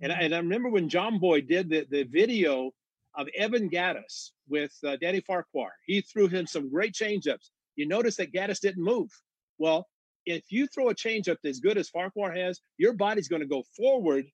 And, 0.00 0.12
mm. 0.12 0.16
and 0.18 0.34
I 0.34 0.38
remember 0.38 0.70
when 0.70 0.88
John 0.88 1.18
Boy 1.18 1.42
did 1.42 1.68
the, 1.68 1.86
the 1.90 2.04
video 2.04 2.70
of 3.16 3.28
Evan 3.36 3.70
Gattis 3.70 4.30
with 4.48 4.72
uh, 4.86 4.96
Danny 4.96 5.20
Farquhar, 5.20 5.70
he 5.86 6.00
threw 6.00 6.28
him 6.28 6.46
some 6.46 6.70
great 6.70 6.92
changeups. 6.92 7.50
You 7.76 7.86
notice 7.86 8.16
that 8.16 8.32
Gattis 8.32 8.60
didn't 8.60 8.84
move. 8.84 9.10
Well, 9.58 9.86
if 10.26 10.44
you 10.50 10.66
throw 10.66 10.88
a 10.88 10.94
changeup 10.94 11.36
as 11.44 11.60
good 11.60 11.78
as 11.78 11.88
Farquhar 11.88 12.32
has, 12.32 12.60
your 12.78 12.92
body's 12.92 13.28
going 13.28 13.42
to 13.42 13.48
go 13.48 13.62
forward 13.76 14.26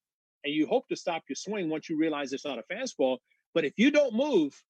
and 0.44 0.54
you 0.54 0.66
hope 0.66 0.88
to 0.88 0.96
stop 0.96 1.22
your 1.28 1.36
swing 1.36 1.68
once 1.68 1.88
you 1.88 1.98
realize 1.98 2.32
it's 2.32 2.44
not 2.44 2.58
a 2.58 2.74
fastball. 2.74 3.18
But 3.54 3.64
if 3.64 3.74
you 3.76 3.90
don't 3.90 4.14
move, 4.14 4.60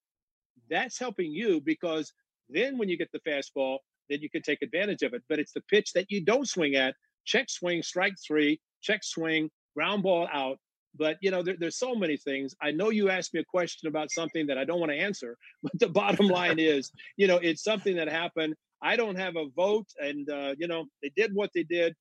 that's 0.69 0.99
helping 0.99 1.31
you 1.31 1.61
because 1.61 2.11
then 2.49 2.77
when 2.77 2.89
you 2.89 2.97
get 2.97 3.09
the 3.11 3.19
fastball, 3.19 3.77
then 4.09 4.19
you 4.21 4.29
can 4.29 4.41
take 4.41 4.61
advantage 4.61 5.01
of 5.01 5.13
it. 5.13 5.23
But 5.29 5.39
it's 5.39 5.53
the 5.53 5.61
pitch 5.61 5.93
that 5.93 6.11
you 6.11 6.23
don't 6.23 6.47
swing 6.47 6.75
at. 6.75 6.95
Check 7.25 7.49
swing, 7.49 7.81
strike 7.81 8.15
three, 8.25 8.59
check 8.81 9.03
swing, 9.03 9.49
ground 9.75 10.03
ball 10.03 10.27
out. 10.31 10.59
But 10.95 11.17
you 11.21 11.31
know, 11.31 11.41
there, 11.41 11.55
there's 11.57 11.77
so 11.77 11.95
many 11.95 12.17
things. 12.17 12.55
I 12.61 12.71
know 12.71 12.89
you 12.89 13.09
asked 13.09 13.33
me 13.33 13.39
a 13.39 13.45
question 13.45 13.87
about 13.87 14.11
something 14.11 14.47
that 14.47 14.57
I 14.57 14.65
don't 14.65 14.79
want 14.79 14.91
to 14.91 14.97
answer, 14.97 15.37
but 15.63 15.77
the 15.79 15.89
bottom 15.89 16.27
line 16.27 16.59
is, 16.59 16.91
you 17.17 17.27
know, 17.27 17.37
it's 17.37 17.63
something 17.63 17.95
that 17.95 18.07
happened. 18.07 18.55
I 18.81 18.95
don't 18.95 19.17
have 19.17 19.35
a 19.37 19.47
vote, 19.55 19.87
and 19.99 20.29
uh, 20.29 20.55
you 20.57 20.67
know, 20.67 20.85
they 21.01 21.11
did 21.15 21.33
what 21.33 21.51
they 21.55 21.63
did, 21.63 21.95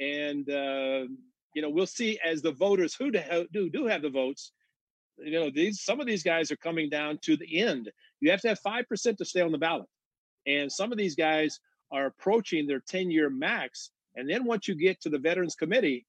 and 0.00 0.48
uh, 0.48 1.04
you 1.54 1.62
know, 1.62 1.70
we'll 1.70 1.86
see 1.86 2.18
as 2.24 2.42
the 2.42 2.52
voters 2.52 2.94
who 2.94 3.10
do 3.10 3.70
do 3.70 3.86
have 3.86 4.02
the 4.02 4.10
votes. 4.10 4.52
You 5.18 5.32
know, 5.32 5.50
these 5.50 5.82
some 5.82 6.00
of 6.00 6.06
these 6.06 6.22
guys 6.22 6.52
are 6.52 6.56
coming 6.56 6.88
down 6.88 7.18
to 7.22 7.36
the 7.36 7.60
end. 7.60 7.90
You 8.20 8.30
have 8.30 8.40
to 8.42 8.48
have 8.48 8.60
five 8.60 8.88
percent 8.88 9.18
to 9.18 9.24
stay 9.24 9.40
on 9.40 9.52
the 9.52 9.58
ballot, 9.58 9.88
and 10.46 10.70
some 10.70 10.92
of 10.92 10.98
these 10.98 11.16
guys 11.16 11.58
are 11.90 12.06
approaching 12.06 12.66
their 12.66 12.80
10 12.80 13.10
year 13.10 13.30
max. 13.30 13.90
And 14.14 14.28
then 14.28 14.44
once 14.44 14.68
you 14.68 14.74
get 14.74 15.00
to 15.02 15.08
the 15.08 15.18
Veterans 15.18 15.54
Committee, 15.54 16.06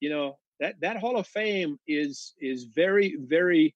you 0.00 0.10
know, 0.10 0.38
that 0.60 0.74
that 0.80 0.98
Hall 0.98 1.16
of 1.16 1.26
Fame 1.26 1.78
is 1.86 2.34
is 2.40 2.64
very 2.64 3.16
very 3.18 3.74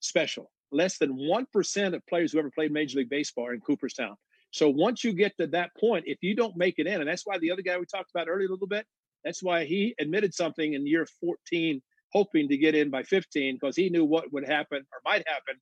special. 0.00 0.50
Less 0.70 0.98
than 0.98 1.16
one 1.16 1.46
percent 1.52 1.94
of 1.94 2.06
players 2.06 2.32
who 2.32 2.38
ever 2.38 2.50
played 2.50 2.72
Major 2.72 2.98
League 2.98 3.10
Baseball 3.10 3.50
in 3.50 3.60
Cooperstown. 3.60 4.16
So 4.50 4.68
once 4.70 5.04
you 5.04 5.12
get 5.12 5.36
to 5.38 5.46
that 5.48 5.70
point, 5.78 6.04
if 6.06 6.18
you 6.22 6.34
don't 6.34 6.56
make 6.56 6.78
it 6.78 6.86
in, 6.86 7.00
and 7.00 7.08
that's 7.08 7.26
why 7.26 7.38
the 7.38 7.50
other 7.50 7.62
guy 7.62 7.78
we 7.78 7.84
talked 7.86 8.10
about 8.14 8.28
earlier 8.28 8.48
a 8.48 8.52
little 8.52 8.66
bit, 8.66 8.86
that's 9.24 9.42
why 9.42 9.64
he 9.64 9.94
admitted 9.98 10.32
something 10.32 10.74
in 10.74 10.86
year 10.86 11.06
14, 11.20 11.82
hoping 12.12 12.48
to 12.48 12.56
get 12.56 12.74
in 12.74 12.90
by 12.90 13.02
15 13.02 13.56
because 13.56 13.76
he 13.76 13.90
knew 13.90 14.04
what 14.04 14.32
would 14.32 14.46
happen 14.46 14.78
or 14.78 15.00
might 15.04 15.26
happen. 15.26 15.56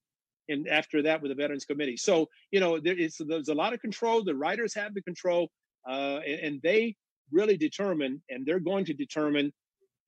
And 0.48 0.68
after 0.68 1.02
that, 1.02 1.22
with 1.22 1.30
the 1.30 1.34
Veterans 1.34 1.64
Committee, 1.64 1.96
so 1.96 2.28
you 2.50 2.60
know 2.60 2.78
there 2.78 2.98
is 2.98 3.16
there's 3.18 3.48
a 3.48 3.54
lot 3.54 3.72
of 3.72 3.80
control. 3.80 4.22
The 4.22 4.34
writers 4.34 4.74
have 4.74 4.92
the 4.92 5.02
control, 5.02 5.48
uh, 5.88 6.20
and, 6.26 6.40
and 6.40 6.60
they 6.62 6.96
really 7.32 7.56
determine, 7.56 8.22
and 8.28 8.44
they're 8.44 8.60
going 8.60 8.84
to 8.84 8.94
determine 8.94 9.52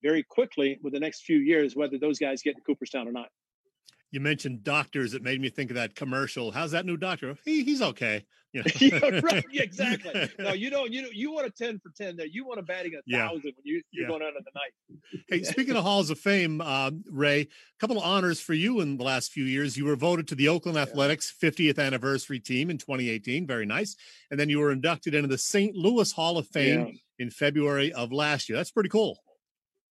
very 0.03 0.23
quickly 0.23 0.79
with 0.83 0.93
the 0.93 1.01
next 1.01 1.23
few 1.23 1.39
years 1.39 1.75
whether 1.77 1.99
those 1.99 2.19
guys 2.19 2.43
get 2.43 2.57
in 2.57 2.63
Cooperstown 2.63 3.09
or 3.09 3.13
not. 3.13 3.29
You 4.13 4.21
mentioned 4.21 4.63
doctors. 4.63 5.15
It 5.15 5.23
made 5.23 5.41
me 5.41 5.51
think 5.51 5.71
of 5.71 5.75
that 5.77 5.95
commercial. 5.95 6.53
How's 6.53 6.71
that 6.71 6.87
new 6.87 6.97
doctor? 6.97 7.37
He, 7.45 7.65
he's 7.65 7.83
okay. 7.83 8.25
You 8.53 8.63
know? 8.91 9.09
yeah, 9.11 9.21
right. 9.23 9.45
Yeah, 9.51 9.63
exactly. 9.63 10.31
No, 10.39 10.53
you 10.55 10.71
don't. 10.71 10.93
You 10.93 11.11
you 11.13 11.33
want 11.33 11.47
a 11.47 11.51
ten 11.51 11.79
for 11.79 11.91
ten 11.97 12.17
there. 12.17 12.27
You 12.27 12.47
want 12.47 12.59
a 12.59 12.63
batting 12.63 12.95
a 12.95 12.99
yeah. 13.05 13.29
thousand 13.29 13.53
when 13.57 13.65
you 13.65 13.83
you're 13.91 14.05
yeah. 14.05 14.09
going 14.09 14.23
out 14.23 14.37
of 14.37 14.45
the 14.45 14.51
night. 14.55 15.01
Hey, 15.29 15.43
speaking 15.43 15.77
of 15.77 15.85
halls 15.85 16.09
of 16.09 16.19
fame, 16.19 16.61
uh, 16.61 16.93
Ray, 17.11 17.41
a 17.41 17.49
couple 17.81 17.99
of 17.99 18.05
honors 18.05 18.41
for 18.41 18.55
you 18.55 18.81
in 18.81 18.97
the 18.97 19.05
last 19.05 19.33
few 19.33 19.45
years. 19.45 19.77
You 19.77 19.85
were 19.85 19.97
voted 19.97 20.29
to 20.29 20.35
the 20.35 20.49
Oakland 20.49 20.79
Athletics 20.79 21.35
50th 21.43 21.79
anniversary 21.79 22.41
team 22.41 22.71
in 22.71 22.79
2018. 22.79 23.47
Very 23.47 23.67
nice. 23.67 23.97
And 24.31 24.41
then 24.41 24.49
you 24.49 24.61
were 24.61 24.71
inducted 24.71 25.15
into 25.15 25.29
the 25.29 25.39
St. 25.39 25.77
Louis 25.77 26.11
Hall 26.13 26.39
of 26.39 26.47
Fame 26.49 26.99
in 27.19 27.31
February 27.31 27.93
of 27.93 28.13
last 28.13 28.49
year. 28.49 28.57
That's 28.57 28.71
pretty 28.71 28.89
cool. 28.89 29.19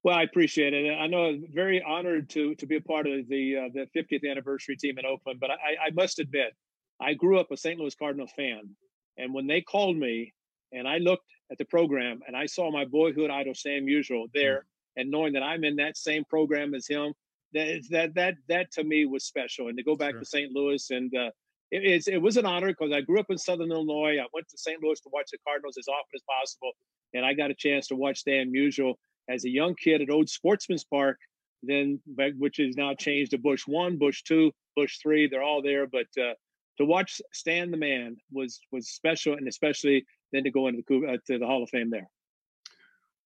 Well, 0.05 0.15
I 0.15 0.21
appreciate 0.21 0.75
it. 0.75 0.87
I 0.91 1.07
know 1.07 1.25
I'm 1.25 1.47
very 1.51 1.81
honored 1.81 2.29
to 2.29 2.53
to 2.55 2.67
be 2.67 2.75
a 2.75 2.81
part 2.81 3.07
of 3.07 3.27
the 3.27 3.55
uh, 3.57 3.69
the 3.73 3.87
50th 3.99 4.29
anniversary 4.29 4.77
team 4.77 4.99
in 4.99 5.05
Oakland. 5.05 5.39
But 5.39 5.49
I, 5.49 5.87
I 5.87 5.91
must 5.95 6.19
admit, 6.19 6.53
I 7.01 7.15
grew 7.15 7.39
up 7.39 7.49
a 7.49 7.57
St. 7.57 7.79
Louis 7.79 7.95
Cardinal 7.95 8.27
fan, 8.27 8.69
and 9.17 9.33
when 9.33 9.47
they 9.47 9.61
called 9.61 9.97
me, 9.97 10.31
and 10.71 10.87
I 10.87 10.99
looked 10.99 11.25
at 11.51 11.57
the 11.57 11.65
program, 11.65 12.19
and 12.27 12.37
I 12.37 12.45
saw 12.45 12.71
my 12.71 12.85
boyhood 12.85 13.31
idol 13.31 13.55
Stan 13.55 13.83
Musial 13.83 14.27
there, 14.31 14.57
mm-hmm. 14.57 15.01
and 15.01 15.09
knowing 15.09 15.33
that 15.33 15.41
I'm 15.41 15.63
in 15.63 15.77
that 15.77 15.97
same 15.97 16.23
program 16.25 16.75
as 16.75 16.85
him, 16.85 17.15
that 17.53 17.81
that 17.89 18.13
that 18.13 18.35
that 18.47 18.71
to 18.73 18.83
me 18.83 19.07
was 19.07 19.25
special. 19.25 19.69
And 19.69 19.77
to 19.79 19.83
go 19.83 19.95
back 19.95 20.11
sure. 20.11 20.19
to 20.19 20.25
St. 20.27 20.51
Louis 20.51 20.87
and 20.91 21.11
uh, 21.15 21.31
it, 21.71 22.07
it 22.07 22.21
was 22.21 22.37
an 22.37 22.45
honor 22.45 22.67
because 22.67 22.93
I 22.93 23.01
grew 23.01 23.19
up 23.19 23.31
in 23.31 23.39
Southern 23.39 23.71
Illinois. 23.71 24.19
I 24.21 24.27
went 24.35 24.47
to 24.49 24.57
St. 24.59 24.83
Louis 24.83 24.99
to 25.01 25.09
watch 25.11 25.31
the 25.31 25.39
Cardinals 25.47 25.77
as 25.79 25.87
often 25.87 26.13
as 26.13 26.21
possible, 26.29 26.73
and 27.15 27.25
I 27.25 27.33
got 27.33 27.49
a 27.49 27.55
chance 27.55 27.87
to 27.87 27.95
watch 27.95 28.19
Stan 28.19 28.53
Musial 28.53 28.93
as 29.29 29.45
a 29.45 29.49
young 29.49 29.75
kid 29.75 30.01
at 30.01 30.09
Old 30.09 30.29
Sportsman's 30.29 30.83
Park, 30.83 31.17
then 31.63 31.99
which 32.37 32.59
is 32.59 32.75
now 32.75 32.93
changed 32.93 33.31
to 33.31 33.37
Busch 33.37 33.67
One, 33.67 33.97
Busch 33.97 34.23
Two, 34.23 34.51
Busch 34.75 34.97
Three. 35.01 35.27
They're 35.27 35.43
all 35.43 35.61
there, 35.61 35.87
but 35.87 36.07
uh, 36.19 36.33
to 36.77 36.85
watch 36.85 37.21
Stan 37.33 37.71
the 37.71 37.77
Man 37.77 38.17
was 38.31 38.59
was 38.71 38.89
special, 38.89 39.33
and 39.33 39.47
especially 39.47 40.05
then 40.31 40.43
to 40.43 40.51
go 40.51 40.67
into 40.67 40.83
the 40.87 41.13
uh, 41.13 41.17
to 41.27 41.39
the 41.39 41.45
Hall 41.45 41.63
of 41.63 41.69
Fame 41.69 41.89
there. 41.89 42.09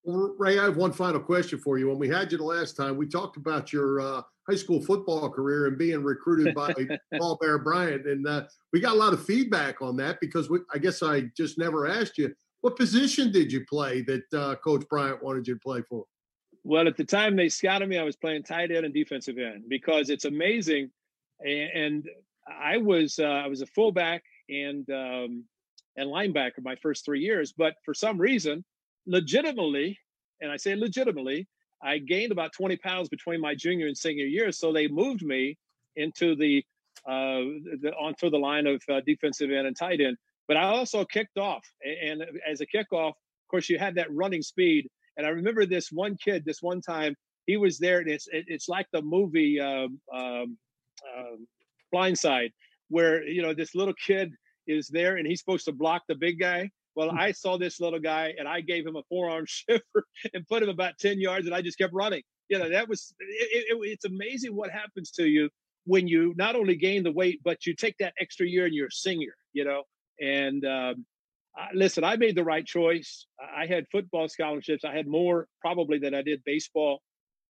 Well, 0.02 0.34
Ray, 0.38 0.58
I 0.58 0.64
have 0.64 0.78
one 0.78 0.92
final 0.92 1.20
question 1.20 1.58
for 1.58 1.78
you. 1.78 1.88
When 1.88 1.98
we 1.98 2.08
had 2.08 2.32
you 2.32 2.38
the 2.38 2.44
last 2.44 2.74
time, 2.74 2.96
we 2.96 3.06
talked 3.06 3.36
about 3.36 3.70
your 3.70 4.00
uh, 4.00 4.22
high 4.48 4.56
school 4.56 4.80
football 4.80 5.28
career 5.28 5.66
and 5.66 5.76
being 5.76 6.02
recruited 6.02 6.54
by 6.54 6.72
Paul 7.18 7.36
Bear 7.40 7.58
Bryant, 7.58 8.06
and 8.06 8.26
uh, 8.26 8.44
we 8.72 8.80
got 8.80 8.94
a 8.94 8.98
lot 8.98 9.12
of 9.12 9.24
feedback 9.24 9.82
on 9.82 9.96
that 9.96 10.18
because 10.20 10.48
we, 10.48 10.60
I 10.72 10.78
guess 10.78 11.02
I 11.02 11.24
just 11.36 11.58
never 11.58 11.86
asked 11.86 12.16
you 12.16 12.34
what 12.60 12.76
position 12.76 13.32
did 13.32 13.52
you 13.52 13.64
play 13.66 14.02
that 14.02 14.34
uh, 14.34 14.56
Coach 14.56 14.84
Bryant 14.88 15.22
wanted 15.22 15.46
you 15.46 15.54
to 15.54 15.60
play 15.60 15.82
for? 15.88 16.04
Well, 16.62 16.86
at 16.86 16.96
the 16.96 17.04
time 17.04 17.36
they 17.36 17.48
scouted 17.48 17.88
me, 17.88 17.98
I 17.98 18.02
was 18.02 18.16
playing 18.16 18.42
tight 18.42 18.70
end 18.70 18.84
and 18.84 18.92
defensive 18.92 19.38
end 19.38 19.64
because 19.68 20.10
it's 20.10 20.26
amazing. 20.26 20.90
And 21.44 22.06
I 22.46 22.76
was 22.76 23.18
uh, 23.18 23.24
I 23.24 23.46
was 23.46 23.62
a 23.62 23.66
fullback 23.66 24.22
and 24.50 24.88
um, 24.90 25.44
and 25.96 26.10
linebacker 26.10 26.62
my 26.62 26.76
first 26.76 27.04
three 27.04 27.20
years, 27.20 27.52
but 27.52 27.74
for 27.84 27.94
some 27.94 28.18
reason, 28.18 28.64
legitimately, 29.06 29.98
and 30.40 30.52
I 30.52 30.56
say 30.56 30.74
legitimately, 30.74 31.48
I 31.82 31.98
gained 31.98 32.32
about 32.32 32.52
20 32.52 32.76
pounds 32.76 33.08
between 33.08 33.40
my 33.40 33.54
junior 33.54 33.86
and 33.86 33.96
senior 33.96 34.26
years. 34.26 34.58
So 34.58 34.72
they 34.72 34.88
moved 34.88 35.22
me 35.22 35.56
into 35.96 36.36
the, 36.36 36.64
uh, 37.06 37.40
the 37.80 37.92
onto 37.98 38.30
the 38.30 38.38
line 38.38 38.66
of 38.66 38.82
uh, 38.88 39.00
defensive 39.06 39.50
end 39.50 39.66
and 39.66 39.76
tight 39.76 40.00
end. 40.00 40.16
But 40.50 40.56
I 40.56 40.64
also 40.64 41.04
kicked 41.04 41.38
off, 41.38 41.64
and 41.84 42.24
as 42.44 42.60
a 42.60 42.66
kickoff, 42.66 43.10
of 43.10 43.48
course, 43.48 43.68
you 43.68 43.78
had 43.78 43.94
that 43.94 44.12
running 44.12 44.42
speed. 44.42 44.88
And 45.16 45.24
I 45.24 45.30
remember 45.30 45.64
this 45.64 45.92
one 45.92 46.16
kid, 46.16 46.44
this 46.44 46.60
one 46.60 46.80
time, 46.80 47.14
he 47.46 47.56
was 47.56 47.78
there, 47.78 48.00
and 48.00 48.10
it's 48.10 48.26
it's 48.32 48.68
like 48.68 48.88
the 48.92 49.00
movie 49.00 49.60
um, 49.60 50.00
um, 50.12 50.58
um, 51.16 51.46
Blindside, 51.94 52.50
where 52.88 53.22
you 53.22 53.42
know 53.42 53.54
this 53.54 53.76
little 53.76 53.94
kid 53.94 54.32
is 54.66 54.88
there, 54.88 55.18
and 55.18 55.26
he's 55.28 55.38
supposed 55.38 55.66
to 55.66 55.72
block 55.72 56.02
the 56.08 56.16
big 56.16 56.40
guy. 56.40 56.68
Well, 56.96 57.10
hmm. 57.10 57.18
I 57.20 57.30
saw 57.30 57.56
this 57.56 57.78
little 57.78 58.00
guy, 58.00 58.34
and 58.36 58.48
I 58.48 58.60
gave 58.60 58.84
him 58.84 58.96
a 58.96 59.04
forearm 59.08 59.44
shiver 59.48 60.04
and 60.34 60.44
put 60.48 60.64
him 60.64 60.68
about 60.68 60.98
ten 60.98 61.20
yards, 61.20 61.46
and 61.46 61.54
I 61.54 61.62
just 61.62 61.78
kept 61.78 61.94
running. 61.94 62.22
You 62.48 62.58
know, 62.58 62.68
that 62.70 62.88
was 62.88 63.14
it, 63.20 63.66
it, 63.68 63.78
it's 63.82 64.04
amazing 64.04 64.56
what 64.56 64.72
happens 64.72 65.12
to 65.12 65.28
you 65.28 65.48
when 65.84 66.08
you 66.08 66.34
not 66.36 66.56
only 66.56 66.74
gain 66.74 67.04
the 67.04 67.12
weight, 67.12 67.40
but 67.44 67.66
you 67.66 67.76
take 67.76 67.96
that 67.98 68.14
extra 68.20 68.48
year 68.48 68.64
and 68.64 68.74
you're 68.74 68.88
a 68.88 68.90
senior. 68.90 69.36
You 69.52 69.64
know, 69.64 69.84
and 70.20 70.64
um, 70.64 71.06
uh, 71.58 71.66
listen, 71.74 72.04
I 72.04 72.16
made 72.16 72.36
the 72.36 72.44
right 72.44 72.64
choice. 72.64 73.26
I 73.56 73.66
had 73.66 73.86
football 73.90 74.28
scholarships. 74.28 74.84
I 74.84 74.94
had 74.94 75.06
more 75.06 75.46
probably 75.60 75.98
than 75.98 76.14
I 76.14 76.22
did 76.22 76.42
baseball. 76.44 77.00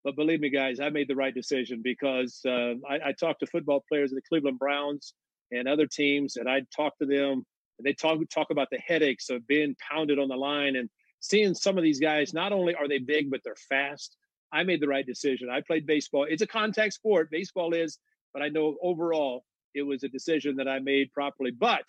But 0.04 0.16
believe 0.16 0.42
me, 0.42 0.50
guys, 0.50 0.80
I 0.80 0.90
made 0.90 1.08
the 1.08 1.16
right 1.16 1.34
decision 1.34 1.82
because 1.84 2.42
uh, 2.46 2.74
I, 2.90 3.00
I, 3.06 3.14
talked 3.18 3.40
to 3.40 3.48
football 3.48 3.86
players 3.88 4.12
of 4.12 4.18
the 4.18 4.22
Cleveland 4.28 4.60
Browns 4.60 5.14
and 5.52 5.68
other 5.68 5.88
teams, 5.88 6.36
and 6.36 6.50
I'd 6.50 6.70
talk 6.76 6.98
to 6.98 7.06
them. 7.06 7.46
And 7.78 7.86
they 7.86 7.94
talk 7.94 8.20
talk 8.30 8.48
about 8.52 8.68
the 8.70 8.80
headaches 8.86 9.30
of 9.30 9.48
being 9.48 9.76
pounded 9.90 10.20
on 10.20 10.28
the 10.28 10.36
line 10.36 10.76
and 10.76 10.90
seeing 11.22 11.54
some 11.54 11.78
of 11.78 11.84
these 11.84 12.00
guys. 12.00 12.34
Not 12.34 12.52
only 12.52 12.76
are 12.76 12.88
they 12.88 13.00
big, 13.00 13.32
but 13.32 13.42
they're 13.46 13.56
fast. 13.70 14.18
I 14.52 14.64
made 14.64 14.82
the 14.82 14.88
right 14.88 15.06
decision. 15.06 15.50
I 15.50 15.62
played 15.62 15.88
baseball. 15.88 16.28
It's 16.30 16.42
a 16.42 16.48
contact 16.48 16.94
sport. 16.94 17.32
Baseball 17.32 17.74
is, 17.74 17.98
but 18.34 18.44
I 18.44 18.50
know 18.50 18.76
overall 18.84 19.46
it 19.74 19.84
was 19.84 20.04
a 20.04 20.10
decision 20.10 20.58
that 20.58 20.68
I 20.68 20.80
made 20.80 21.12
properly. 21.14 21.52
But 21.52 21.86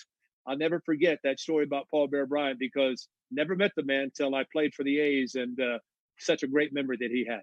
I'll 0.47 0.59
never 0.59 0.81
forget 0.85 1.19
that 1.25 1.41
story 1.41 1.65
about 1.65 1.89
Paul 1.91 2.09
Bear 2.09 2.27
Bryant 2.27 2.59
because 2.59 3.09
never 3.31 3.57
met 3.57 3.73
the 3.77 3.85
man 3.85 4.05
until 4.05 4.35
I 4.35 4.45
played 4.53 4.75
for 4.75 4.85
the 4.85 5.01
A's 5.01 5.35
and 5.35 5.59
uh, 5.61 5.79
such 6.19 6.43
a 6.43 6.47
great 6.47 6.73
memory 6.73 6.97
that 7.01 7.11
he 7.11 7.25
had. 7.29 7.43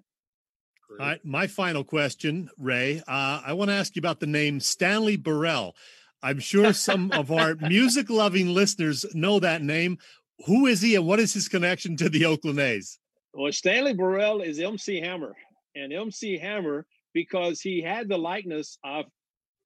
All 0.90 0.98
right, 0.98 1.24
my 1.24 1.48
final 1.48 1.84
question, 1.84 2.50
Ray. 2.58 3.02
Uh, 3.08 3.42
I 3.46 3.54
want 3.54 3.70
to 3.70 3.76
ask 3.76 3.96
you 3.96 4.02
about 4.02 4.20
the 4.20 4.28
name 4.28 4.60
Stanley 4.60 5.16
Burrell. 5.16 5.74
I'm 6.22 6.40
sure 6.40 6.74
some 6.74 7.12
of 7.12 7.32
our 7.32 7.56
music 7.62 8.10
loving 8.10 8.50
listeners 8.50 9.06
know 9.14 9.40
that 9.40 9.62
name. 9.62 9.98
Who 10.46 10.68
is 10.68 10.82
he 10.82 10.96
and 10.96 11.06
what 11.06 11.20
is 11.20 11.34
his 11.34 11.48
connection 11.48 11.96
to 11.98 12.10
the 12.10 12.26
Oakland 12.26 12.60
A's? 12.60 13.00
Well, 13.34 13.52
Stanley 13.52 13.94
Burrell 13.94 14.42
is 14.42 14.60
MC 14.60 15.00
Hammer. 15.00 15.34
And 15.76 15.94
MC 15.94 16.38
Hammer, 16.38 16.86
because 17.14 17.62
he 17.62 17.82
had 17.82 18.10
the 18.10 18.18
likeness 18.18 18.78
of 18.84 19.06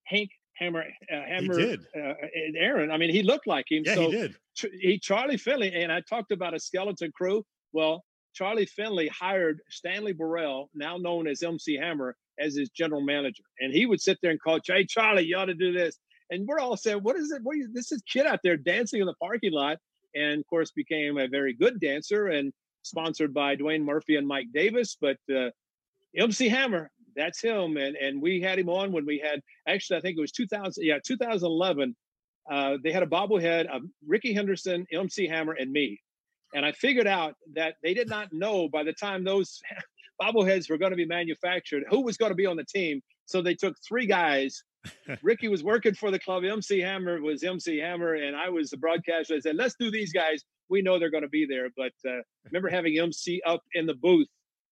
Hank 0.04 0.30
Hammer, 0.58 0.86
uh, 1.12 1.22
Hammer, 1.28 1.60
uh, 1.60 2.14
Aaron. 2.56 2.92
I 2.92 2.98
mean, 2.98 3.10
he 3.10 3.24
looked 3.24 3.48
like 3.48 3.66
him. 3.70 3.84
Yeah, 3.86 3.96
so 3.96 4.10
he 4.10 4.12
did. 4.12 4.36
He 4.80 5.00
Charlie 5.00 5.38
Finley, 5.38 5.74
and 5.74 5.92
I 5.92 6.02
talked 6.02 6.32
about 6.32 6.54
a 6.54 6.60
skeleton 6.60 7.12
crew. 7.12 7.44
Well, 7.74 8.04
Charlie 8.34 8.66
Finley 8.66 9.08
hired 9.10 9.60
Stanley 9.70 10.14
Burrell, 10.14 10.70
now 10.74 10.98
known 10.98 11.28
as 11.28 11.44
MC 11.44 11.76
Hammer, 11.76 12.16
as 12.40 12.56
his 12.56 12.70
general 12.70 13.02
manager, 13.02 13.44
and 13.60 13.74
he 13.74 13.86
would 13.86 14.02
sit 14.02 14.18
there 14.22 14.32
and 14.32 14.42
call, 14.42 14.60
"Hey, 14.66 14.86
Charlie, 14.86 15.26
you 15.26 15.38
ought 15.38 15.46
to 15.46 15.54
do 15.54 15.74
this." 15.74 16.00
And 16.30 16.48
we're 16.48 16.60
all 16.60 16.78
saying, 16.78 17.00
"What 17.00 17.18
is 17.18 17.32
it? 17.32 17.42
What 17.44 17.58
is 17.58 17.68
this 17.74 17.92
is 17.92 18.02
kid 18.04 18.26
out 18.26 18.40
there 18.44 18.58
dancing 18.58 19.02
in 19.02 19.08
the 19.08 19.16
parking 19.16 19.52
lot?" 19.52 19.80
And 20.16 20.40
of 20.40 20.48
course, 20.48 20.72
became 20.72 21.18
a 21.18 21.28
very 21.28 21.54
good 21.54 21.80
dancer 21.80 22.28
and 22.28 22.54
sponsored 22.84 23.34
by 23.34 23.56
Dwayne 23.56 23.84
Murphy 23.84 24.16
and 24.16 24.28
Mike 24.28 24.48
Davis. 24.54 24.96
But 25.00 25.18
uh, 25.34 25.50
MC 26.16 26.48
Hammer 26.48 26.92
that's 27.16 27.42
him. 27.42 27.78
And 27.78 27.96
and 27.96 28.22
we 28.22 28.42
had 28.42 28.60
him 28.60 28.70
on 28.70 28.92
when 28.92 29.06
we 29.06 29.20
had 29.20 29.42
actually 29.68 29.98
I 29.98 30.02
think 30.02 30.18
it 30.18 30.22
was 30.22 30.32
2000 30.32 30.84
yeah 30.84 31.00
2011. 31.06 31.96
Uh, 32.50 32.78
they 32.84 32.92
had 32.92 33.04
a 33.04 33.08
bobblehead 33.08 33.66
of 33.68 33.82
Rickey 34.06 34.34
Henderson, 34.34 34.86
MC 34.92 35.28
Hammer, 35.28 35.54
and 35.54 35.72
me. 35.72 36.00
And 36.54 36.66
I 36.66 36.72
figured 36.72 37.08
out 37.08 37.36
that 37.56 37.76
they 37.82 37.94
did 37.94 38.08
not 38.08 38.32
know 38.32 38.70
by 38.70 38.84
the 38.84 38.94
time 38.94 39.24
those 39.24 39.60
bobbleheads 40.22 40.70
were 40.70 40.78
going 40.78 40.92
to 40.92 40.98
be 40.98 41.06
manufactured 41.06 41.84
who 41.90 42.02
was 42.02 42.18
going 42.18 42.32
to 42.32 42.36
be 42.36 42.46
on 42.46 42.56
the 42.56 42.66
team. 42.66 43.02
So 43.26 43.42
they 43.42 43.56
took 43.56 43.76
three 43.88 44.06
guys. 44.06 44.64
Ricky 45.24 45.48
was 45.48 45.64
working 45.64 45.96
for 45.96 46.12
the 46.12 46.20
club. 46.20 46.44
MC 46.44 46.80
Hammer 46.80 47.20
was 47.20 47.44
MC 47.44 47.80
Hammer, 47.80 48.14
and 48.14 48.36
I 48.36 48.50
was 48.50 48.70
the 48.70 48.78
broadcaster. 48.78 49.36
I 49.36 49.40
said, 49.40 49.56
"Let's 49.56 49.76
do 49.80 49.90
these 49.90 50.14
guys. 50.14 50.44
We 50.70 50.84
know 50.84 51.00
they're 51.00 51.10
going 51.10 51.24
to 51.24 51.30
be 51.30 51.48
there." 51.48 51.70
But 51.76 51.94
uh, 52.08 52.22
remember 52.46 52.70
having 52.70 53.00
MC 53.00 53.42
up 53.48 53.64
in 53.74 53.88
the 53.88 53.96
booth, 53.96 54.28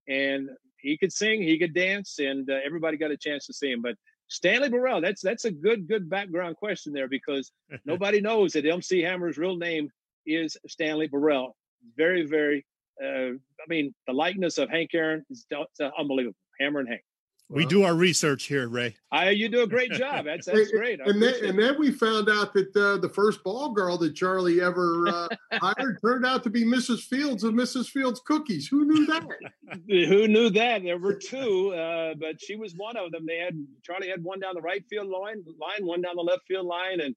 and 0.07 0.49
he 0.77 0.97
could 0.97 1.13
sing, 1.13 1.41
he 1.41 1.57
could 1.57 1.73
dance, 1.73 2.19
and 2.19 2.49
uh, 2.49 2.55
everybody 2.65 2.97
got 2.97 3.11
a 3.11 3.17
chance 3.17 3.45
to 3.47 3.53
see 3.53 3.71
him. 3.71 3.81
But 3.81 3.95
Stanley 4.27 4.69
Burrell, 4.69 5.01
that's 5.01 5.21
that's 5.21 5.45
a 5.45 5.51
good 5.51 5.87
good 5.87 6.09
background 6.09 6.57
question 6.57 6.93
there 6.93 7.07
because 7.07 7.51
nobody 7.85 8.21
knows 8.21 8.53
that 8.53 8.65
MC 8.65 9.01
Hammer's 9.01 9.37
real 9.37 9.55
name 9.55 9.89
is 10.25 10.57
Stanley 10.67 11.07
Burrell. 11.07 11.55
Very 11.97 12.25
very, 12.25 12.65
uh, 13.03 13.31
I 13.35 13.65
mean, 13.67 13.93
the 14.07 14.13
likeness 14.13 14.57
of 14.57 14.69
Hank 14.69 14.91
Aaron 14.93 15.25
is 15.29 15.45
uh, 15.55 15.89
unbelievable. 15.97 16.37
Hammer 16.59 16.81
and 16.81 16.89
Hank. 16.89 17.01
We 17.49 17.65
do 17.65 17.84
our 17.84 17.93
research 17.93 18.45
here, 18.45 18.67
Ray. 18.67 18.95
I, 19.12 19.29
you 19.29 19.47
do 19.47 19.62
a 19.62 19.67
great 19.67 19.91
job. 19.93 20.25
That's 20.25 20.47
that's 20.47 20.71
great. 20.71 20.99
and 21.06 21.21
then, 21.21 21.36
and 21.43 21.60
then 21.60 21.77
we 21.77 21.91
found 21.91 22.29
out 22.29 22.53
that 22.53 22.75
uh, 22.75 22.97
the 22.97 23.10
first 23.10 23.43
ball 23.43 23.73
girl 23.73 23.97
that 23.99 24.15
Charlie 24.15 24.62
ever 24.62 25.08
uh, 25.08 25.27
hired 25.53 25.99
turned 26.01 26.25
out 26.25 26.43
to 26.43 26.49
be 26.49 26.63
Mrs. 26.63 27.01
Fields 27.01 27.43
of 27.43 27.53
Mrs. 27.53 27.89
Fields 27.89 28.21
Cookies. 28.25 28.67
Who 28.67 28.86
knew 28.86 29.06
that? 29.06 29.23
Who 29.88 30.27
knew 30.27 30.49
that? 30.51 30.84
There 30.84 30.97
were 30.97 31.15
two, 31.15 31.73
uh, 31.75 32.15
but 32.19 32.41
she 32.41 32.56
was 32.56 32.73
one 32.75 32.97
of 32.97 33.12
them. 33.12 33.25
They 33.25 33.38
had 33.38 33.56
Charlie 33.84 34.10
had 34.10 34.23
one 34.23 34.39
down 34.39 34.56
the 34.56 34.62
right 34.62 34.84
field 34.89 35.08
line, 35.08 35.43
line 35.60 35.86
one 35.86 36.01
down 36.01 36.15
the 36.15 36.23
left 36.23 36.43
field 36.47 36.65
line, 36.65 37.01
and 37.01 37.15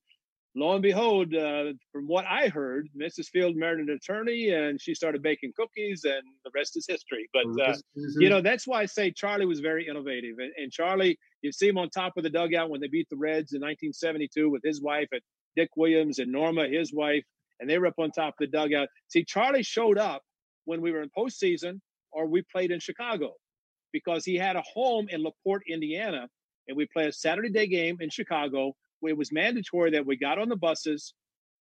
lo 0.56 0.72
and 0.72 0.82
behold, 0.82 1.34
uh, 1.34 1.72
from 1.92 2.06
what 2.06 2.24
I 2.26 2.48
heard, 2.48 2.88
Mrs. 2.98 3.28
Field 3.28 3.56
married 3.56 3.86
an 3.86 3.94
attorney 3.94 4.50
and 4.50 4.80
she 4.80 4.94
started 4.94 5.22
baking 5.22 5.52
cookies, 5.54 6.04
and 6.04 6.22
the 6.44 6.50
rest 6.54 6.76
is 6.76 6.86
history. 6.88 7.28
But, 7.32 7.62
uh, 7.62 7.76
you 8.18 8.30
know, 8.30 8.40
that's 8.40 8.66
why 8.66 8.80
I 8.80 8.86
say 8.86 9.10
Charlie 9.10 9.44
was 9.44 9.60
very 9.60 9.86
innovative. 9.86 10.36
And, 10.38 10.52
and, 10.56 10.72
Charlie, 10.72 11.18
you 11.42 11.52
see 11.52 11.68
him 11.68 11.76
on 11.76 11.90
top 11.90 12.14
of 12.16 12.22
the 12.22 12.30
dugout 12.30 12.70
when 12.70 12.80
they 12.80 12.88
beat 12.88 13.06
the 13.10 13.16
Reds 13.16 13.52
in 13.52 13.60
1972 13.60 14.50
with 14.50 14.62
his 14.64 14.80
wife 14.80 15.08
and 15.12 15.20
Dick 15.56 15.68
Williams 15.76 16.18
and 16.18 16.32
Norma, 16.32 16.66
his 16.68 16.92
wife, 16.92 17.24
and 17.60 17.68
they 17.68 17.78
were 17.78 17.86
up 17.86 17.98
on 17.98 18.10
top 18.10 18.34
of 18.40 18.40
the 18.40 18.46
dugout. 18.46 18.88
See, 19.08 19.24
Charlie 19.24 19.62
showed 19.62 19.98
up 19.98 20.22
when 20.64 20.80
we 20.80 20.90
were 20.90 21.02
in 21.02 21.10
postseason 21.16 21.80
or 22.12 22.26
we 22.26 22.42
played 22.50 22.70
in 22.70 22.80
Chicago 22.80 23.34
because 23.92 24.24
he 24.24 24.36
had 24.36 24.56
a 24.56 24.62
home 24.62 25.06
in 25.10 25.22
LaPorte, 25.22 25.62
Indiana, 25.68 26.28
and 26.66 26.76
we 26.76 26.86
played 26.92 27.08
a 27.08 27.12
Saturday 27.12 27.50
day 27.50 27.66
game 27.66 27.98
in 28.00 28.10
Chicago 28.10 28.74
it 29.02 29.16
was 29.16 29.32
mandatory 29.32 29.90
that 29.92 30.06
we 30.06 30.16
got 30.16 30.38
on 30.38 30.48
the 30.48 30.56
buses, 30.56 31.14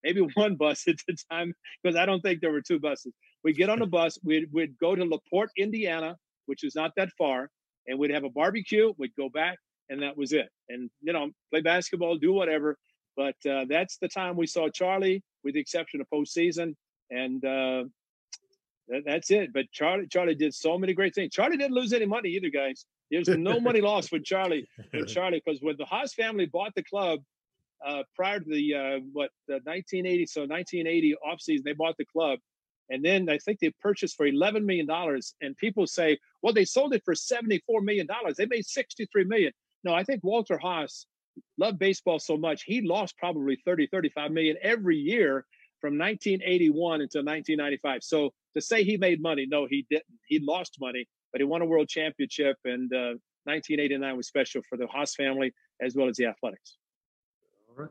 maybe 0.02 0.20
one 0.34 0.56
bus 0.56 0.86
at 0.88 0.96
the 1.06 1.16
time, 1.30 1.52
because 1.82 1.96
I 1.96 2.06
don't 2.06 2.20
think 2.20 2.40
there 2.40 2.52
were 2.52 2.62
two 2.62 2.80
buses. 2.80 3.12
We'd 3.42 3.56
get 3.56 3.70
on 3.70 3.78
the 3.78 3.86
bus, 3.98 4.18
we'd, 4.22 4.48
we'd 4.52 4.78
go 4.78 4.94
to 4.94 5.04
LaPorte, 5.04 5.50
Indiana, 5.56 6.16
which 6.46 6.64
is 6.64 6.74
not 6.74 6.92
that 6.96 7.10
far, 7.18 7.50
and 7.86 7.98
we'd 7.98 8.12
have 8.12 8.24
a 8.24 8.30
barbecue, 8.30 8.92
we'd 8.98 9.14
go 9.16 9.28
back, 9.28 9.58
and 9.88 10.02
that 10.02 10.16
was 10.16 10.32
it. 10.32 10.48
And, 10.68 10.90
you 11.02 11.12
know, 11.12 11.30
play 11.50 11.60
basketball, 11.60 12.16
do 12.16 12.32
whatever. 12.32 12.76
But 13.16 13.36
uh, 13.48 13.66
that's 13.68 13.98
the 13.98 14.08
time 14.08 14.36
we 14.36 14.46
saw 14.46 14.68
Charlie, 14.68 15.22
with 15.44 15.54
the 15.54 15.60
exception 15.60 16.00
of 16.00 16.08
postseason. 16.12 16.74
And 17.10 17.44
uh, 17.44 17.84
that's 19.04 19.30
it. 19.30 19.52
But 19.52 19.66
Charlie, 19.72 20.06
Charlie 20.08 20.34
did 20.34 20.54
so 20.54 20.78
many 20.78 20.94
great 20.94 21.14
things. 21.14 21.32
Charlie 21.32 21.56
didn't 21.56 21.74
lose 21.74 21.92
any 21.92 22.06
money 22.06 22.30
either, 22.30 22.50
guys. 22.50 22.86
There's 23.10 23.28
no 23.28 23.60
money 23.60 23.80
lost 23.80 24.12
with 24.12 24.24
Charlie. 24.24 24.66
With 24.92 25.08
Charlie, 25.08 25.42
because 25.44 25.60
when 25.60 25.76
the 25.78 25.84
Haas 25.84 26.14
family 26.14 26.46
bought 26.46 26.74
the 26.74 26.82
club 26.82 27.20
uh, 27.84 28.02
prior 28.16 28.40
to 28.40 28.48
the 28.48 28.74
uh, 28.74 28.98
what 29.12 29.30
the 29.46 29.54
1980, 29.64 30.26
so 30.26 30.42
1980 30.42 31.14
offseason, 31.26 31.64
they 31.64 31.72
bought 31.72 31.96
the 31.98 32.06
club, 32.06 32.38
and 32.90 33.04
then 33.04 33.28
I 33.28 33.38
think 33.38 33.60
they 33.60 33.72
purchased 33.80 34.16
for 34.16 34.26
11 34.26 34.64
million 34.64 34.86
dollars. 34.86 35.34
And 35.40 35.56
people 35.56 35.86
say, 35.86 36.18
well, 36.42 36.52
they 36.52 36.64
sold 36.64 36.94
it 36.94 37.02
for 37.04 37.14
74 37.14 37.82
million 37.82 38.06
dollars. 38.06 38.36
They 38.36 38.46
made 38.46 38.64
63 38.64 39.24
million. 39.24 39.52
No, 39.84 39.94
I 39.94 40.02
think 40.02 40.24
Walter 40.24 40.58
Haas 40.58 41.06
loved 41.58 41.78
baseball 41.78 42.18
so 42.18 42.36
much 42.36 42.62
he 42.62 42.80
lost 42.80 43.18
probably 43.18 43.58
30, 43.64 43.88
35 43.88 44.30
million 44.30 44.56
every 44.62 44.96
year 44.96 45.44
from 45.80 45.98
1981 45.98 47.02
until 47.02 47.20
1995. 47.20 48.02
So 48.02 48.32
to 48.54 48.62
say 48.62 48.84
he 48.84 48.96
made 48.96 49.20
money, 49.20 49.46
no, 49.46 49.66
he 49.68 49.86
didn't. 49.90 50.06
He 50.26 50.38
lost 50.38 50.76
money 50.80 51.06
but 51.34 51.40
he 51.40 51.44
won 51.44 51.62
a 51.62 51.66
world 51.66 51.88
championship, 51.88 52.56
and 52.64 52.92
uh, 52.92 53.18
1989 53.42 54.16
was 54.16 54.28
special 54.28 54.62
for 54.68 54.78
the 54.78 54.86
Haas 54.86 55.16
family 55.16 55.52
as 55.82 55.96
well 55.96 56.08
as 56.08 56.16
the 56.16 56.26
Athletics. 56.26 56.76
All 57.68 57.82
right. 57.82 57.90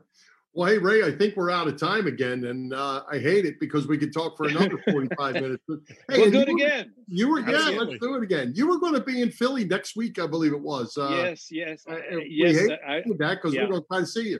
Well, 0.54 0.70
hey 0.70 0.78
Ray, 0.78 1.02
I 1.02 1.10
think 1.10 1.36
we're 1.36 1.50
out 1.50 1.68
of 1.68 1.78
time 1.78 2.06
again, 2.06 2.44
and 2.44 2.72
uh, 2.72 3.02
I 3.10 3.18
hate 3.18 3.44
it 3.44 3.60
because 3.60 3.86
we 3.86 3.98
could 3.98 4.14
talk 4.14 4.38
for 4.38 4.46
another 4.48 4.78
45 4.90 5.34
minutes. 5.34 5.62
Hey, 6.08 6.20
we'll 6.20 6.30
do 6.30 6.40
it 6.40 6.48
again. 6.48 6.94
You 7.06 7.28
were, 7.28 7.40
yeah, 7.40 7.76
let's 7.76 7.98
do 8.00 8.14
it 8.14 8.22
again. 8.22 8.52
You 8.54 8.66
were 8.66 8.78
going 8.78 8.94
to 8.94 9.00
be 9.00 9.20
in 9.20 9.30
Philly 9.30 9.66
next 9.66 9.94
week, 9.94 10.18
I 10.18 10.26
believe 10.26 10.54
it 10.54 10.60
was. 10.60 10.96
Uh, 10.96 11.10
yes, 11.10 11.48
yes, 11.50 11.84
uh, 11.90 11.96
yes. 12.26 12.56
hate 12.56 12.70
I, 12.88 13.02
that 13.18 13.40
because 13.42 13.52
yeah. 13.52 13.64
we're 13.64 13.70
going 13.72 13.82
to 13.82 13.86
try 13.88 14.00
to 14.00 14.06
see 14.06 14.28
you. 14.30 14.38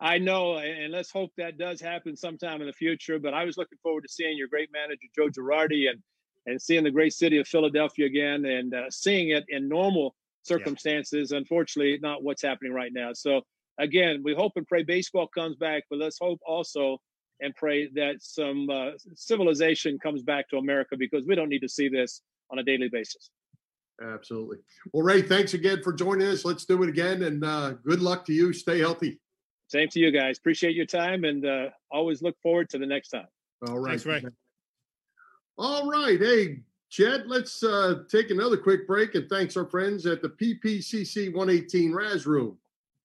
I 0.00 0.18
know, 0.18 0.56
and 0.56 0.92
let's 0.92 1.12
hope 1.12 1.30
that 1.36 1.56
does 1.56 1.80
happen 1.80 2.16
sometime 2.16 2.60
in 2.62 2.66
the 2.66 2.72
future. 2.72 3.20
But 3.20 3.34
I 3.34 3.44
was 3.44 3.56
looking 3.56 3.78
forward 3.80 4.02
to 4.02 4.08
seeing 4.08 4.36
your 4.36 4.48
great 4.48 4.70
manager 4.72 5.06
Joe 5.14 5.28
Girardi 5.28 5.88
and 5.88 6.00
and 6.46 6.60
seeing 6.60 6.84
the 6.84 6.90
great 6.90 7.12
city 7.12 7.38
of 7.38 7.46
Philadelphia 7.46 8.06
again 8.06 8.44
and 8.44 8.74
uh, 8.74 8.90
seeing 8.90 9.30
it 9.30 9.44
in 9.48 9.68
normal 9.68 10.14
circumstances. 10.42 11.30
Yeah. 11.30 11.38
Unfortunately, 11.38 11.98
not 12.00 12.22
what's 12.22 12.42
happening 12.42 12.72
right 12.72 12.92
now. 12.92 13.12
So 13.12 13.42
again, 13.78 14.22
we 14.24 14.34
hope 14.34 14.52
and 14.56 14.66
pray 14.66 14.82
baseball 14.82 15.28
comes 15.28 15.56
back, 15.56 15.84
but 15.90 15.98
let's 15.98 16.18
hope 16.20 16.40
also 16.46 16.98
and 17.40 17.54
pray 17.54 17.88
that 17.94 18.16
some 18.20 18.68
uh, 18.70 18.90
civilization 19.14 19.98
comes 19.98 20.22
back 20.22 20.48
to 20.48 20.56
America 20.56 20.96
because 20.98 21.24
we 21.26 21.34
don't 21.34 21.48
need 21.48 21.60
to 21.60 21.68
see 21.68 21.88
this 21.88 22.22
on 22.50 22.58
a 22.58 22.62
daily 22.62 22.88
basis. 22.88 23.30
Absolutely. 24.02 24.58
Well, 24.92 25.02
Ray, 25.02 25.22
thanks 25.22 25.54
again 25.54 25.82
for 25.82 25.92
joining 25.92 26.28
us. 26.28 26.44
Let's 26.44 26.64
do 26.64 26.82
it 26.82 26.88
again, 26.88 27.22
and 27.22 27.44
uh, 27.44 27.72
good 27.84 28.00
luck 28.00 28.24
to 28.26 28.32
you. 28.32 28.52
Stay 28.52 28.78
healthy. 28.78 29.20
Same 29.68 29.88
to 29.88 30.00
you 30.00 30.10
guys. 30.10 30.38
Appreciate 30.38 30.74
your 30.74 30.86
time, 30.86 31.24
and 31.24 31.44
uh, 31.44 31.66
always 31.90 32.22
look 32.22 32.36
forward 32.42 32.70
to 32.70 32.78
the 32.78 32.86
next 32.86 33.08
time. 33.08 33.26
All 33.66 33.78
right. 33.78 34.00
Thanks, 34.00 34.06
Ray. 34.06 34.30
All 35.60 35.90
right. 35.90 36.20
Hey, 36.20 36.60
Chet, 36.88 37.26
let's 37.26 37.64
uh, 37.64 38.02
take 38.08 38.30
another 38.30 38.56
quick 38.56 38.86
break 38.86 39.16
and 39.16 39.28
thanks 39.28 39.56
our 39.56 39.66
friends 39.66 40.06
at 40.06 40.22
the 40.22 40.28
PPCC 40.28 41.34
118 41.34 41.92
Raz 41.92 42.26
Room. 42.26 42.56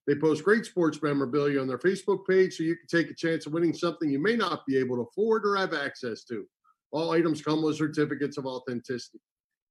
They 0.06 0.14
post 0.14 0.44
great 0.44 0.64
sports 0.64 1.02
memorabilia 1.02 1.60
on 1.60 1.68
their 1.68 1.80
Facebook 1.80 2.28
page 2.30 2.56
so 2.56 2.64
you 2.64 2.76
can 2.76 2.86
take 2.88 3.10
a 3.10 3.16
chance 3.16 3.48
of 3.48 3.54
winning 3.54 3.74
something 3.74 4.08
you 4.08 4.20
may 4.20 4.36
not 4.36 4.68
be 4.68 4.78
able 4.78 4.98
to 4.98 5.02
afford 5.02 5.48
or 5.48 5.56
have 5.56 5.74
access 5.74 6.24
to. 6.26 6.46
All 6.92 7.10
items 7.10 7.42
come 7.42 7.64
with 7.64 7.78
certificates 7.78 8.38
of 8.38 8.46
authenticity. 8.46 9.20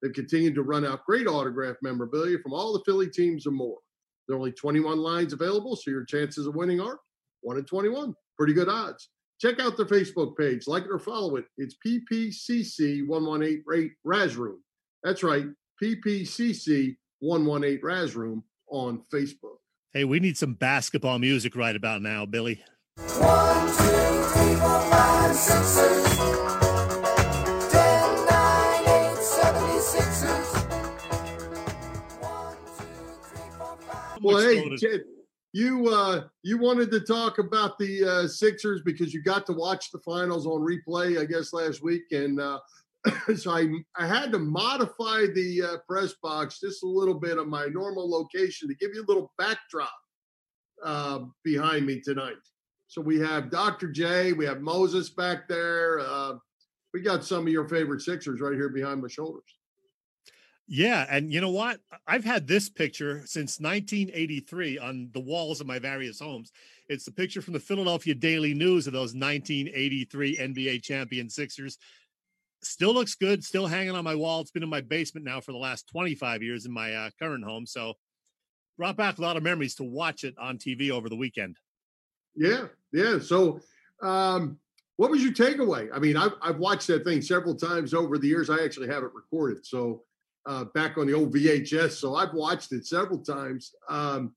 They've 0.03 0.13
continued 0.13 0.57
to 0.57 0.63
run 0.63 0.85
out 0.85 1.07
great 1.07 1.29
autograph 1.29 1.77
memorabilia 1.83 2.39
from 2.43 2.53
all 2.53 2.73
the 2.73 2.83
Philly 2.85 3.09
teams 3.09 3.47
and 3.47 3.55
more. 3.55 3.79
There 4.27 4.35
are 4.35 4.41
only 4.41 4.51
21 4.51 4.99
lines 4.99 5.33
available, 5.33 5.77
so 5.77 5.93
your 5.93 6.05
chances 6.05 6.49
of 6.49 6.57
winning 6.57 6.81
are 6.81 6.99
1 7.43 7.59
in 7.59 7.65
21. 7.65 8.13
Pretty 8.37 8.55
good 8.55 8.69
odds. 8.69 9.09
Check 9.43 9.59
out 9.59 9.77
their 9.77 9.87
Facebook 9.87 10.37
page, 10.39 10.69
like 10.69 10.85
it 10.85 10.91
or 10.93 11.01
follow 11.01 11.35
it. 11.35 11.47
It's 11.59 11.75
PPCC 11.85 13.05
118 13.09 13.93
Raz 14.05 14.37
Room. 14.37 14.63
That's 15.03 15.25
right, 15.25 15.47
PPCC 15.83 16.97
118 17.19 17.81
Raz 17.85 18.15
Room 18.15 18.45
on 18.69 19.03
Facebook. 19.13 19.57
Hey, 19.93 20.05
we 20.05 20.21
need 20.21 20.39
some 20.39 20.55
basketball 20.55 21.19
music 21.19 21.57
right 21.57 21.75
about 21.75 22.03
now, 22.03 22.25
Billy. 22.25 22.63
One, 23.19 23.67
two, 23.67 23.73
three, 23.73 24.55
four, 24.55 24.81
five, 24.93 25.35
six, 25.35 25.67
six. 25.67 26.17
Ten, 27.73 28.27
nine, 28.27 28.83
eight, 28.87 29.17
seventy-sixers. 29.19 30.55
One, 32.21 32.57
two, 32.79 32.85
three, 33.25 33.51
four, 33.59 33.77
five. 33.89 34.19
Well, 34.23 34.39
hey, 34.39 34.59
Exploded. 34.59 34.79
Chet, 34.79 35.01
you 35.53 35.89
uh, 35.89 36.25
you 36.43 36.59
wanted 36.59 36.91
to 36.93 37.01
talk 37.01 37.39
about 37.39 37.79
the 37.79 38.05
uh, 38.05 38.29
Sixers 38.29 38.83
because 38.83 39.13
you 39.13 39.23
got 39.23 39.47
to 39.47 39.53
watch 39.53 39.91
the 39.91 39.99
finals 40.01 40.47
on 40.47 40.61
replay, 40.61 41.21
I 41.21 41.27
guess, 41.27 41.53
last 41.53 41.83
week, 41.83 42.05
and 42.11 42.41
uh, 42.41 42.59
so 43.37 43.51
I 43.51 43.69
I 43.97 44.07
had 44.07 44.33
to 44.33 44.39
modify 44.39 45.27
the 45.35 45.63
uh, 45.63 45.77
press 45.89 46.15
box 46.23 46.61
just 46.61 46.83
a 46.83 46.89
little 46.89 47.19
bit 47.19 47.39
of 47.39 47.49
my 47.49 47.67
normal 47.67 48.11
location 48.11 48.69
to 48.69 48.75
give 48.75 48.93
you 48.95 49.05
a 49.05 49.09
little 49.09 49.33
backdrop 49.37 49.93
uh, 50.83 51.21
behind 51.45 51.87
me 51.87 52.01
tonight. 52.01 52.37
So 52.89 53.01
we 53.01 53.19
have 53.21 53.51
Dr. 53.51 53.91
J, 53.91 54.33
we 54.33 54.45
have 54.45 54.61
Moses 54.61 55.11
back 55.11 55.49
there. 55.49 56.01
Uh, 56.01 56.35
we 56.93 57.01
got 57.01 57.25
some 57.25 57.47
of 57.47 57.53
your 57.53 57.69
favorite 57.69 58.03
Sixers 58.03 58.41
right 58.41 58.53
here 58.53 58.69
behind 58.69 59.01
my 59.01 59.09
shoulders. 59.09 59.45
Yeah, 60.75 61.05
and 61.11 61.31
you 61.31 61.43
know 61.43 61.51
what? 61.51 61.81
I've 62.07 62.25
had 62.25 62.47
this 62.47 62.71
picture 62.71 63.25
since 63.27 63.61
1983 63.61 64.79
on 64.79 65.11
the 65.13 65.21
walls 65.21 65.61
of 65.61 65.67
my 65.67 65.79
various 65.79 66.19
homes. 66.19 66.51
It's 66.89 67.05
the 67.05 67.13
picture 67.13 67.43
from 67.43 67.53
the 67.53 67.61
Philadelphia 67.61 68.15
Daily 68.15 68.55
News 68.55 68.87
of 68.87 68.95
those 68.95 69.13
1983 69.13 70.39
NBA 70.39 70.83
champion 70.83 71.29
Sixers. 71.29 71.77
Still 72.63 72.95
looks 72.95 73.15
good, 73.17 73.45
still 73.45 73.67
hanging 73.67 73.95
on 73.95 74.03
my 74.03 74.15
wall. 74.15 74.41
It's 74.41 74.51
been 74.51 74.63
in 74.63 74.71
my 74.71 74.81
basement 74.81 75.27
now 75.27 75.43
for 75.43 75.53
the 75.53 75.59
last 75.59 75.89
25 75.89 76.43
years 76.43 76.65
in 76.65 76.73
my 76.73 76.95
uh, 76.95 77.11
current 77.19 77.45
home. 77.45 77.67
So 77.67 77.93
brought 78.79 78.97
back 78.97 79.19
a 79.19 79.21
lot 79.21 79.37
of 79.37 79.43
memories 79.43 79.75
to 79.75 79.85
watch 79.85 80.25
it 80.25 80.39
on 80.39 80.57
TV 80.57 80.91
over 80.91 81.11
the 81.11 81.17
weekend. 81.17 81.59
Yeah, 82.35 82.69
yeah. 82.95 83.19
So, 83.19 83.61
um, 84.01 84.59
what 84.97 85.11
was 85.11 85.23
your 85.23 85.35
takeaway? 85.35 85.91
I 85.93 85.99
mean, 85.99 86.17
I've, 86.17 86.33
I've 86.41 86.59
watched 86.59 86.87
that 86.87 87.05
thing 87.05 87.21
several 87.21 87.57
times 87.57 87.93
over 87.93 88.17
the 88.17 88.29
years. 88.29 88.49
I 88.49 88.65
actually 88.65 88.89
have 88.89 89.03
it 89.03 89.11
recorded. 89.13 89.67
So, 89.67 90.05
uh, 90.47 90.65
back 90.75 90.99
on 90.99 91.07
the 91.07 91.13
old 91.13 91.33
VHS. 91.35 91.93
So 91.93 92.15
I've 92.15 92.35
watched 92.35 92.73
it 92.73 92.87
several 92.87 93.19
times. 93.19 93.73
Um, 93.89 94.35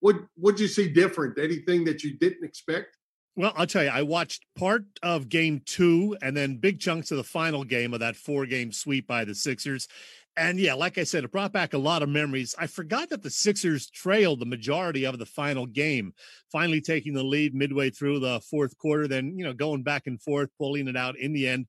what 0.00 0.16
what'd 0.36 0.60
you 0.60 0.68
see 0.68 0.90
different? 0.90 1.38
Anything 1.38 1.84
that 1.84 2.02
you 2.02 2.16
didn't 2.18 2.44
expect? 2.44 2.96
Well, 3.36 3.52
I'll 3.56 3.66
tell 3.66 3.82
you, 3.82 3.90
I 3.90 4.02
watched 4.02 4.44
part 4.54 4.84
of 5.02 5.28
game 5.28 5.62
two 5.66 6.16
and 6.22 6.36
then 6.36 6.58
big 6.58 6.78
chunks 6.78 7.10
of 7.10 7.16
the 7.16 7.24
final 7.24 7.64
game 7.64 7.92
of 7.92 8.00
that 8.00 8.14
four 8.14 8.46
game 8.46 8.70
sweep 8.70 9.08
by 9.08 9.24
the 9.24 9.34
Sixers. 9.34 9.88
And 10.36 10.58
yeah, 10.58 10.74
like 10.74 10.98
I 10.98 11.04
said, 11.04 11.24
it 11.24 11.32
brought 11.32 11.52
back 11.52 11.74
a 11.74 11.78
lot 11.78 12.02
of 12.02 12.08
memories. 12.08 12.54
I 12.58 12.66
forgot 12.66 13.08
that 13.10 13.22
the 13.22 13.30
Sixers 13.30 13.88
trailed 13.88 14.40
the 14.40 14.46
majority 14.46 15.04
of 15.04 15.18
the 15.18 15.26
final 15.26 15.66
game, 15.66 16.12
finally 16.50 16.80
taking 16.80 17.14
the 17.14 17.22
lead 17.24 17.54
midway 17.54 17.90
through 17.90 18.20
the 18.20 18.40
fourth 18.40 18.76
quarter, 18.78 19.08
then, 19.08 19.38
you 19.38 19.44
know, 19.44 19.52
going 19.52 19.82
back 19.82 20.06
and 20.06 20.20
forth, 20.20 20.50
pulling 20.58 20.88
it 20.88 20.96
out 20.96 21.16
in 21.16 21.32
the 21.32 21.48
end. 21.48 21.66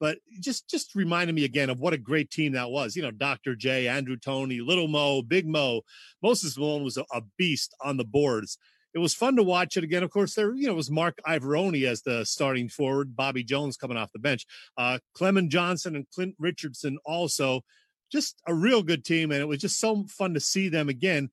But 0.00 0.18
just 0.40 0.68
just 0.68 0.94
reminded 0.94 1.34
me 1.34 1.44
again 1.44 1.70
of 1.70 1.78
what 1.78 1.92
a 1.92 1.98
great 1.98 2.30
team 2.30 2.52
that 2.52 2.70
was. 2.70 2.96
You 2.96 3.02
know, 3.02 3.10
Dr. 3.10 3.54
J, 3.54 3.86
Andrew 3.86 4.16
Toney, 4.16 4.60
Little 4.60 4.88
Mo, 4.88 5.22
Big 5.22 5.46
Mo. 5.46 5.82
Moses 6.22 6.56
Malone 6.56 6.82
was 6.82 6.96
a, 6.96 7.04
beast 7.36 7.74
on 7.82 7.98
the 7.98 8.04
boards 8.04 8.58
it 8.94 8.98
was 8.98 9.14
fun 9.14 9.36
to 9.36 9.42
watch 9.42 9.76
it 9.76 9.84
again. 9.84 10.02
Of 10.02 10.10
course, 10.10 10.34
there 10.34 10.54
you 10.54 10.66
know 10.66 10.74
was 10.74 10.90
Marc 10.90 11.20
Iavaroni 11.26 11.86
as 11.86 12.02
the 12.02 12.24
starting 12.24 12.68
forward, 12.68 13.14
Bobby 13.14 13.44
Jones 13.44 13.76
coming 13.76 13.96
off 13.96 14.12
the 14.12 14.18
bench, 14.18 14.46
uh, 14.76 14.98
Clemon 15.16 15.48
Johnson 15.48 15.96
and 15.96 16.08
Clint 16.10 16.34
Richardson 16.38 16.98
also. 17.04 17.62
Just 18.10 18.42
a 18.48 18.52
real 18.52 18.82
good 18.82 19.04
team, 19.04 19.30
and 19.30 19.40
it 19.40 19.46
was 19.46 19.60
just 19.60 19.78
so 19.78 20.04
fun 20.08 20.34
to 20.34 20.40
see 20.40 20.68
them 20.68 20.88
again. 20.88 21.30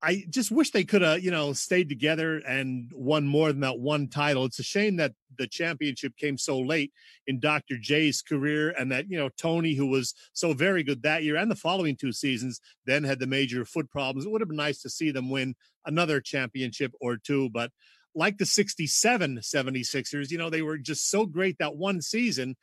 I 0.00 0.24
just 0.30 0.52
wish 0.52 0.70
they 0.70 0.84
could 0.84 1.02
have, 1.02 1.24
you 1.24 1.32
know, 1.32 1.52
stayed 1.52 1.88
together 1.88 2.38
and 2.38 2.90
won 2.94 3.26
more 3.26 3.50
than 3.50 3.62
that 3.62 3.80
one 3.80 4.08
title. 4.08 4.44
It's 4.44 4.60
a 4.60 4.64
shame 4.64 4.96
that 4.96 5.12
the 5.38 5.48
championship 5.48 6.16
came 6.16 6.38
so 6.38 6.60
late 6.60 6.92
in 7.26 7.40
Dr. 7.40 7.76
J's 7.78 8.22
career 8.22 8.70
and 8.78 8.92
that, 8.92 9.10
you 9.10 9.18
know, 9.18 9.28
Toney, 9.30 9.74
who 9.74 9.86
was 9.86 10.14
so 10.32 10.52
very 10.52 10.84
good 10.84 11.02
that 11.02 11.24
year 11.24 11.36
and 11.36 11.50
the 11.50 11.56
following 11.56 11.96
two 11.96 12.12
seasons, 12.12 12.60
then 12.86 13.02
had 13.02 13.18
the 13.18 13.26
major 13.26 13.64
foot 13.64 13.90
problems. 13.90 14.24
It 14.24 14.30
would 14.30 14.40
have 14.40 14.48
been 14.48 14.56
nice 14.56 14.82
to 14.82 14.90
see 14.90 15.10
them 15.10 15.30
win 15.30 15.56
another 15.84 16.20
championship 16.20 16.92
or 17.00 17.16
two. 17.16 17.50
But 17.50 17.72
like 18.14 18.38
the 18.38 18.46
67 18.46 19.38
76ers, 19.38 20.30
you 20.30 20.38
know, 20.38 20.48
they 20.48 20.62
were 20.62 20.78
just 20.78 21.10
so 21.10 21.26
great 21.26 21.58
that 21.58 21.76
one 21.76 22.00
season. 22.02 22.56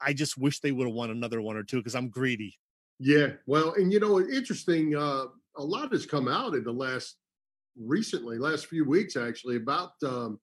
I 0.00 0.12
just 0.12 0.38
wish 0.38 0.60
they 0.60 0.72
would 0.72 0.86
have 0.86 0.94
won 0.94 1.10
another 1.10 1.42
one 1.42 1.56
or 1.56 1.64
two 1.64 1.78
because 1.78 1.96
I'm 1.96 2.10
greedy. 2.10 2.58
Yeah, 3.00 3.28
well, 3.46 3.72
and 3.74 3.90
you 3.90 3.98
know, 3.98 4.20
interesting. 4.20 4.94
Uh, 4.94 5.24
a 5.56 5.62
lot 5.62 5.92
has 5.92 6.06
come 6.06 6.28
out 6.28 6.54
in 6.54 6.64
the 6.64 6.72
last 6.72 7.16
recently, 7.78 8.38
last 8.38 8.66
few 8.66 8.84
weeks 8.84 9.16
actually, 9.16 9.56
about 9.56 9.92
um, 10.04 10.38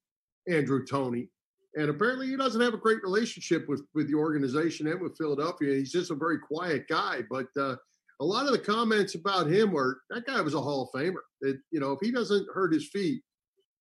Andrew 0.47 0.85
Toney, 0.85 1.29
and 1.75 1.89
apparently 1.89 2.27
he 2.27 2.37
doesn't 2.37 2.61
have 2.61 2.73
a 2.73 2.77
great 2.77 3.01
relationship 3.03 3.67
with 3.67 3.83
with 3.93 4.07
the 4.07 4.15
organization 4.15 4.87
and 4.87 5.01
with 5.01 5.17
Philadelphia. 5.17 5.75
He's 5.75 5.91
just 5.91 6.11
a 6.11 6.15
very 6.15 6.39
quiet 6.39 6.87
guy, 6.87 7.21
but 7.29 7.47
uh, 7.59 7.75
a 8.19 8.25
lot 8.25 8.45
of 8.45 8.51
the 8.51 8.59
comments 8.59 9.15
about 9.15 9.47
him 9.47 9.71
were 9.71 10.01
that 10.09 10.25
guy 10.25 10.41
was 10.41 10.53
a 10.53 10.61
Hall 10.61 10.89
of 10.93 10.99
Famer. 10.99 11.23
That 11.41 11.59
you 11.71 11.79
know, 11.79 11.91
if 11.91 11.99
he 12.01 12.11
doesn't 12.11 12.47
hurt 12.53 12.73
his 12.73 12.89
feet, 12.89 13.21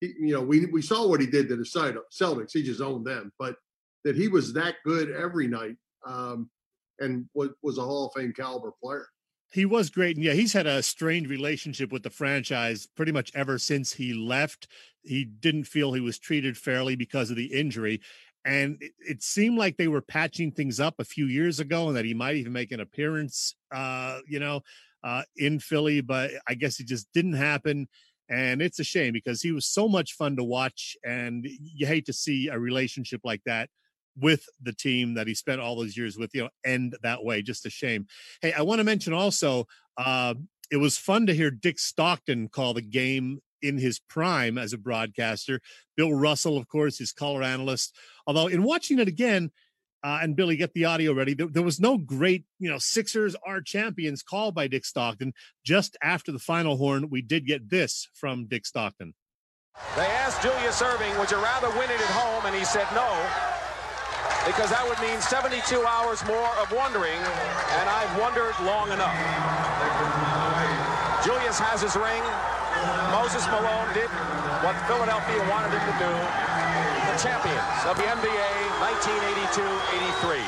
he, 0.01 0.13
you 0.19 0.35
know, 0.35 0.43
we 0.43 0.67
we 0.67 0.83
saw 0.83 1.07
what 1.07 1.21
he 1.21 1.27
did 1.27 1.49
to 1.49 1.57
the 1.57 1.65
side 1.65 1.97
of 1.97 2.05
Celtics. 2.13 2.53
He 2.53 2.63
just 2.63 2.81
owned 2.81 3.07
them, 3.07 3.33
but 3.39 3.57
that 4.05 4.17
he 4.17 4.29
was 4.29 4.53
that 4.53 4.77
good 4.85 5.11
every 5.11 5.49
night. 5.49 5.77
Um, 6.07 6.51
and 6.99 7.27
was, 7.35 7.51
was 7.63 7.79
a 7.79 7.83
Hall 7.83 8.07
of 8.07 8.13
Fame 8.21 8.33
caliber 8.33 8.73
player. 8.83 9.07
He 9.51 9.65
was 9.65 9.91
great. 9.91 10.17
And 10.17 10.25
yeah, 10.25 10.33
he's 10.33 10.53
had 10.53 10.67
a 10.67 10.83
strained 10.83 11.29
relationship 11.29 11.93
with 11.93 12.03
the 12.03 12.11
franchise 12.11 12.87
pretty 12.97 13.13
much 13.13 13.31
ever 13.35 13.59
since 13.59 13.93
he 13.93 14.13
left. 14.13 14.69
He 15.03 15.25
didn't 15.25 15.65
feel 15.65 15.93
he 15.93 16.01
was 16.01 16.19
treated 16.19 16.57
fairly 16.59 16.97
because 16.97 17.31
of 17.31 17.37
the 17.37 17.47
injury. 17.47 18.01
And 18.45 18.77
it, 18.81 18.93
it 18.99 19.23
seemed 19.23 19.59
like 19.59 19.77
they 19.77 19.89
were 19.89 20.03
patching 20.03 20.53
things 20.53 20.79
up 20.79 20.95
a 20.99 21.05
few 21.05 21.27
years 21.27 21.61
ago 21.61 21.89
and 21.89 21.97
that 21.97 22.05
he 22.05 22.15
might 22.15 22.37
even 22.37 22.53
make 22.53 22.73
an 22.73 22.81
appearance, 22.81 23.55
uh, 23.73 24.21
you 24.29 24.41
know, 24.41 24.61
uh, 25.05 25.23
in 25.37 25.61
Philly, 25.61 26.01
but 26.01 26.33
I 26.49 26.55
guess 26.55 26.81
it 26.81 26.87
just 26.87 27.09
didn't 27.13 27.35
happen. 27.35 27.89
And 28.29 28.61
it's 28.61 28.81
a 28.81 28.85
shame 28.85 29.13
because 29.13 29.41
he 29.41 29.53
was 29.53 29.67
so 29.67 29.89
much 29.89 30.15
fun 30.15 30.37
to 30.37 30.45
watch. 30.45 30.97
And 31.05 31.47
you 31.47 31.87
hate 31.87 32.07
to 32.07 32.13
see 32.13 32.49
a 32.49 32.59
relationship 32.59 33.21
like 33.23 33.43
that 33.47 33.71
with 34.19 34.45
the 34.63 34.73
team 34.73 35.15
that 35.15 35.27
he 35.27 35.35
spent 35.35 35.61
all 35.61 35.77
those 35.77 35.97
years 35.97 36.17
with, 36.17 36.35
you 36.35 36.43
know, 36.43 36.51
end 36.65 36.97
that 37.03 37.25
way. 37.25 37.43
Just 37.43 37.67
a 37.67 37.71
shame. 37.71 38.07
Hey, 38.41 38.53
I 38.53 38.63
want 38.63 38.79
to 38.79 38.85
mention 38.85 39.13
also, 39.13 39.67
uh, 39.97 40.35
it 40.71 40.79
was 40.79 40.99
fun 40.99 41.27
to 41.27 41.35
hear 41.35 41.51
Dick 41.51 41.79
Stockton 41.79 42.49
call 42.49 42.75
the 42.75 42.83
game 42.83 43.41
in 43.63 43.79
his 43.79 43.99
prime 43.99 44.59
as 44.59 44.73
a 44.73 44.79
broadcaster. 44.79 45.61
Bill 45.97 46.13
Russell, 46.13 46.57
of 46.57 46.69
course, 46.69 46.99
his 46.99 47.13
color 47.13 47.43
analyst. 47.43 47.95
Although 48.27 48.49
in 48.49 48.63
watching 48.63 48.99
it 48.99 49.09
again, 49.09 49.51
uh, 50.05 50.21
and 50.23 50.37
Billy, 50.37 50.57
get 50.57 50.73
the 50.73 50.85
audio 50.85 51.13
ready. 51.13 51.35
There, 51.35 51.49
there, 51.49 51.63
was 51.65 51.81
no 51.81 51.99
great, 51.99 52.45
you 52.61 52.71
know, 52.71 52.79
Sixers 52.79 53.35
are 53.45 53.61
champions 53.61 54.23
called 54.23 54.55
by 54.55 54.69
Dick 54.69 54.85
Stockton. 54.85 55.33
Just 55.65 55.97
after 56.01 56.31
the 56.31 56.39
final 56.39 56.77
horn, 56.77 57.09
we 57.11 57.23
did 57.23 57.45
get 57.45 57.71
this 57.71 58.09
from 58.15 58.47
Dick 58.47 58.67
Stockton. 58.67 59.15
They 59.97 60.07
asked 60.07 60.43
Julius 60.43 60.81
Erving, 60.81 61.19
would 61.19 61.31
you 61.31 61.39
rather 61.39 61.71
win 61.71 61.91
it 61.91 62.01
at 62.01 62.11
home? 62.11 62.47
And 62.47 62.55
he 62.55 62.65
said 62.65 62.87
no 62.95 63.56
because 64.47 64.71
that 64.71 64.87
would 64.87 64.97
mean 65.03 65.19
72 65.19 65.59
hours 65.83 66.23
more 66.23 66.55
of 66.63 66.71
wondering, 66.71 67.19
and 67.19 67.87
I've 67.91 68.15
wondered 68.15 68.55
long 68.63 68.95
enough. 68.95 69.19
Julius 71.27 71.59
has 71.59 71.83
his 71.83 71.99
ring. 71.99 72.23
Moses 73.11 73.43
Malone 73.51 73.91
did 73.91 74.07
what 74.63 74.79
Philadelphia 74.87 75.43
wanted 75.51 75.75
him 75.75 75.83
to 75.83 75.97
do. 75.99 76.13
The 77.11 77.19
champions 77.19 77.83
of 77.91 77.99
the 77.99 78.07
NBA 78.07 78.47
1982-83. 80.23 80.39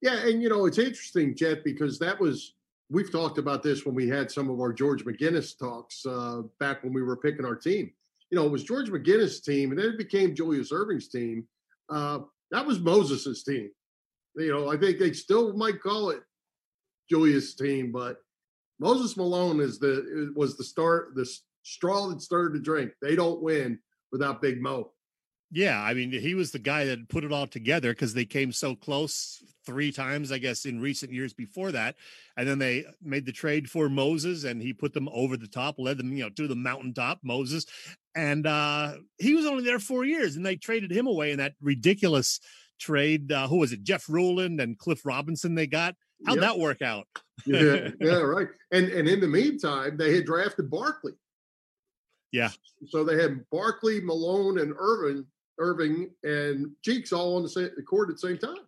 Yeah, 0.00 0.26
and 0.26 0.42
you 0.42 0.48
know, 0.48 0.64
it's 0.64 0.78
interesting, 0.78 1.36
Chet, 1.36 1.62
because 1.64 1.98
that 1.98 2.18
was 2.18 2.54
we've 2.88 3.12
talked 3.12 3.36
about 3.36 3.62
this 3.62 3.84
when 3.84 3.94
we 3.94 4.08
had 4.08 4.30
some 4.30 4.48
of 4.48 4.58
our 4.58 4.72
George 4.72 5.04
McGinnis 5.04 5.56
talks 5.56 6.06
uh, 6.06 6.42
back 6.58 6.82
when 6.82 6.94
we 6.94 7.02
were 7.02 7.16
picking 7.16 7.44
our 7.44 7.56
team 7.56 7.92
you 8.32 8.38
know, 8.38 8.46
it 8.46 8.50
was 8.50 8.64
George 8.64 8.88
McGinnis' 8.88 9.44
team, 9.44 9.70
and 9.70 9.78
then 9.78 9.90
it 9.90 9.98
became 9.98 10.34
Julius 10.34 10.72
Erving's 10.72 11.08
team. 11.08 11.46
Uh, 11.90 12.20
that 12.50 12.66
was 12.66 12.80
Moses's 12.80 13.44
team. 13.44 13.68
You 14.36 14.52
know, 14.52 14.70
I 14.72 14.78
think 14.78 14.98
they 14.98 15.12
still 15.12 15.54
might 15.54 15.82
call 15.82 16.08
it 16.08 16.22
Julius' 17.10 17.54
team, 17.54 17.92
but 17.92 18.16
Moses 18.80 19.18
Malone 19.18 19.60
is 19.60 19.78
the 19.78 20.32
was 20.34 20.56
the 20.56 20.64
start 20.64 21.14
the 21.14 21.30
straw 21.62 22.08
that 22.08 22.22
started 22.22 22.54
the 22.54 22.64
drink. 22.64 22.92
They 23.02 23.14
don't 23.14 23.42
win 23.42 23.78
without 24.10 24.40
Big 24.40 24.62
Mo. 24.62 24.92
Yeah, 25.54 25.82
I 25.82 25.92
mean, 25.92 26.10
he 26.10 26.34
was 26.34 26.50
the 26.50 26.58
guy 26.58 26.86
that 26.86 27.10
put 27.10 27.24
it 27.24 27.32
all 27.32 27.46
together 27.46 27.92
because 27.92 28.14
they 28.14 28.24
came 28.24 28.52
so 28.52 28.74
close 28.74 29.44
three 29.66 29.92
times, 29.92 30.32
I 30.32 30.38
guess, 30.38 30.64
in 30.64 30.80
recent 30.80 31.12
years 31.12 31.34
before 31.34 31.72
that. 31.72 31.96
And 32.38 32.48
then 32.48 32.58
they 32.58 32.86
made 33.02 33.26
the 33.26 33.32
trade 33.32 33.68
for 33.68 33.90
Moses 33.90 34.44
and 34.44 34.62
he 34.62 34.72
put 34.72 34.94
them 34.94 35.10
over 35.12 35.36
the 35.36 35.46
top, 35.46 35.74
led 35.78 35.98
them, 35.98 36.16
you 36.16 36.24
know, 36.24 36.30
to 36.30 36.48
the 36.48 36.56
mountaintop, 36.56 37.20
Moses. 37.22 37.66
And 38.14 38.46
uh 38.46 38.94
he 39.18 39.34
was 39.34 39.46
only 39.46 39.64
there 39.64 39.78
four 39.78 40.04
years 40.04 40.36
and 40.36 40.44
they 40.44 40.56
traded 40.56 40.90
him 40.90 41.06
away 41.06 41.32
in 41.32 41.38
that 41.38 41.54
ridiculous 41.60 42.40
trade. 42.78 43.32
Uh, 43.32 43.48
who 43.48 43.58
was 43.58 43.72
it? 43.72 43.82
Jeff 43.82 44.08
Ruland 44.08 44.60
and 44.60 44.78
Cliff 44.78 45.04
Robinson 45.06 45.54
they 45.54 45.66
got. 45.66 45.94
How'd 46.26 46.36
yep. 46.36 46.42
that 46.42 46.58
work 46.58 46.82
out? 46.82 47.06
yeah, 47.46 47.88
yeah, 48.00 48.18
right. 48.18 48.48
And 48.70 48.88
and 48.88 49.08
in 49.08 49.20
the 49.20 49.28
meantime, 49.28 49.96
they 49.96 50.14
had 50.14 50.26
drafted 50.26 50.70
Barkley. 50.70 51.12
Yeah. 52.32 52.50
So 52.88 53.04
they 53.04 53.20
had 53.20 53.44
Barkley, 53.50 54.00
Malone, 54.00 54.58
and 54.58 54.74
Erving, 54.74 55.26
Erving 55.60 56.10
and 56.22 56.70
Cheeks 56.82 57.12
all 57.12 57.36
on 57.36 57.42
the 57.42 57.48
same 57.48 57.70
the 57.76 57.82
court 57.82 58.08
at 58.10 58.16
the 58.16 58.28
same 58.28 58.38
time. 58.38 58.64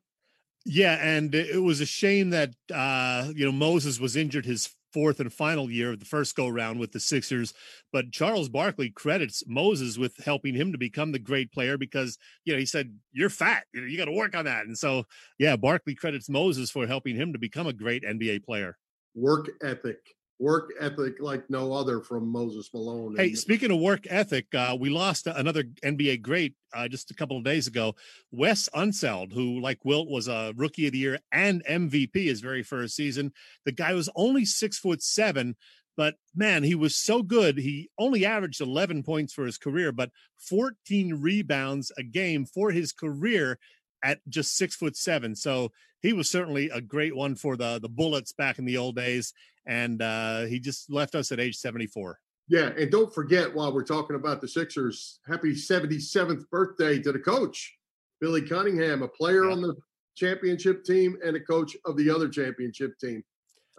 Yeah, 0.66 0.94
and 1.00 1.34
it 1.34 1.62
was 1.62 1.80
a 1.80 1.86
shame 1.86 2.30
that 2.30 2.54
uh, 2.72 3.30
you 3.34 3.44
know 3.44 3.52
Moses 3.52 4.00
was 4.00 4.16
injured 4.16 4.46
his 4.46 4.70
fourth 4.94 5.20
and 5.20 5.32
final 5.32 5.70
year 5.70 5.90
of 5.90 5.98
the 5.98 6.06
first 6.06 6.36
go 6.36 6.48
round 6.48 6.78
with 6.78 6.92
the 6.92 7.00
Sixers. 7.00 7.52
But 7.92 8.12
Charles 8.12 8.48
Barkley 8.48 8.90
credits 8.90 9.42
Moses 9.46 9.98
with 9.98 10.16
helping 10.24 10.54
him 10.54 10.72
to 10.72 10.78
become 10.78 11.12
the 11.12 11.18
great 11.18 11.52
player 11.52 11.76
because 11.76 12.16
you 12.44 12.52
know 12.52 12.58
he 12.58 12.64
said 12.64 12.96
you're 13.12 13.28
fat, 13.28 13.64
you, 13.74 13.80
know, 13.80 13.86
you 13.88 13.98
got 13.98 14.06
to 14.06 14.12
work 14.12 14.36
on 14.36 14.44
that. 14.44 14.66
And 14.66 14.78
so 14.78 15.04
yeah, 15.38 15.56
Barkley 15.56 15.96
credits 15.96 16.30
Moses 16.30 16.70
for 16.70 16.86
helping 16.86 17.16
him 17.16 17.32
to 17.32 17.38
become 17.38 17.66
a 17.66 17.72
great 17.72 18.04
NBA 18.04 18.44
player. 18.44 18.78
Work 19.14 19.50
ethic 19.62 19.98
work 20.38 20.72
ethic 20.80 21.16
like 21.20 21.48
no 21.48 21.72
other 21.72 22.00
from 22.00 22.28
Moses 22.28 22.70
Malone. 22.72 23.16
Hey, 23.16 23.34
speaking 23.34 23.70
of 23.70 23.78
work 23.78 24.06
ethic, 24.08 24.46
uh, 24.54 24.76
we 24.78 24.90
lost 24.90 25.26
another 25.26 25.64
NBA 25.84 26.22
great 26.22 26.54
uh, 26.72 26.88
just 26.88 27.10
a 27.10 27.14
couple 27.14 27.36
of 27.36 27.44
days 27.44 27.66
ago. 27.66 27.94
Wes 28.32 28.68
Unseld, 28.74 29.32
who, 29.32 29.60
like 29.60 29.84
Wilt, 29.84 30.08
was 30.08 30.28
a 30.28 30.52
rookie 30.56 30.86
of 30.86 30.92
the 30.92 30.98
year 30.98 31.18
and 31.30 31.64
MVP 31.64 32.14
his 32.14 32.40
very 32.40 32.62
first 32.62 32.96
season. 32.96 33.32
The 33.64 33.72
guy 33.72 33.94
was 33.94 34.10
only 34.16 34.44
six 34.44 34.78
foot 34.78 35.02
seven, 35.02 35.56
but 35.96 36.16
man, 36.34 36.64
he 36.64 36.74
was 36.74 36.96
so 36.96 37.22
good. 37.22 37.58
He 37.58 37.90
only 37.98 38.26
averaged 38.26 38.60
11 38.60 39.04
points 39.04 39.32
for 39.32 39.46
his 39.46 39.58
career, 39.58 39.92
but 39.92 40.10
14 40.38 41.14
rebounds 41.14 41.92
a 41.96 42.02
game 42.02 42.44
for 42.44 42.72
his 42.72 42.92
career 42.92 43.58
at 44.02 44.18
just 44.28 44.54
six 44.54 44.74
foot 44.74 44.96
seven. 44.96 45.36
So 45.36 45.70
he 46.04 46.12
was 46.12 46.30
certainly 46.30 46.70
a 46.70 46.80
great 46.80 47.16
one 47.16 47.34
for 47.34 47.56
the 47.56 47.80
the 47.80 47.88
Bullets 47.88 48.32
back 48.32 48.58
in 48.58 48.64
the 48.64 48.76
old 48.76 48.94
days 48.96 49.32
and 49.66 50.02
uh, 50.02 50.42
he 50.42 50.60
just 50.60 50.90
left 50.90 51.14
us 51.14 51.32
at 51.32 51.40
age 51.40 51.56
74. 51.56 52.18
Yeah, 52.48 52.70
and 52.78 52.90
don't 52.90 53.12
forget 53.12 53.54
while 53.54 53.72
we're 53.72 53.84
talking 53.84 54.16
about 54.16 54.40
the 54.40 54.48
Sixers, 54.48 55.20
happy 55.26 55.54
77th 55.54 56.48
birthday 56.50 57.00
to 57.00 57.10
the 57.10 57.18
coach, 57.18 57.74
Billy 58.20 58.42
Cunningham, 58.42 59.02
a 59.02 59.08
player 59.08 59.46
yeah. 59.46 59.52
on 59.52 59.62
the 59.62 59.74
championship 60.14 60.84
team 60.84 61.16
and 61.24 61.36
a 61.36 61.40
coach 61.40 61.74
of 61.86 61.96
the 61.96 62.10
other 62.10 62.28
championship 62.28 62.98
team. 62.98 63.22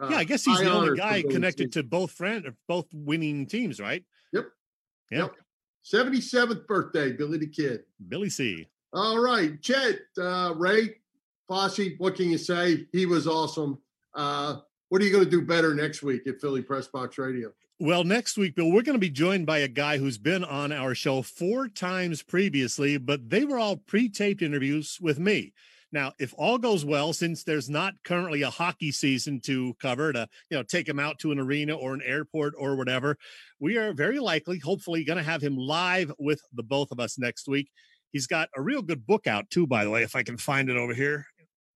Uh, 0.01 0.09
yeah, 0.09 0.17
I 0.17 0.23
guess 0.23 0.43
he's 0.43 0.59
the 0.59 0.71
only 0.71 0.97
guy 0.97 1.21
connected 1.29 1.71
to 1.73 1.83
both 1.83 2.11
friend, 2.11 2.51
both 2.67 2.87
winning 2.91 3.45
teams, 3.45 3.79
right? 3.79 4.03
Yep. 4.33 4.45
Yep. 5.11 5.35
77th 5.85 6.65
birthday, 6.65 7.11
Billy 7.11 7.37
the 7.37 7.47
Kid. 7.47 7.83
Billy 8.09 8.29
C. 8.29 8.67
All 8.91 9.19
right, 9.19 9.61
Chet, 9.61 9.99
uh, 10.17 10.53
Ray, 10.55 10.95
Fosse, 11.47 11.91
what 11.97 12.15
can 12.15 12.29
you 12.29 12.37
say? 12.37 12.87
He 12.91 13.05
was 13.05 13.27
awesome. 13.27 13.79
Uh, 14.13 14.57
what 14.89 15.01
are 15.01 15.05
you 15.05 15.11
going 15.11 15.25
to 15.25 15.29
do 15.29 15.41
better 15.41 15.73
next 15.75 16.03
week 16.03 16.27
at 16.27 16.39
Philly 16.39 16.61
Press 16.61 16.87
Box 16.87 17.17
Radio? 17.17 17.51
Well, 17.79 18.05
next 18.05 18.37
week, 18.37 18.55
Bill, 18.55 18.71
we're 18.71 18.83
going 18.83 18.95
to 18.95 18.99
be 18.99 19.09
joined 19.09 19.45
by 19.45 19.57
a 19.57 19.67
guy 19.67 19.97
who's 19.97 20.17
been 20.17 20.45
on 20.45 20.71
our 20.71 20.95
show 20.95 21.21
four 21.21 21.67
times 21.67 22.23
previously, 22.23 22.97
but 22.97 23.29
they 23.29 23.43
were 23.43 23.59
all 23.59 23.75
pre 23.75 24.07
taped 24.07 24.41
interviews 24.41 24.97
with 25.01 25.19
me. 25.19 25.53
Now, 25.91 26.13
if 26.19 26.33
all 26.37 26.57
goes 26.57 26.83
well, 26.83 27.13
since 27.13 27.43
there's 27.43 27.69
not 27.69 27.93
currently 28.03 28.41
a 28.41 28.49
hockey 28.49 28.91
season 28.91 29.39
to 29.41 29.73
cover 29.75 30.13
to, 30.13 30.27
you 30.49 30.57
know, 30.57 30.63
take 30.63 30.87
him 30.87 30.99
out 30.99 31.19
to 31.19 31.31
an 31.31 31.39
arena 31.39 31.73
or 31.73 31.93
an 31.93 32.01
airport 32.05 32.53
or 32.57 32.75
whatever, 32.75 33.17
we 33.59 33.77
are 33.77 33.93
very 33.93 34.19
likely, 34.19 34.59
hopefully, 34.59 35.03
going 35.03 35.17
to 35.17 35.23
have 35.23 35.41
him 35.41 35.57
live 35.57 36.11
with 36.17 36.41
the 36.53 36.63
both 36.63 36.91
of 36.91 36.99
us 36.99 37.17
next 37.17 37.47
week. 37.47 37.69
He's 38.11 38.27
got 38.27 38.49
a 38.55 38.61
real 38.61 38.81
good 38.81 39.05
book 39.05 39.27
out 39.27 39.49
too, 39.49 39.67
by 39.67 39.83
the 39.83 39.89
way, 39.89 40.03
if 40.03 40.15
I 40.15 40.23
can 40.23 40.37
find 40.37 40.69
it 40.69 40.77
over 40.77 40.93
here, 40.93 41.27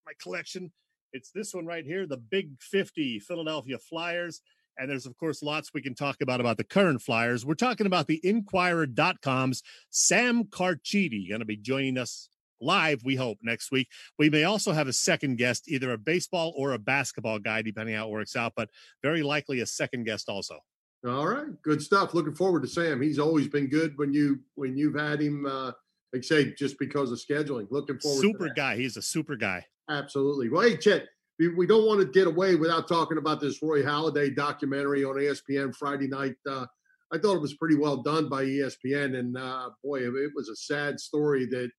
my 0.09 0.13
collection. 0.21 0.71
It's 1.13 1.31
this 1.31 1.53
one 1.53 1.65
right 1.65 1.85
here, 1.85 2.05
the 2.07 2.17
Big 2.17 2.51
50 2.61 3.19
Philadelphia 3.19 3.77
Flyers. 3.77 4.41
And 4.77 4.89
there's, 4.89 5.05
of 5.05 5.17
course, 5.17 5.43
lots 5.43 5.73
we 5.73 5.81
can 5.81 5.93
talk 5.93 6.17
about 6.21 6.39
about 6.39 6.57
the 6.57 6.63
current 6.63 7.01
Flyers. 7.01 7.45
We're 7.45 7.53
talking 7.53 7.85
about 7.85 8.07
the 8.07 8.21
Inquirer.com's 8.23 9.61
Sam 9.89 10.45
Carchidi 10.45 11.27
going 11.29 11.39
to 11.39 11.45
be 11.45 11.57
joining 11.57 11.97
us 11.97 12.29
live, 12.61 13.03
we 13.03 13.15
hope, 13.15 13.37
next 13.41 13.71
week. 13.71 13.89
We 14.17 14.29
may 14.29 14.45
also 14.45 14.71
have 14.71 14.87
a 14.87 14.93
second 14.93 15.37
guest, 15.37 15.69
either 15.69 15.91
a 15.91 15.97
baseball 15.97 16.53
or 16.55 16.71
a 16.73 16.79
basketball 16.79 17.39
guy, 17.39 17.61
depending 17.61 17.95
how 17.95 18.07
it 18.07 18.11
works 18.11 18.35
out, 18.35 18.53
but 18.55 18.69
very 19.03 19.21
likely 19.21 19.59
a 19.59 19.65
second 19.65 20.05
guest 20.05 20.29
also. 20.29 20.59
All 21.07 21.27
right, 21.27 21.61
good 21.61 21.81
stuff. 21.81 22.13
Looking 22.13 22.35
forward 22.35 22.61
to 22.63 22.67
Sam. 22.67 23.01
He's 23.01 23.19
always 23.19 23.47
been 23.47 23.67
good 23.67 23.97
when 23.97 24.13
you 24.13 24.39
when 24.55 24.77
you've 24.77 24.95
had 24.95 25.21
him. 25.21 25.45
Uh, 25.45 25.71
like 26.13 26.23
say, 26.23 26.53
just 26.53 26.79
because 26.79 27.11
of 27.11 27.19
scheduling. 27.19 27.67
Looking 27.69 27.99
forward. 27.99 28.21
Super 28.21 28.49
guy. 28.49 28.75
He's 28.75 28.97
a 28.97 29.01
super 29.01 29.35
guy. 29.35 29.65
Absolutely. 29.89 30.49
Well, 30.49 30.61
hey, 30.61 30.77
Chet, 30.77 31.07
we, 31.39 31.47
we 31.49 31.65
don't 31.65 31.87
want 31.87 31.99
to 32.01 32.05
get 32.05 32.27
away 32.27 32.55
without 32.55 32.87
talking 32.87 33.17
about 33.17 33.39
this 33.39 33.61
Roy 33.61 33.81
Halladay 33.81 34.35
documentary 34.35 35.03
on 35.03 35.15
ESPN 35.15 35.75
Friday 35.75 36.07
night. 36.07 36.35
Uh, 36.47 36.65
I 37.11 37.17
thought 37.17 37.35
it 37.35 37.41
was 37.41 37.55
pretty 37.55 37.75
well 37.75 37.97
done 38.03 38.29
by 38.29 38.45
ESPN, 38.45 39.17
and 39.17 39.35
uh, 39.35 39.69
boy, 39.83 40.01
it 40.01 40.31
was 40.35 40.49
a 40.49 40.55
sad 40.55 40.99
story 40.99 41.45
that 41.47 41.71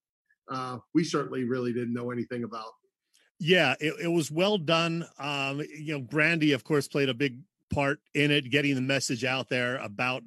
uh, 0.51 0.77
we 0.93 1.03
certainly 1.03 1.45
really 1.45 1.71
didn't 1.71 1.93
know 1.93 2.11
anything 2.11 2.43
about. 2.43 2.71
Yeah, 3.39 3.75
it, 3.79 3.93
it 4.03 4.07
was 4.07 4.29
well 4.29 4.57
done. 4.57 5.05
Um, 5.17 5.61
you 5.61 5.93
know, 5.93 6.01
Brandy, 6.01 6.51
of 6.51 6.63
course, 6.63 6.87
played 6.87 7.09
a 7.09 7.13
big 7.13 7.39
part 7.71 7.99
in 8.13 8.29
it, 8.29 8.51
getting 8.51 8.75
the 8.75 8.81
message 8.81 9.23
out 9.23 9.47
there 9.47 9.77
about 9.77 10.23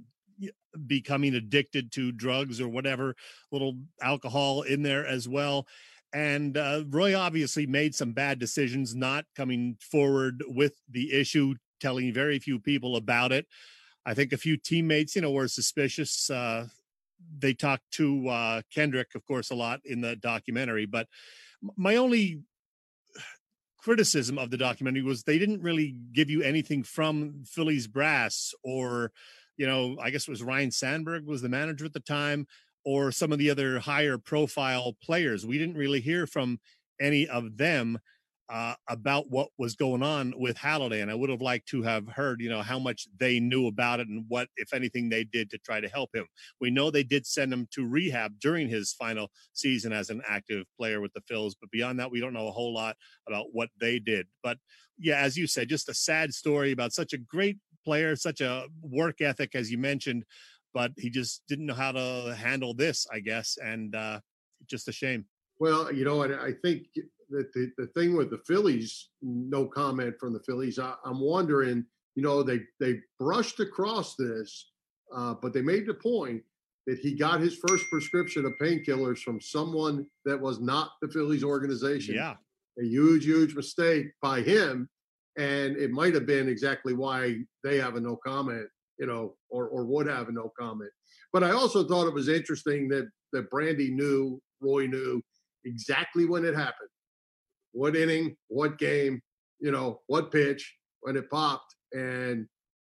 becoming 0.87 1.35
addicted 1.35 1.93
to 1.93 2.13
drugs 2.13 2.61
or 2.61 2.69
whatever, 2.69 3.15
little 3.53 3.77
alcohol 4.03 4.63
in 4.63 4.83
there 4.83 5.07
as 5.07 5.29
well. 5.29 5.67
And 6.15 6.57
uh, 6.57 6.85
Roy 6.89 7.19
obviously 7.19 7.67
made 7.67 7.93
some 7.93 8.13
bad 8.13 8.39
decisions, 8.39 8.95
not 8.95 9.25
coming 9.35 9.77
forward 9.81 10.45
with 10.47 10.75
the 10.89 11.13
issue, 11.13 11.57
telling 11.81 12.15
very 12.15 12.39
few 12.39 12.61
people 12.61 12.95
about 12.95 13.33
it. 13.33 13.47
I 14.07 14.15
think 14.15 14.33
a 14.33 14.37
few 14.37 14.57
teammates, 14.57 15.17
you 15.17 15.23
know, 15.23 15.33
were 15.33 15.49
suspicious. 15.49 16.31
Uh, 16.31 16.69
they 17.39 17.53
talked 17.53 17.91
to 17.95 18.29
uh, 18.29 18.63
Kendrick, 18.73 19.17
of 19.17 19.27
course, 19.27 19.51
a 19.51 19.57
lot 19.57 19.81
in 19.85 20.03
the 20.03 20.15
documentary. 20.15 20.87
But 20.87 21.09
my 21.77 21.97
only 21.97 22.43
criticism 23.79 24.39
of 24.39 24.51
the 24.51 24.57
documentary 24.57 25.03
was 25.03 25.25
they 25.25 25.39
didn't 25.39 25.63
really 25.63 25.97
give 26.13 26.31
you 26.31 26.43
anything 26.43 26.85
from 26.85 27.43
Phillies 27.45 27.89
brass 27.89 28.55
or, 28.63 29.11
you 29.57 29.67
know, 29.67 29.97
I 30.01 30.11
guess 30.11 30.29
it 30.29 30.31
was 30.31 30.45
Ryne 30.45 30.71
Sandberg 30.71 31.27
was 31.27 31.43
the 31.43 31.49
manager 31.49 31.85
at 31.85 31.93
the 31.93 32.01
time 32.01 32.47
or 32.85 33.11
some 33.13 33.33
of 33.33 33.39
the 33.39 33.51
other 33.51 33.79
higher 33.79 34.19
profile 34.19 34.97
players. 35.03 35.47
We 35.47 35.59
didn't 35.59 35.77
really 35.77 36.01
hear 36.01 36.27
from 36.27 36.61
any 37.01 37.27
of 37.27 37.57
them 37.57 37.99
uh, 38.51 38.75
about 38.89 39.31
what 39.31 39.49
was 39.57 39.75
going 39.75 40.03
on 40.03 40.35
with 40.37 40.57
Halladay, 40.59 41.01
and 41.01 41.11
I 41.11 41.15
would 41.15 41.31
have 41.31 41.41
liked 41.41 41.67
to 41.69 41.83
have 41.83 42.07
heard, 42.09 42.41
you 42.41 42.51
know, 42.51 42.61
how 42.61 42.79
much 42.79 43.09
they 43.19 43.41
knew 43.41 43.67
about 43.69 44.01
it 44.01 44.09
and 44.09 44.25
what, 44.29 44.49
if 44.57 44.75
anything, 44.75 45.09
they 45.09 45.25
did 45.25 45.49
to 45.51 45.59
try 45.59 45.81
to 45.81 45.89
help 45.89 46.15
him. 46.15 46.27
We 46.61 46.71
know 46.71 46.91
they 46.91 47.05
did 47.05 47.27
send 47.27 47.53
him 47.53 47.67
to 47.73 47.89
rehab 47.89 48.39
during 48.39 48.69
his 48.69 48.93
final 48.93 49.31
season 49.55 49.93
as 49.93 50.11
an 50.11 50.21
active 50.29 50.67
player 50.77 51.01
with 51.01 51.13
the 51.15 51.23
Phils, 51.23 51.55
but 51.59 51.71
beyond 51.71 51.99
that, 52.01 52.11
we 52.11 52.21
don't 52.21 52.35
know 52.35 52.49
a 52.49 52.53
whole 52.53 52.75
lot 52.75 52.97
about 53.27 53.47
what 53.53 53.71
they 53.81 53.99
did. 53.99 54.27
But 54.43 54.59
yeah, 54.99 55.21
as 55.21 55.37
you 55.39 55.47
said, 55.47 55.71
just 55.71 55.89
a 55.89 55.95
sad 55.95 56.35
story 56.35 56.73
about 56.73 56.93
such 56.93 57.15
a 57.15 57.19
great 57.19 57.57
player, 57.85 58.15
such 58.15 58.41
a 58.41 58.67
work 58.83 59.21
ethic, 59.21 59.55
as 59.55 59.71
you 59.71 59.79
mentioned, 59.79 60.25
but 60.75 60.93
he 60.99 61.09
just 61.09 61.43
didn't 61.49 61.67
know 61.67 61.75
how 61.75 61.93
to 61.93 62.35
handle 62.37 62.75
this, 62.75 63.07
I 63.11 63.21
guess, 63.21 63.57
and 63.63 63.95
uh, 63.95 64.21
just 64.67 64.89
a 64.89 64.93
shame. 64.93 65.25
Well, 65.61 65.93
you 65.93 66.05
know, 66.05 66.23
I, 66.23 66.47
I 66.47 66.53
think 66.53 66.89
that 67.31 67.53
the, 67.53 67.71
the 67.79 67.87
thing 67.89 68.17
with 68.17 68.31
the 68.31 68.41
Phillies, 68.47 69.09
no 69.23 69.67
comment 69.67 70.17
from 70.19 70.33
the 70.33 70.41
Phillies. 70.41 70.79
I, 70.79 70.95
am 71.07 71.21
wondering, 71.21 71.87
you 72.17 72.23
know, 72.23 72.43
they 72.43 72.61
they 72.81 72.99
brushed 73.19 73.61
across 73.61 74.17
this, 74.17 74.73
uh, 75.15 75.35
but 75.41 75.53
they 75.53 75.63
made 75.63 75.87
the 75.87 75.95
point 75.95 76.43
that 76.87 76.99
he 76.99 77.15
got 77.15 77.41
his 77.41 77.57
first 77.67 77.89
prescription 77.91 78.45
of 78.45 78.53
painkillers 78.61 79.19
from 79.19 79.41
someone 79.41 80.07
that 80.27 80.39
was 80.39 80.61
not 80.61 80.91
the 81.01 81.09
Phillies 81.09 81.45
organization. 81.45 82.17
Yeah, 82.17 82.35
a 82.79 82.85
huge, 82.85 83.25
huge 83.25 83.55
mistake 83.55 84.09
by 84.21 84.43
him, 84.43 84.89
and 85.39 85.77
it 85.77 85.93
might 85.93 86.15
have 86.15 86.27
been 86.27 86.49
exactly 86.49 86.95
why 86.95 87.37
they 87.63 87.79
have 87.79 87.95
a 87.95 88.01
no 88.01 88.17
comment 88.17 88.67
you 88.99 89.07
know, 89.07 89.35
or 89.51 89.69
or 89.69 89.85
would 89.85 90.07
have 90.07 90.31
no 90.31 90.53
comment. 90.59 90.91
But 91.33 91.45
I 91.45 91.51
also 91.51 91.87
thought 91.87 92.07
it 92.07 92.15
was 92.15 92.29
interesting 92.29 92.89
that 92.89 93.09
that 93.33 93.51
Brandy 93.51 93.91
knew, 93.91 94.41
Roy 94.61 94.87
knew 94.87 95.21
exactly 95.65 96.27
when 96.27 96.45
it 96.45 96.55
happened, 96.55 96.91
what 97.73 97.97
inning, 97.97 98.37
what 98.49 98.79
game, 98.79 99.21
you 99.61 99.71
know, 99.71 100.01
what 100.07 100.31
pitch 100.31 100.75
when 101.01 101.17
it 101.17 101.31
popped, 101.31 101.75
and 101.93 102.47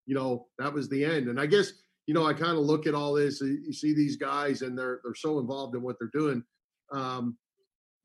you 0.06 0.16
know 0.16 0.48
that 0.60 0.74
was 0.74 0.90
the 0.90 1.04
end. 1.04 1.28
And 1.28 1.40
I 1.40 1.46
guess 1.46 1.72
you 2.08 2.14
know 2.14 2.26
I 2.26 2.34
kind 2.34 2.58
of 2.58 2.66
look 2.66 2.88
at 2.88 2.96
all 2.96 3.14
this. 3.14 3.42
You 3.42 3.74
see 3.74 3.94
these 3.94 4.18
guys, 4.18 4.62
and 4.62 4.78
they're 4.78 5.00
they're 5.04 5.16
so 5.16 5.40
involved 5.40 5.76
in 5.76 5.82
what 5.82 5.96
they're 6.00 6.10
doing. 6.14 6.44
Um, 6.92 7.38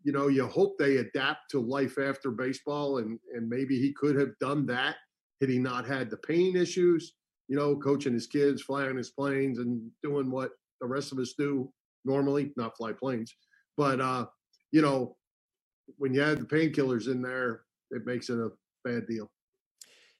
you 0.03 0.13
know, 0.13 0.29
you 0.29 0.47
hope 0.47 0.79
they 0.79 0.97
adapt 0.97 1.51
to 1.51 1.61
life 1.61 1.99
after 1.99 2.31
baseball, 2.31 2.99
and 2.99 3.19
and 3.35 3.49
maybe 3.49 3.79
he 3.79 3.93
could 3.93 4.17
have 4.17 4.39
done 4.41 4.67
that 4.67 4.97
had 5.41 5.51
he 5.51 5.59
not 5.59 5.87
had 5.87 6.11
the 6.11 6.17
pain 6.19 6.57
issues. 6.57 7.15
You 7.51 7.57
know, 7.57 7.77
coaching 7.77 8.15
his 8.15 8.27
kids, 8.27 8.63
flying 8.63 8.97
his 8.97 9.11
planes, 9.11 9.59
and 9.59 9.91
doing 10.03 10.31
what 10.31 10.53
the 10.81 10.87
rest 10.87 11.13
of 11.13 11.19
us 11.19 11.35
do 11.37 11.71
normally, 12.05 12.53
not 12.57 12.77
fly 12.77 12.93
planes. 12.93 13.35
But 13.77 14.01
uh, 14.01 14.27
you 14.73 14.81
know, 14.81 15.17
when 15.99 16.15
you 16.15 16.23
add 16.23 16.39
the 16.39 16.45
painkillers 16.45 17.09
in 17.11 17.21
there, 17.21 17.63
it 17.91 18.07
makes 18.07 18.31
it 18.31 18.39
a 18.39 18.51
bad 18.85 19.07
deal. 19.07 19.31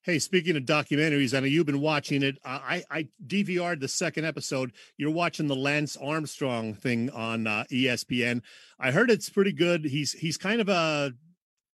Hey, 0.03 0.19
speaking 0.19 0.57
of 0.57 0.63
documentaries, 0.63 1.37
I 1.37 1.41
know 1.41 1.47
you've 1.47 1.67
been 1.67 1.83
watching 1.83 2.23
it. 2.23 2.39
I, 2.43 2.83
I 2.91 3.09
DVR'd 3.27 3.81
the 3.81 3.89
second 3.89 4.25
episode. 4.25 4.73
You're 4.97 5.11
watching 5.11 5.47
the 5.47 5.55
Lance 5.55 5.95
Armstrong 5.95 6.73
thing 6.73 7.11
on 7.11 7.47
uh, 7.47 7.65
ESPN. 7.71 8.41
I 8.79 8.93
heard 8.93 9.11
it's 9.11 9.29
pretty 9.29 9.53
good. 9.53 9.85
He's 9.85 10.13
he's 10.13 10.39
kind 10.39 10.63
of 10.63 10.71
a 10.71 11.13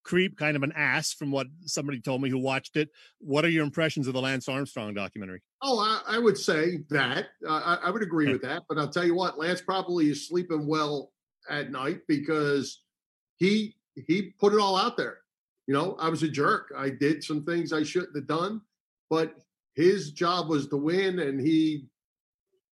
creep, 0.04 0.38
kind 0.38 0.56
of 0.56 0.64
an 0.64 0.74
ass, 0.76 1.14
from 1.14 1.32
what 1.32 1.48
somebody 1.66 2.00
told 2.00 2.22
me 2.22 2.30
who 2.30 2.38
watched 2.38 2.76
it. 2.76 2.90
What 3.20 3.46
are 3.46 3.50
your 3.50 3.64
impressions 3.64 4.08
of 4.08 4.14
the 4.14 4.22
Lance 4.22 4.48
Armstrong 4.48 4.94
documentary? 4.94 5.42
Oh, 5.62 5.80
I, 5.80 6.16
I 6.16 6.20
would 6.20 6.38
say 6.38 6.80
that 6.90 7.28
uh, 7.48 7.62
I, 7.66 7.88
I, 7.88 7.90
would 7.90 8.04
agree 8.04 8.32
with 8.32 8.42
that. 8.42 8.64
But 8.68 8.78
I'll 8.78 8.90
tell 8.90 9.06
you 9.06 9.16
what, 9.16 9.40
Lance 9.40 9.62
probably 9.62 10.10
is 10.10 10.28
sleeping 10.28 10.68
well 10.68 11.12
at 11.50 11.72
night 11.72 12.02
because 12.08 12.82
he 13.38 13.76
he 14.08 14.34
put 14.40 14.54
it 14.54 14.60
all 14.60 14.76
out 14.76 14.98
there 14.98 15.20
you 15.68 15.74
know, 15.74 15.96
I 16.00 16.10
was 16.10 16.24
a 16.24 16.28
jerk. 16.28 16.74
I 16.78 16.90
did 16.90 17.24
some 17.24 17.44
things 17.44 17.72
I 17.72 17.84
shouldn't 17.84 18.16
have 18.16 18.28
done, 18.28 18.62
but 19.10 19.34
his 19.76 20.12
job 20.12 20.50
was 20.50 20.68
to 20.68 20.78
win, 20.78 21.20
and 21.20 21.40
he 21.40 21.88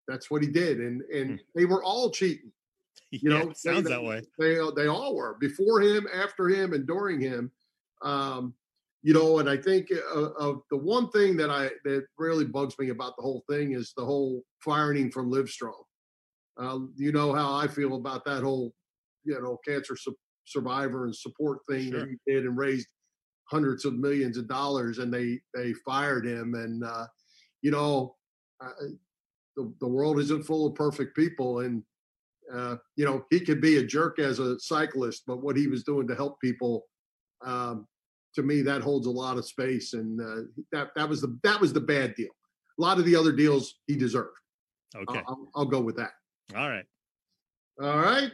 that's 0.07 0.29
what 0.29 0.41
he 0.41 0.49
did. 0.49 0.79
And 0.79 1.01
and 1.03 1.29
hmm. 1.31 1.35
they 1.55 1.65
were 1.65 1.83
all 1.83 2.11
cheating. 2.11 2.51
You 3.11 3.19
yeah, 3.23 3.39
know, 3.39 3.53
sounds 3.53 3.83
they, 3.83 3.89
that 3.89 4.03
way. 4.03 4.21
They 4.39 4.57
they 4.77 4.87
all 4.87 5.15
were 5.15 5.35
before 5.41 5.81
him, 5.81 6.07
after 6.13 6.47
him, 6.47 6.71
and 6.71 6.87
during 6.87 7.19
him. 7.19 7.51
Um, 8.01 8.53
you 9.03 9.13
know, 9.13 9.39
and 9.39 9.49
I 9.49 9.57
think 9.57 9.89
uh, 10.15 10.29
of 10.31 10.61
the 10.71 10.77
one 10.77 11.09
thing 11.09 11.35
that 11.35 11.49
I 11.49 11.71
that 11.83 12.05
really 12.17 12.45
bugs 12.45 12.79
me 12.79 12.87
about 12.87 13.17
the 13.17 13.23
whole 13.23 13.43
thing 13.49 13.73
is 13.73 13.93
the 13.97 14.05
whole 14.05 14.43
firing 14.63 15.11
from 15.11 15.29
Livestrong. 15.29 15.83
Uh, 16.57 16.79
you 16.95 17.11
know 17.11 17.33
how 17.33 17.53
I 17.53 17.67
feel 17.67 17.95
about 17.95 18.23
that 18.25 18.43
whole, 18.43 18.73
you 19.25 19.39
know, 19.41 19.57
cancer 19.67 19.97
su- 19.97 20.15
survivor 20.45 21.05
and 21.05 21.15
support 21.15 21.59
thing 21.69 21.91
sure. 21.91 21.99
that 21.99 22.09
he 22.09 22.31
did 22.31 22.45
and 22.45 22.57
raised 22.57 22.87
hundreds 23.45 23.83
of 23.85 23.95
millions 23.95 24.37
of 24.37 24.47
dollars 24.47 24.99
and 24.99 25.13
they 25.13 25.39
they 25.53 25.73
fired 25.85 26.25
him 26.25 26.53
and 26.55 26.83
uh, 26.83 27.05
you 27.61 27.69
know 27.69 28.15
uh, 28.63 28.69
the, 29.57 29.73
the 29.81 29.87
world 29.87 30.19
isn't 30.19 30.43
full 30.43 30.65
of 30.67 30.75
perfect 30.75 31.15
people 31.15 31.59
and 31.59 31.83
uh, 32.53 32.75
you 32.95 33.05
know 33.05 33.25
he 33.29 33.39
could 33.39 33.61
be 33.61 33.77
a 33.77 33.83
jerk 33.83 34.19
as 34.19 34.39
a 34.39 34.59
cyclist 34.59 35.23
but 35.27 35.41
what 35.41 35.55
he 35.55 35.67
was 35.67 35.83
doing 35.83 36.07
to 36.07 36.15
help 36.15 36.39
people 36.39 36.85
um, 37.45 37.87
to 38.35 38.43
me 38.43 38.61
that 38.61 38.81
holds 38.81 39.07
a 39.07 39.11
lot 39.11 39.37
of 39.37 39.45
space 39.45 39.93
and 39.93 40.19
uh, 40.19 40.47
that 40.71 40.89
that 40.95 41.07
was 41.07 41.21
the 41.21 41.37
that 41.43 41.59
was 41.59 41.73
the 41.73 41.81
bad 41.81 42.15
deal. 42.15 42.29
A 42.79 42.81
lot 42.81 42.97
of 42.97 43.05
the 43.05 43.15
other 43.15 43.31
deals 43.31 43.75
he 43.87 43.95
deserved. 43.95 44.37
Okay. 44.95 45.21
I'll, 45.27 45.47
I'll 45.55 45.65
go 45.65 45.81
with 45.81 45.97
that. 45.97 46.11
All 46.55 46.69
right. 46.69 46.85
All 47.81 47.99
right. 47.99 48.31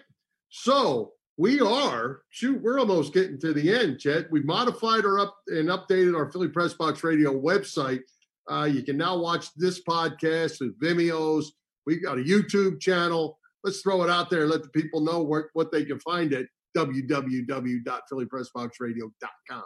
So 0.49 1.13
we 1.37 1.59
are 1.59 2.21
shoot 2.29 2.61
we're 2.61 2.79
almost 2.79 3.13
getting 3.13 3.39
to 3.39 3.53
the 3.53 3.73
end 3.73 3.99
chet. 3.99 4.31
We've 4.31 4.45
modified 4.45 5.05
our 5.05 5.19
up 5.19 5.35
and 5.47 5.69
updated 5.69 6.15
our 6.15 6.31
philly 6.31 6.49
press 6.49 6.73
box 6.73 7.03
radio 7.03 7.33
website. 7.33 8.01
Uh, 8.49 8.65
you 8.65 8.81
can 8.81 8.97
now 8.97 9.17
watch 9.17 9.53
this 9.55 9.83
podcast 9.83 10.61
with 10.61 10.79
vimeos 10.79 11.45
we've 11.87 12.03
got 12.03 12.19
a 12.19 12.21
youtube 12.21 12.79
channel 12.79 13.39
let's 13.63 13.81
throw 13.81 14.03
it 14.03 14.09
out 14.09 14.29
there 14.29 14.41
and 14.41 14.51
let 14.51 14.63
the 14.63 14.69
people 14.69 14.99
know 15.01 15.21
what, 15.21 15.45
what 15.53 15.71
they 15.71 15.85
can 15.85 15.99
find 15.99 16.33
at 16.33 16.45
www.phillypressboxradio.com 16.75 19.63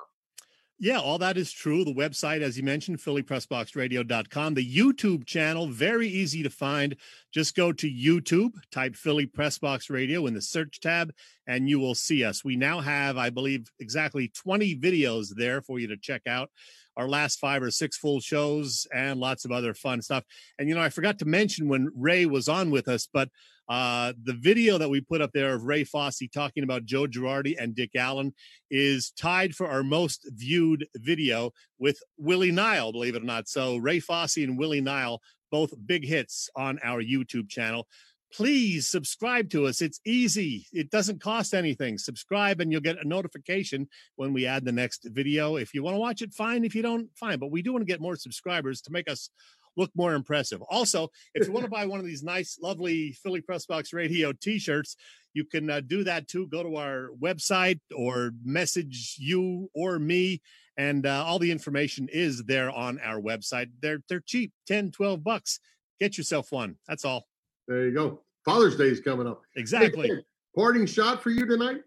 yeah, 0.84 1.00
all 1.00 1.20
that 1.20 1.38
is 1.38 1.52
true. 1.52 1.86
The 1.86 1.94
website, 1.94 2.42
as 2.42 2.58
you 2.58 2.64
mentioned, 2.64 2.98
phillypressboxradio.com. 2.98 4.56
The 4.56 4.68
YouTube 4.68 5.28
channel, 5.28 5.68
very 5.68 6.08
easy 6.08 6.42
to 6.42 6.50
find. 6.50 6.96
Just 7.32 7.56
go 7.56 7.72
to 7.72 7.88
YouTube, 7.88 8.54
type 8.72 8.96
Philly 8.96 9.28
Pressbox 9.28 9.92
Radio 9.92 10.26
in 10.26 10.34
the 10.34 10.42
search 10.42 10.80
tab, 10.80 11.14
and 11.46 11.70
you 11.70 11.78
will 11.78 11.94
see 11.94 12.24
us. 12.24 12.44
We 12.44 12.56
now 12.56 12.80
have, 12.80 13.16
I 13.16 13.30
believe, 13.30 13.72
exactly 13.80 14.30
20 14.30 14.76
videos 14.80 15.28
there 15.36 15.62
for 15.62 15.78
you 15.78 15.86
to 15.86 15.98
check 15.98 16.24
out. 16.26 16.50
Our 16.98 17.08
last 17.08 17.40
five 17.40 17.62
or 17.62 17.70
six 17.70 17.96
full 17.96 18.20
shows 18.20 18.88
and 18.92 19.20
lots 19.20 19.46
of 19.46 19.52
other 19.52 19.76
fun 19.76 20.02
stuff. 20.02 20.24
And, 20.58 20.68
you 20.68 20.74
know, 20.74 20.82
I 20.82 20.90
forgot 20.90 21.20
to 21.20 21.26
mention 21.26 21.70
when 21.70 21.92
Ray 21.96 22.26
was 22.26 22.50
on 22.50 22.72
with 22.72 22.88
us, 22.88 23.08
but 23.14 23.30
uh, 23.72 24.12
the 24.26 24.34
video 24.34 24.78
that 24.78 24.90
we 24.90 25.00
put 25.00 25.22
up 25.22 25.32
there 25.34 25.54
of 25.54 25.64
Ray 25.64 25.86
Fosse 25.86 26.24
talking 26.34 26.64
about 26.64 26.84
Joe 26.84 27.08
Girardi 27.08 27.56
and 27.58 27.74
Dick 27.74 27.92
Allen 27.96 28.34
is 28.70 29.12
tied 29.12 29.56
for 29.56 29.66
our 29.66 29.82
most 29.82 30.30
viewed 30.34 30.86
video 30.96 31.52
with 31.80 31.98
Willie 32.18 32.52
Nile, 32.52 32.92
believe 32.92 33.16
it 33.16 33.22
or 33.22 33.26
not. 33.26 33.48
So 33.48 33.78
Ray 33.78 34.02
Fosse 34.02 34.36
and 34.36 34.60
Willie 34.60 34.82
Nile, 34.82 35.22
both 35.52 35.74
big 35.86 36.06
hits 36.06 36.50
on 36.54 36.80
our 36.84 37.02
YouTube 37.02 37.48
channel. 37.48 37.88
Please 38.34 38.90
subscribe 38.90 39.50
to 39.52 39.68
us. 39.68 39.82
It's 39.82 40.02
easy. 40.06 40.66
It 40.74 40.92
doesn't 40.92 41.22
cost 41.22 41.54
anything. 41.54 41.98
Subscribe 41.98 42.60
and 42.60 42.74
you'll 42.74 42.82
get 42.82 43.02
a 43.02 43.08
notification 43.08 43.88
when 44.18 44.34
we 44.34 44.46
add 44.46 44.66
the 44.66 44.74
next 44.74 45.08
video. 45.12 45.56
If 45.56 45.74
you 45.74 45.82
want 45.82 45.96
to 45.96 46.00
watch 46.00 46.22
it, 46.22 46.34
fine. 46.34 46.66
If 46.66 46.76
you 46.76 46.82
don't, 46.82 47.08
fine. 47.16 47.40
But 47.40 47.52
we 47.52 47.62
do 47.62 47.72
want 47.72 47.84
to 47.88 47.92
get 47.92 48.02
more 48.02 48.18
subscribers 48.18 48.82
to 48.82 48.92
make 48.92 49.10
us 49.10 49.30
look 49.78 49.92
more 49.96 50.14
impressive. 50.14 50.62
Also, 50.64 51.10
if 51.34 51.48
you 51.48 51.54
want 51.54 51.66
to 51.66 51.72
buy 51.72 51.86
one 51.86 52.00
of 52.00 52.06
these 52.06 52.24
nice, 52.24 52.58
lovely 52.62 53.14
Philly 53.24 53.42
Press 53.42 53.66
Box 53.66 53.94
Radio 53.94 54.32
T-shirts, 54.34 54.96
you 55.34 55.46
can 55.46 55.70
uh, 55.70 55.82
do 55.82 56.04
that 56.04 56.28
too. 56.28 56.48
Go 56.48 56.64
to 56.64 56.76
our 56.76 57.10
website 57.22 57.80
or 57.96 58.32
message 58.44 59.16
you 59.18 59.70
or 59.74 60.00
me, 60.00 60.42
and 60.78 61.06
uh, 61.06 61.24
all 61.26 61.40
the 61.40 61.52
information 61.52 62.10
is 62.12 62.44
there 62.44 62.70
on 62.70 63.00
our 63.00 63.20
website. 63.20 63.70
They're 63.82 64.04
they're 64.10 64.24
cheap, 64.26 64.52
10, 64.68 64.92
12 64.92 65.24
bucks. 65.24 65.60
Get 66.00 66.18
yourself 66.18 66.52
one. 66.52 66.76
That's 66.88 67.06
all. 67.06 67.28
There 67.68 67.86
you 67.86 67.94
go. 67.94 68.22
Father's 68.44 68.76
Day 68.76 68.88
is 68.88 69.00
coming 69.00 69.28
up. 69.28 69.44
Exactly. 69.56 70.08
Hey, 70.08 70.26
parting 70.56 70.86
shot 70.86 71.22
for 71.22 71.30
you 71.30 71.46
tonight. 71.46 71.82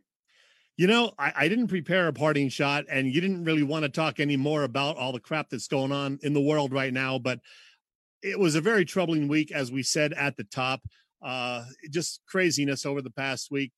You 0.77 0.87
know, 0.89 1.13
I, 1.19 1.33
I, 1.37 1.49
didn't 1.49 1.69
prepare 1.69 2.09
a 2.09 2.13
parting 2.13 2.49
shot, 2.49 2.85
and 2.91 3.13
you 3.13 3.21
didn't 3.21 3.45
really 3.45 3.63
want 3.63 3.85
to 3.85 3.89
talk 3.89 4.19
any 4.19 4.37
more 4.37 4.65
about 4.65 4.97
all 4.97 5.13
the 5.13 5.21
crap 5.21 5.49
that's 5.51 5.69
going 5.69 5.93
on 5.93 6.19
in 6.23 6.33
the 6.33 6.41
world 6.41 6.73
right 6.73 6.93
now. 6.93 7.17
But 7.19 7.39
it 8.25 8.39
was 8.39 8.55
a 8.55 8.61
very 8.61 8.87
troubling 8.87 9.29
week, 9.29 9.53
as 9.53 9.71
we 9.71 9.83
said 9.83 10.15
at 10.15 10.37
the 10.37 10.45
top. 10.45 10.81
Uh, 11.23 11.65
just 11.91 12.21
craziness 12.27 12.87
over 12.87 13.03
the 13.03 13.11
past 13.11 13.51
week. 13.51 13.73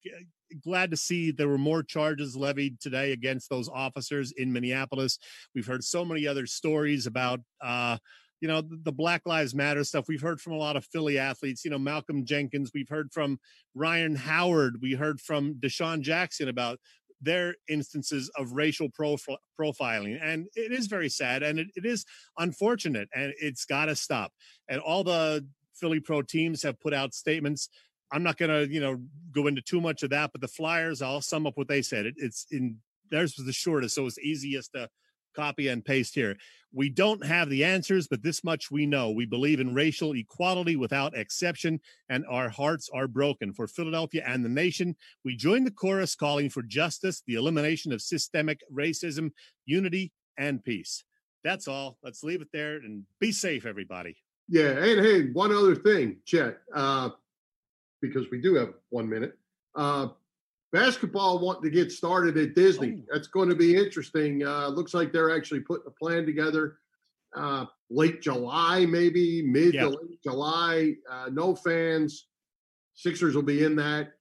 Glad 0.65 0.93
to 0.93 0.97
see 0.97 1.33
there 1.33 1.49
were 1.49 1.59
more 1.59 1.83
charges 1.83 2.37
levied 2.37 2.81
today 2.81 3.13
against 3.13 3.51
those 3.51 3.69
officers 3.69 4.33
in 4.33 4.53
Minneapolis. 4.53 5.19
We've 5.55 5.67
heard 5.67 5.83
so 5.83 6.05
many 6.05 6.27
other 6.27 6.47
stories 6.47 7.07
about, 7.07 7.41
uh, 7.61 7.99
you 8.41 8.47
know, 8.47 8.63
the 8.63 8.93
Black 8.93 9.23
Lives 9.27 9.55
Matter 9.55 9.83
stuff. 9.83 10.07
We've 10.09 10.21
heard 10.21 10.41
from 10.41 10.53
a 10.53 10.59
lot 10.59 10.77
of 10.77 10.85
Philly 10.85 11.19
athletes, 11.19 11.65
you 11.65 11.71
know, 11.71 11.79
Malcolm 11.79 12.25
Jenkins. 12.25 12.71
We've 12.73 12.89
heard 12.89 13.13
from 13.13 13.39
Ryan 13.75 14.15
Howard. 14.15 14.81
We 14.81 14.93
heard 14.93 15.21
from 15.21 15.55
DeSean 15.55 16.03
Jackson 16.03 16.49
about 16.49 16.79
their 17.21 17.55
instances 17.69 18.31
of 18.37 18.53
racial 18.53 18.89
profi- 18.89 19.37
profiling. 19.59 20.19
And 20.23 20.47
it 20.55 20.73
is 20.73 20.87
very 20.87 21.09
sad 21.09 21.43
and 21.43 21.59
it, 21.59 21.69
it 21.75 21.85
is 21.85 22.05
unfortunate 22.39 23.09
and 23.15 23.33
it's 23.39 23.65
got 23.65 23.87
to 23.87 23.97
stop. 23.97 24.33
And 24.69 24.81
all 24.81 25.05
the 25.05 25.47
Philly 25.75 26.01
Pro 26.01 26.23
teams 26.23 26.63
have 26.63 26.81
put 26.81 26.95
out 26.95 27.15
statements. 27.15 27.69
I'm 28.13 28.23
not 28.23 28.37
going 28.37 28.51
to, 28.51 28.73
you 28.73 28.81
know, 28.81 29.01
go 29.33 29.47
into 29.47 29.63
too 29.63 29.81
much 29.81 30.03
of 30.03 30.11
that, 30.11 30.31
but 30.33 30.41
the 30.41 30.49
Flyers, 30.49 31.03
I'll 31.03 31.21
sum 31.21 31.47
up 31.47 31.57
what 31.57 31.69
they 31.69 31.83
said. 31.83 32.07
It, 32.07 32.15
it's 32.19 32.47
in 32.51 32.77
theirs 33.11 33.37
was 33.37 33.47
the 33.47 33.53
shortest, 33.53 33.95
so 33.95 34.07
it's 34.07 34.19
easiest 34.19 34.73
to 34.73 34.89
copy 35.37 35.69
and 35.69 35.85
paste 35.85 36.15
here. 36.15 36.37
We 36.73 36.91
don't 36.91 37.25
have 37.25 37.49
the 37.49 37.65
answers, 37.65 38.09
but 38.09 38.23
this 38.23 38.43
much 38.43 38.71
we 38.71 38.87
know. 38.87 39.11
We 39.11 39.25
believe 39.25 39.61
in 39.61 39.75
racial 39.75 40.15
equality 40.15 40.77
without 40.77 41.17
exception, 41.17 41.81
and 42.09 42.25
our 42.29 42.49
hearts 42.49 42.91
are 42.93 43.07
broken. 43.07 43.53
For 43.53 43.67
Philadelphia 43.67 44.25
and 44.27 44.45
the 44.45 44.49
nation, 44.49 44.97
we 45.25 45.37
join 45.37 45.65
the 45.65 45.71
chorus 45.71 46.15
calling 46.15 46.51
for 46.51 46.63
justice, 46.63 47.23
the 47.27 47.35
elimination 47.35 47.93
of 47.93 48.03
systemic 48.03 48.61
racism, 48.75 49.31
unity, 49.65 50.13
and 50.37 50.63
peace. 50.65 51.05
That's 51.45 51.69
all. 51.69 51.97
Let's 52.03 52.23
leave 52.25 52.43
it 52.43 52.49
there 52.53 52.77
and 52.77 53.05
be 53.21 53.31
safe, 53.31 53.65
everybody. 53.67 54.17
Yeah. 54.49 54.71
And 54.71 55.05
hey, 55.05 55.31
one 55.33 55.53
other 55.53 55.77
thing, 55.77 56.19
Chet, 56.25 56.59
uh, 56.75 57.11
because 58.03 58.31
we 58.31 58.41
do 58.41 58.55
have 58.55 58.75
one 58.91 59.09
minute. 59.09 59.39
Uh, 59.75 60.09
basketball 60.77 61.39
wanting 61.39 61.63
to 61.63 61.71
get 61.71 61.91
started 61.91 62.37
at 62.37 62.55
Disney. 62.55 62.99
Oh. 62.99 63.05
That's 63.13 63.29
going 63.29 63.49
to 63.49 63.55
be 63.55 63.77
interesting. 63.77 64.47
Uh, 64.47 64.69
looks 64.69 64.93
like 64.93 65.13
they're 65.13 65.35
actually 65.35 65.61
putting 65.61 65.87
a 65.87 65.91
plan 65.91 66.27
together. 66.27 66.79
Uh, 67.35 67.67
late 67.91 68.21
July, 68.21 68.87
maybe 68.87 69.43
mid 69.43 69.73
to 69.73 69.89
late 69.89 70.23
July. 70.23 70.95
Uh, 71.11 71.29
no 71.33 71.55
fans. 71.55 72.27
Sixers 72.95 73.35
will 73.35 73.43
be 73.43 73.65
in 73.65 73.77
that. 73.77 74.13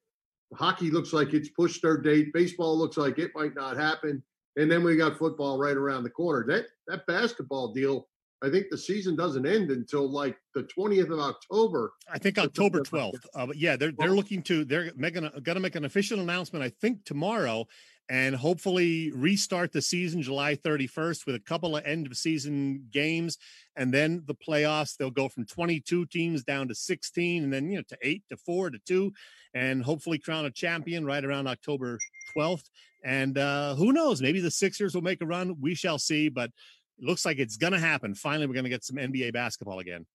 Hockey 0.54 0.92
looks 0.92 1.12
like 1.12 1.34
it's 1.34 1.50
pushed 1.50 1.82
their 1.82 1.98
date. 1.98 2.34
Baseball 2.34 2.78
looks 2.78 2.98
like 2.98 3.20
it 3.20 3.32
might 3.36 3.56
not 3.56 3.78
happen. 3.78 4.24
And 4.58 4.72
then 4.72 4.84
we 4.84 4.96
got 4.96 5.18
football 5.18 5.58
right 5.58 5.76
around 5.76 6.04
the 6.04 6.10
corner. 6.10 6.46
That 6.48 6.68
that 6.88 7.06
basketball 7.08 7.74
deal 7.74 8.08
I 8.44 8.50
think 8.50 8.68
the 8.70 8.78
season 8.78 9.16
doesn't 9.16 9.46
end 9.46 9.72
until 9.72 10.10
like 10.10 10.38
the 10.54 10.68
20th 10.78 11.10
of 11.10 11.20
October. 11.20 11.94
I 12.12 12.18
think 12.18 12.38
October 12.38 12.82
12th. 12.82 13.26
Uh, 13.34 13.48
but 13.48 13.58
yeah, 13.58 13.76
they're 13.76 13.94
they're 13.98 14.10
looking 14.10 14.42
to 14.44 14.66
they're 14.66 14.92
making 14.96 15.22
going 15.22 15.56
to 15.56 15.60
make 15.60 15.76
an 15.76 15.86
official 15.86 16.20
announcement. 16.20 16.64
I 16.64 16.70
think 16.70 17.06
tomorrow, 17.06 17.66
and 18.10 18.36
hopefully 18.36 19.12
restart 19.14 19.72
the 19.72 19.82
season 19.82 20.22
July 20.22 20.56
31st 20.56 21.26
with 21.26 21.36
a 21.36 21.40
couple 21.40 21.76
of 21.76 21.86
end 21.86 22.08
of 22.08 22.18
season 22.18 22.86
games, 22.92 23.38
and 23.76 23.94
then 23.94 24.24
the 24.26 24.36
playoffs. 24.36 24.98
They'll 24.98 25.12
go 25.12 25.30
from 25.30 25.46
22 25.46 26.06
teams 26.08 26.44
down 26.44 26.68
to 26.68 26.76
16, 26.76 27.44
and 27.44 27.54
then 27.54 27.70
you 27.70 27.78
know 27.78 27.84
to 27.90 27.98
eight 28.02 28.24
to 28.30 28.38
four 28.38 28.70
to 28.70 28.80
two, 28.86 29.14
and 29.54 29.84
hopefully 29.84 30.20
crown 30.20 30.46
a 30.46 30.52
champion 30.52 31.06
right 31.06 31.24
around 31.24 31.48
October 31.48 32.00
12th. 32.36 32.70
And 33.04 33.38
uh, 33.38 33.76
who 33.76 33.94
knows? 33.94 34.22
Maybe 34.22 34.40
the 34.40 34.52
Sixers 34.52 34.96
will 34.96 35.04
make 35.04 35.22
a 35.22 35.26
run. 35.26 35.58
We 35.62 35.76
shall 35.76 36.00
see. 36.00 36.28
But 36.28 36.52
it 36.98 37.06
looks 37.06 37.26
like 37.26 37.40
it's 37.40 37.58
going 37.58 37.74
to 37.74 37.80
happen. 37.80 38.16
Finally, 38.16 38.48
we're 38.48 38.54
going 38.54 38.66
to 38.66 38.70
get 38.70 38.84
some 38.84 38.98
NBA 38.98 39.34
basketball 39.34 39.80
again. 39.80 40.06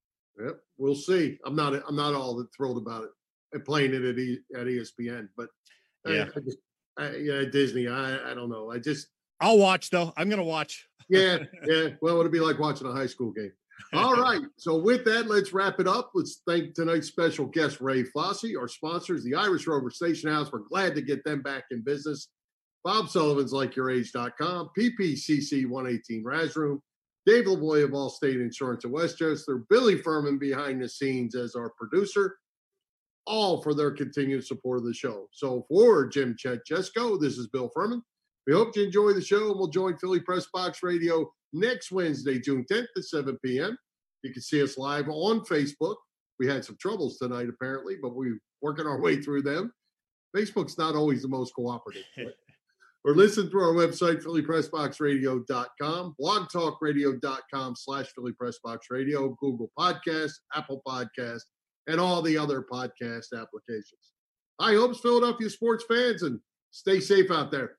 Yep, 0.42 0.56
we'll 0.78 0.94
see. 0.94 1.38
I'm 1.44 1.54
not. 1.54 1.74
I'm 1.86 1.96
not 1.96 2.14
all 2.14 2.36
that 2.36 2.48
thrilled 2.56 2.78
about 2.78 3.04
it. 3.04 3.10
And 3.52 3.64
playing 3.64 3.94
it 3.94 4.04
at, 4.04 4.18
e, 4.18 4.38
at 4.54 4.66
ESPN, 4.66 5.28
but 5.36 5.48
uh, 6.08 6.12
yeah, 6.12 6.24
I, 6.34 6.38
I 6.38 6.40
just, 6.44 6.58
I, 6.98 7.16
yeah, 7.16 7.42
Disney. 7.50 7.88
I, 7.88 8.30
I 8.30 8.34
don't 8.34 8.48
know. 8.48 8.70
I 8.70 8.78
just. 8.78 9.08
I'll 9.40 9.58
watch 9.58 9.90
though. 9.90 10.12
I'm 10.16 10.28
going 10.28 10.38
to 10.38 10.44
watch. 10.44 10.86
yeah, 11.08 11.38
yeah. 11.66 11.88
Well, 12.00 12.18
it'll 12.20 12.30
be 12.30 12.40
like 12.40 12.58
watching 12.58 12.86
a 12.86 12.92
high 12.92 13.06
school 13.06 13.32
game. 13.32 13.52
All 13.92 14.14
right. 14.22 14.42
So 14.56 14.78
with 14.78 15.04
that, 15.06 15.26
let's 15.26 15.52
wrap 15.52 15.80
it 15.80 15.88
up. 15.88 16.10
Let's 16.14 16.42
thank 16.46 16.74
tonight's 16.74 17.08
special 17.08 17.46
guest, 17.46 17.80
Ray 17.80 18.04
Fosse. 18.04 18.54
our 18.56 18.68
sponsors, 18.68 19.24
the 19.24 19.34
Irish 19.34 19.66
Rover 19.66 19.90
Station 19.90 20.30
House. 20.30 20.52
We're 20.52 20.60
glad 20.60 20.94
to 20.94 21.02
get 21.02 21.24
them 21.24 21.42
back 21.42 21.64
in 21.70 21.82
business. 21.82 22.28
Bob 22.82 23.08
Sullivan's 23.08 23.52
LikeYourAge.com, 23.52 24.70
PPCC 24.78 25.68
118 25.68 26.24
Raz 26.24 26.56
Room, 26.56 26.80
Dave 27.26 27.44
Lavoie 27.44 27.84
of 27.84 27.90
Allstate 27.90 28.40
Insurance 28.40 28.84
of 28.84 28.90
Westchester, 28.90 29.64
Billy 29.68 29.96
Furman 29.96 30.38
behind 30.38 30.82
the 30.82 30.88
scenes 30.88 31.34
as 31.34 31.54
our 31.54 31.70
producer, 31.78 32.38
all 33.26 33.62
for 33.62 33.74
their 33.74 33.90
continued 33.90 34.46
support 34.46 34.78
of 34.78 34.84
the 34.84 34.94
show. 34.94 35.28
So 35.32 35.66
for 35.68 36.06
Jim 36.06 36.34
Chet 36.38 36.60
Chesko, 36.68 37.20
this 37.20 37.36
is 37.36 37.48
Bill 37.48 37.70
Furman. 37.74 38.02
We 38.46 38.54
hope 38.54 38.74
you 38.74 38.84
enjoy 38.84 39.12
the 39.12 39.20
show 39.20 39.50
and 39.50 39.58
we'll 39.58 39.68
join 39.68 39.98
Philly 39.98 40.20
Press 40.20 40.46
Box 40.52 40.82
Radio 40.82 41.30
next 41.52 41.92
Wednesday, 41.92 42.40
June 42.40 42.64
10th 42.70 42.86
at 42.96 43.04
7 43.04 43.38
p.m. 43.44 43.76
You 44.22 44.32
can 44.32 44.42
see 44.42 44.62
us 44.62 44.78
live 44.78 45.08
on 45.08 45.40
Facebook. 45.40 45.96
We 46.38 46.46
had 46.46 46.64
some 46.64 46.78
troubles 46.80 47.18
tonight, 47.18 47.48
apparently, 47.50 47.96
but 48.00 48.14
we're 48.14 48.38
working 48.62 48.86
our 48.86 49.00
way 49.00 49.20
through 49.20 49.42
them. 49.42 49.72
Facebook's 50.34 50.78
not 50.78 50.94
always 50.94 51.20
the 51.22 51.28
most 51.28 51.54
cooperative. 51.54 52.04
or 53.04 53.14
listen 53.14 53.48
through 53.48 53.62
our 53.62 53.74
website, 53.74 54.22
phillypressboxradio.com, 54.22 56.14
blogtalkradio.com 56.20 57.76
slash 57.76 58.06
phillypressboxradio, 58.18 59.36
Google 59.38 59.70
Podcast, 59.78 60.32
Apple 60.54 60.82
Podcast, 60.86 61.42
and 61.86 61.98
all 62.00 62.22
the 62.22 62.36
other 62.36 62.64
podcast 62.70 63.26
applications. 63.32 64.12
High 64.60 64.74
hopes, 64.74 65.00
Philadelphia 65.00 65.48
sports 65.48 65.84
fans, 65.88 66.22
and 66.22 66.38
stay 66.70 67.00
safe 67.00 67.30
out 67.30 67.50
there. 67.50 67.76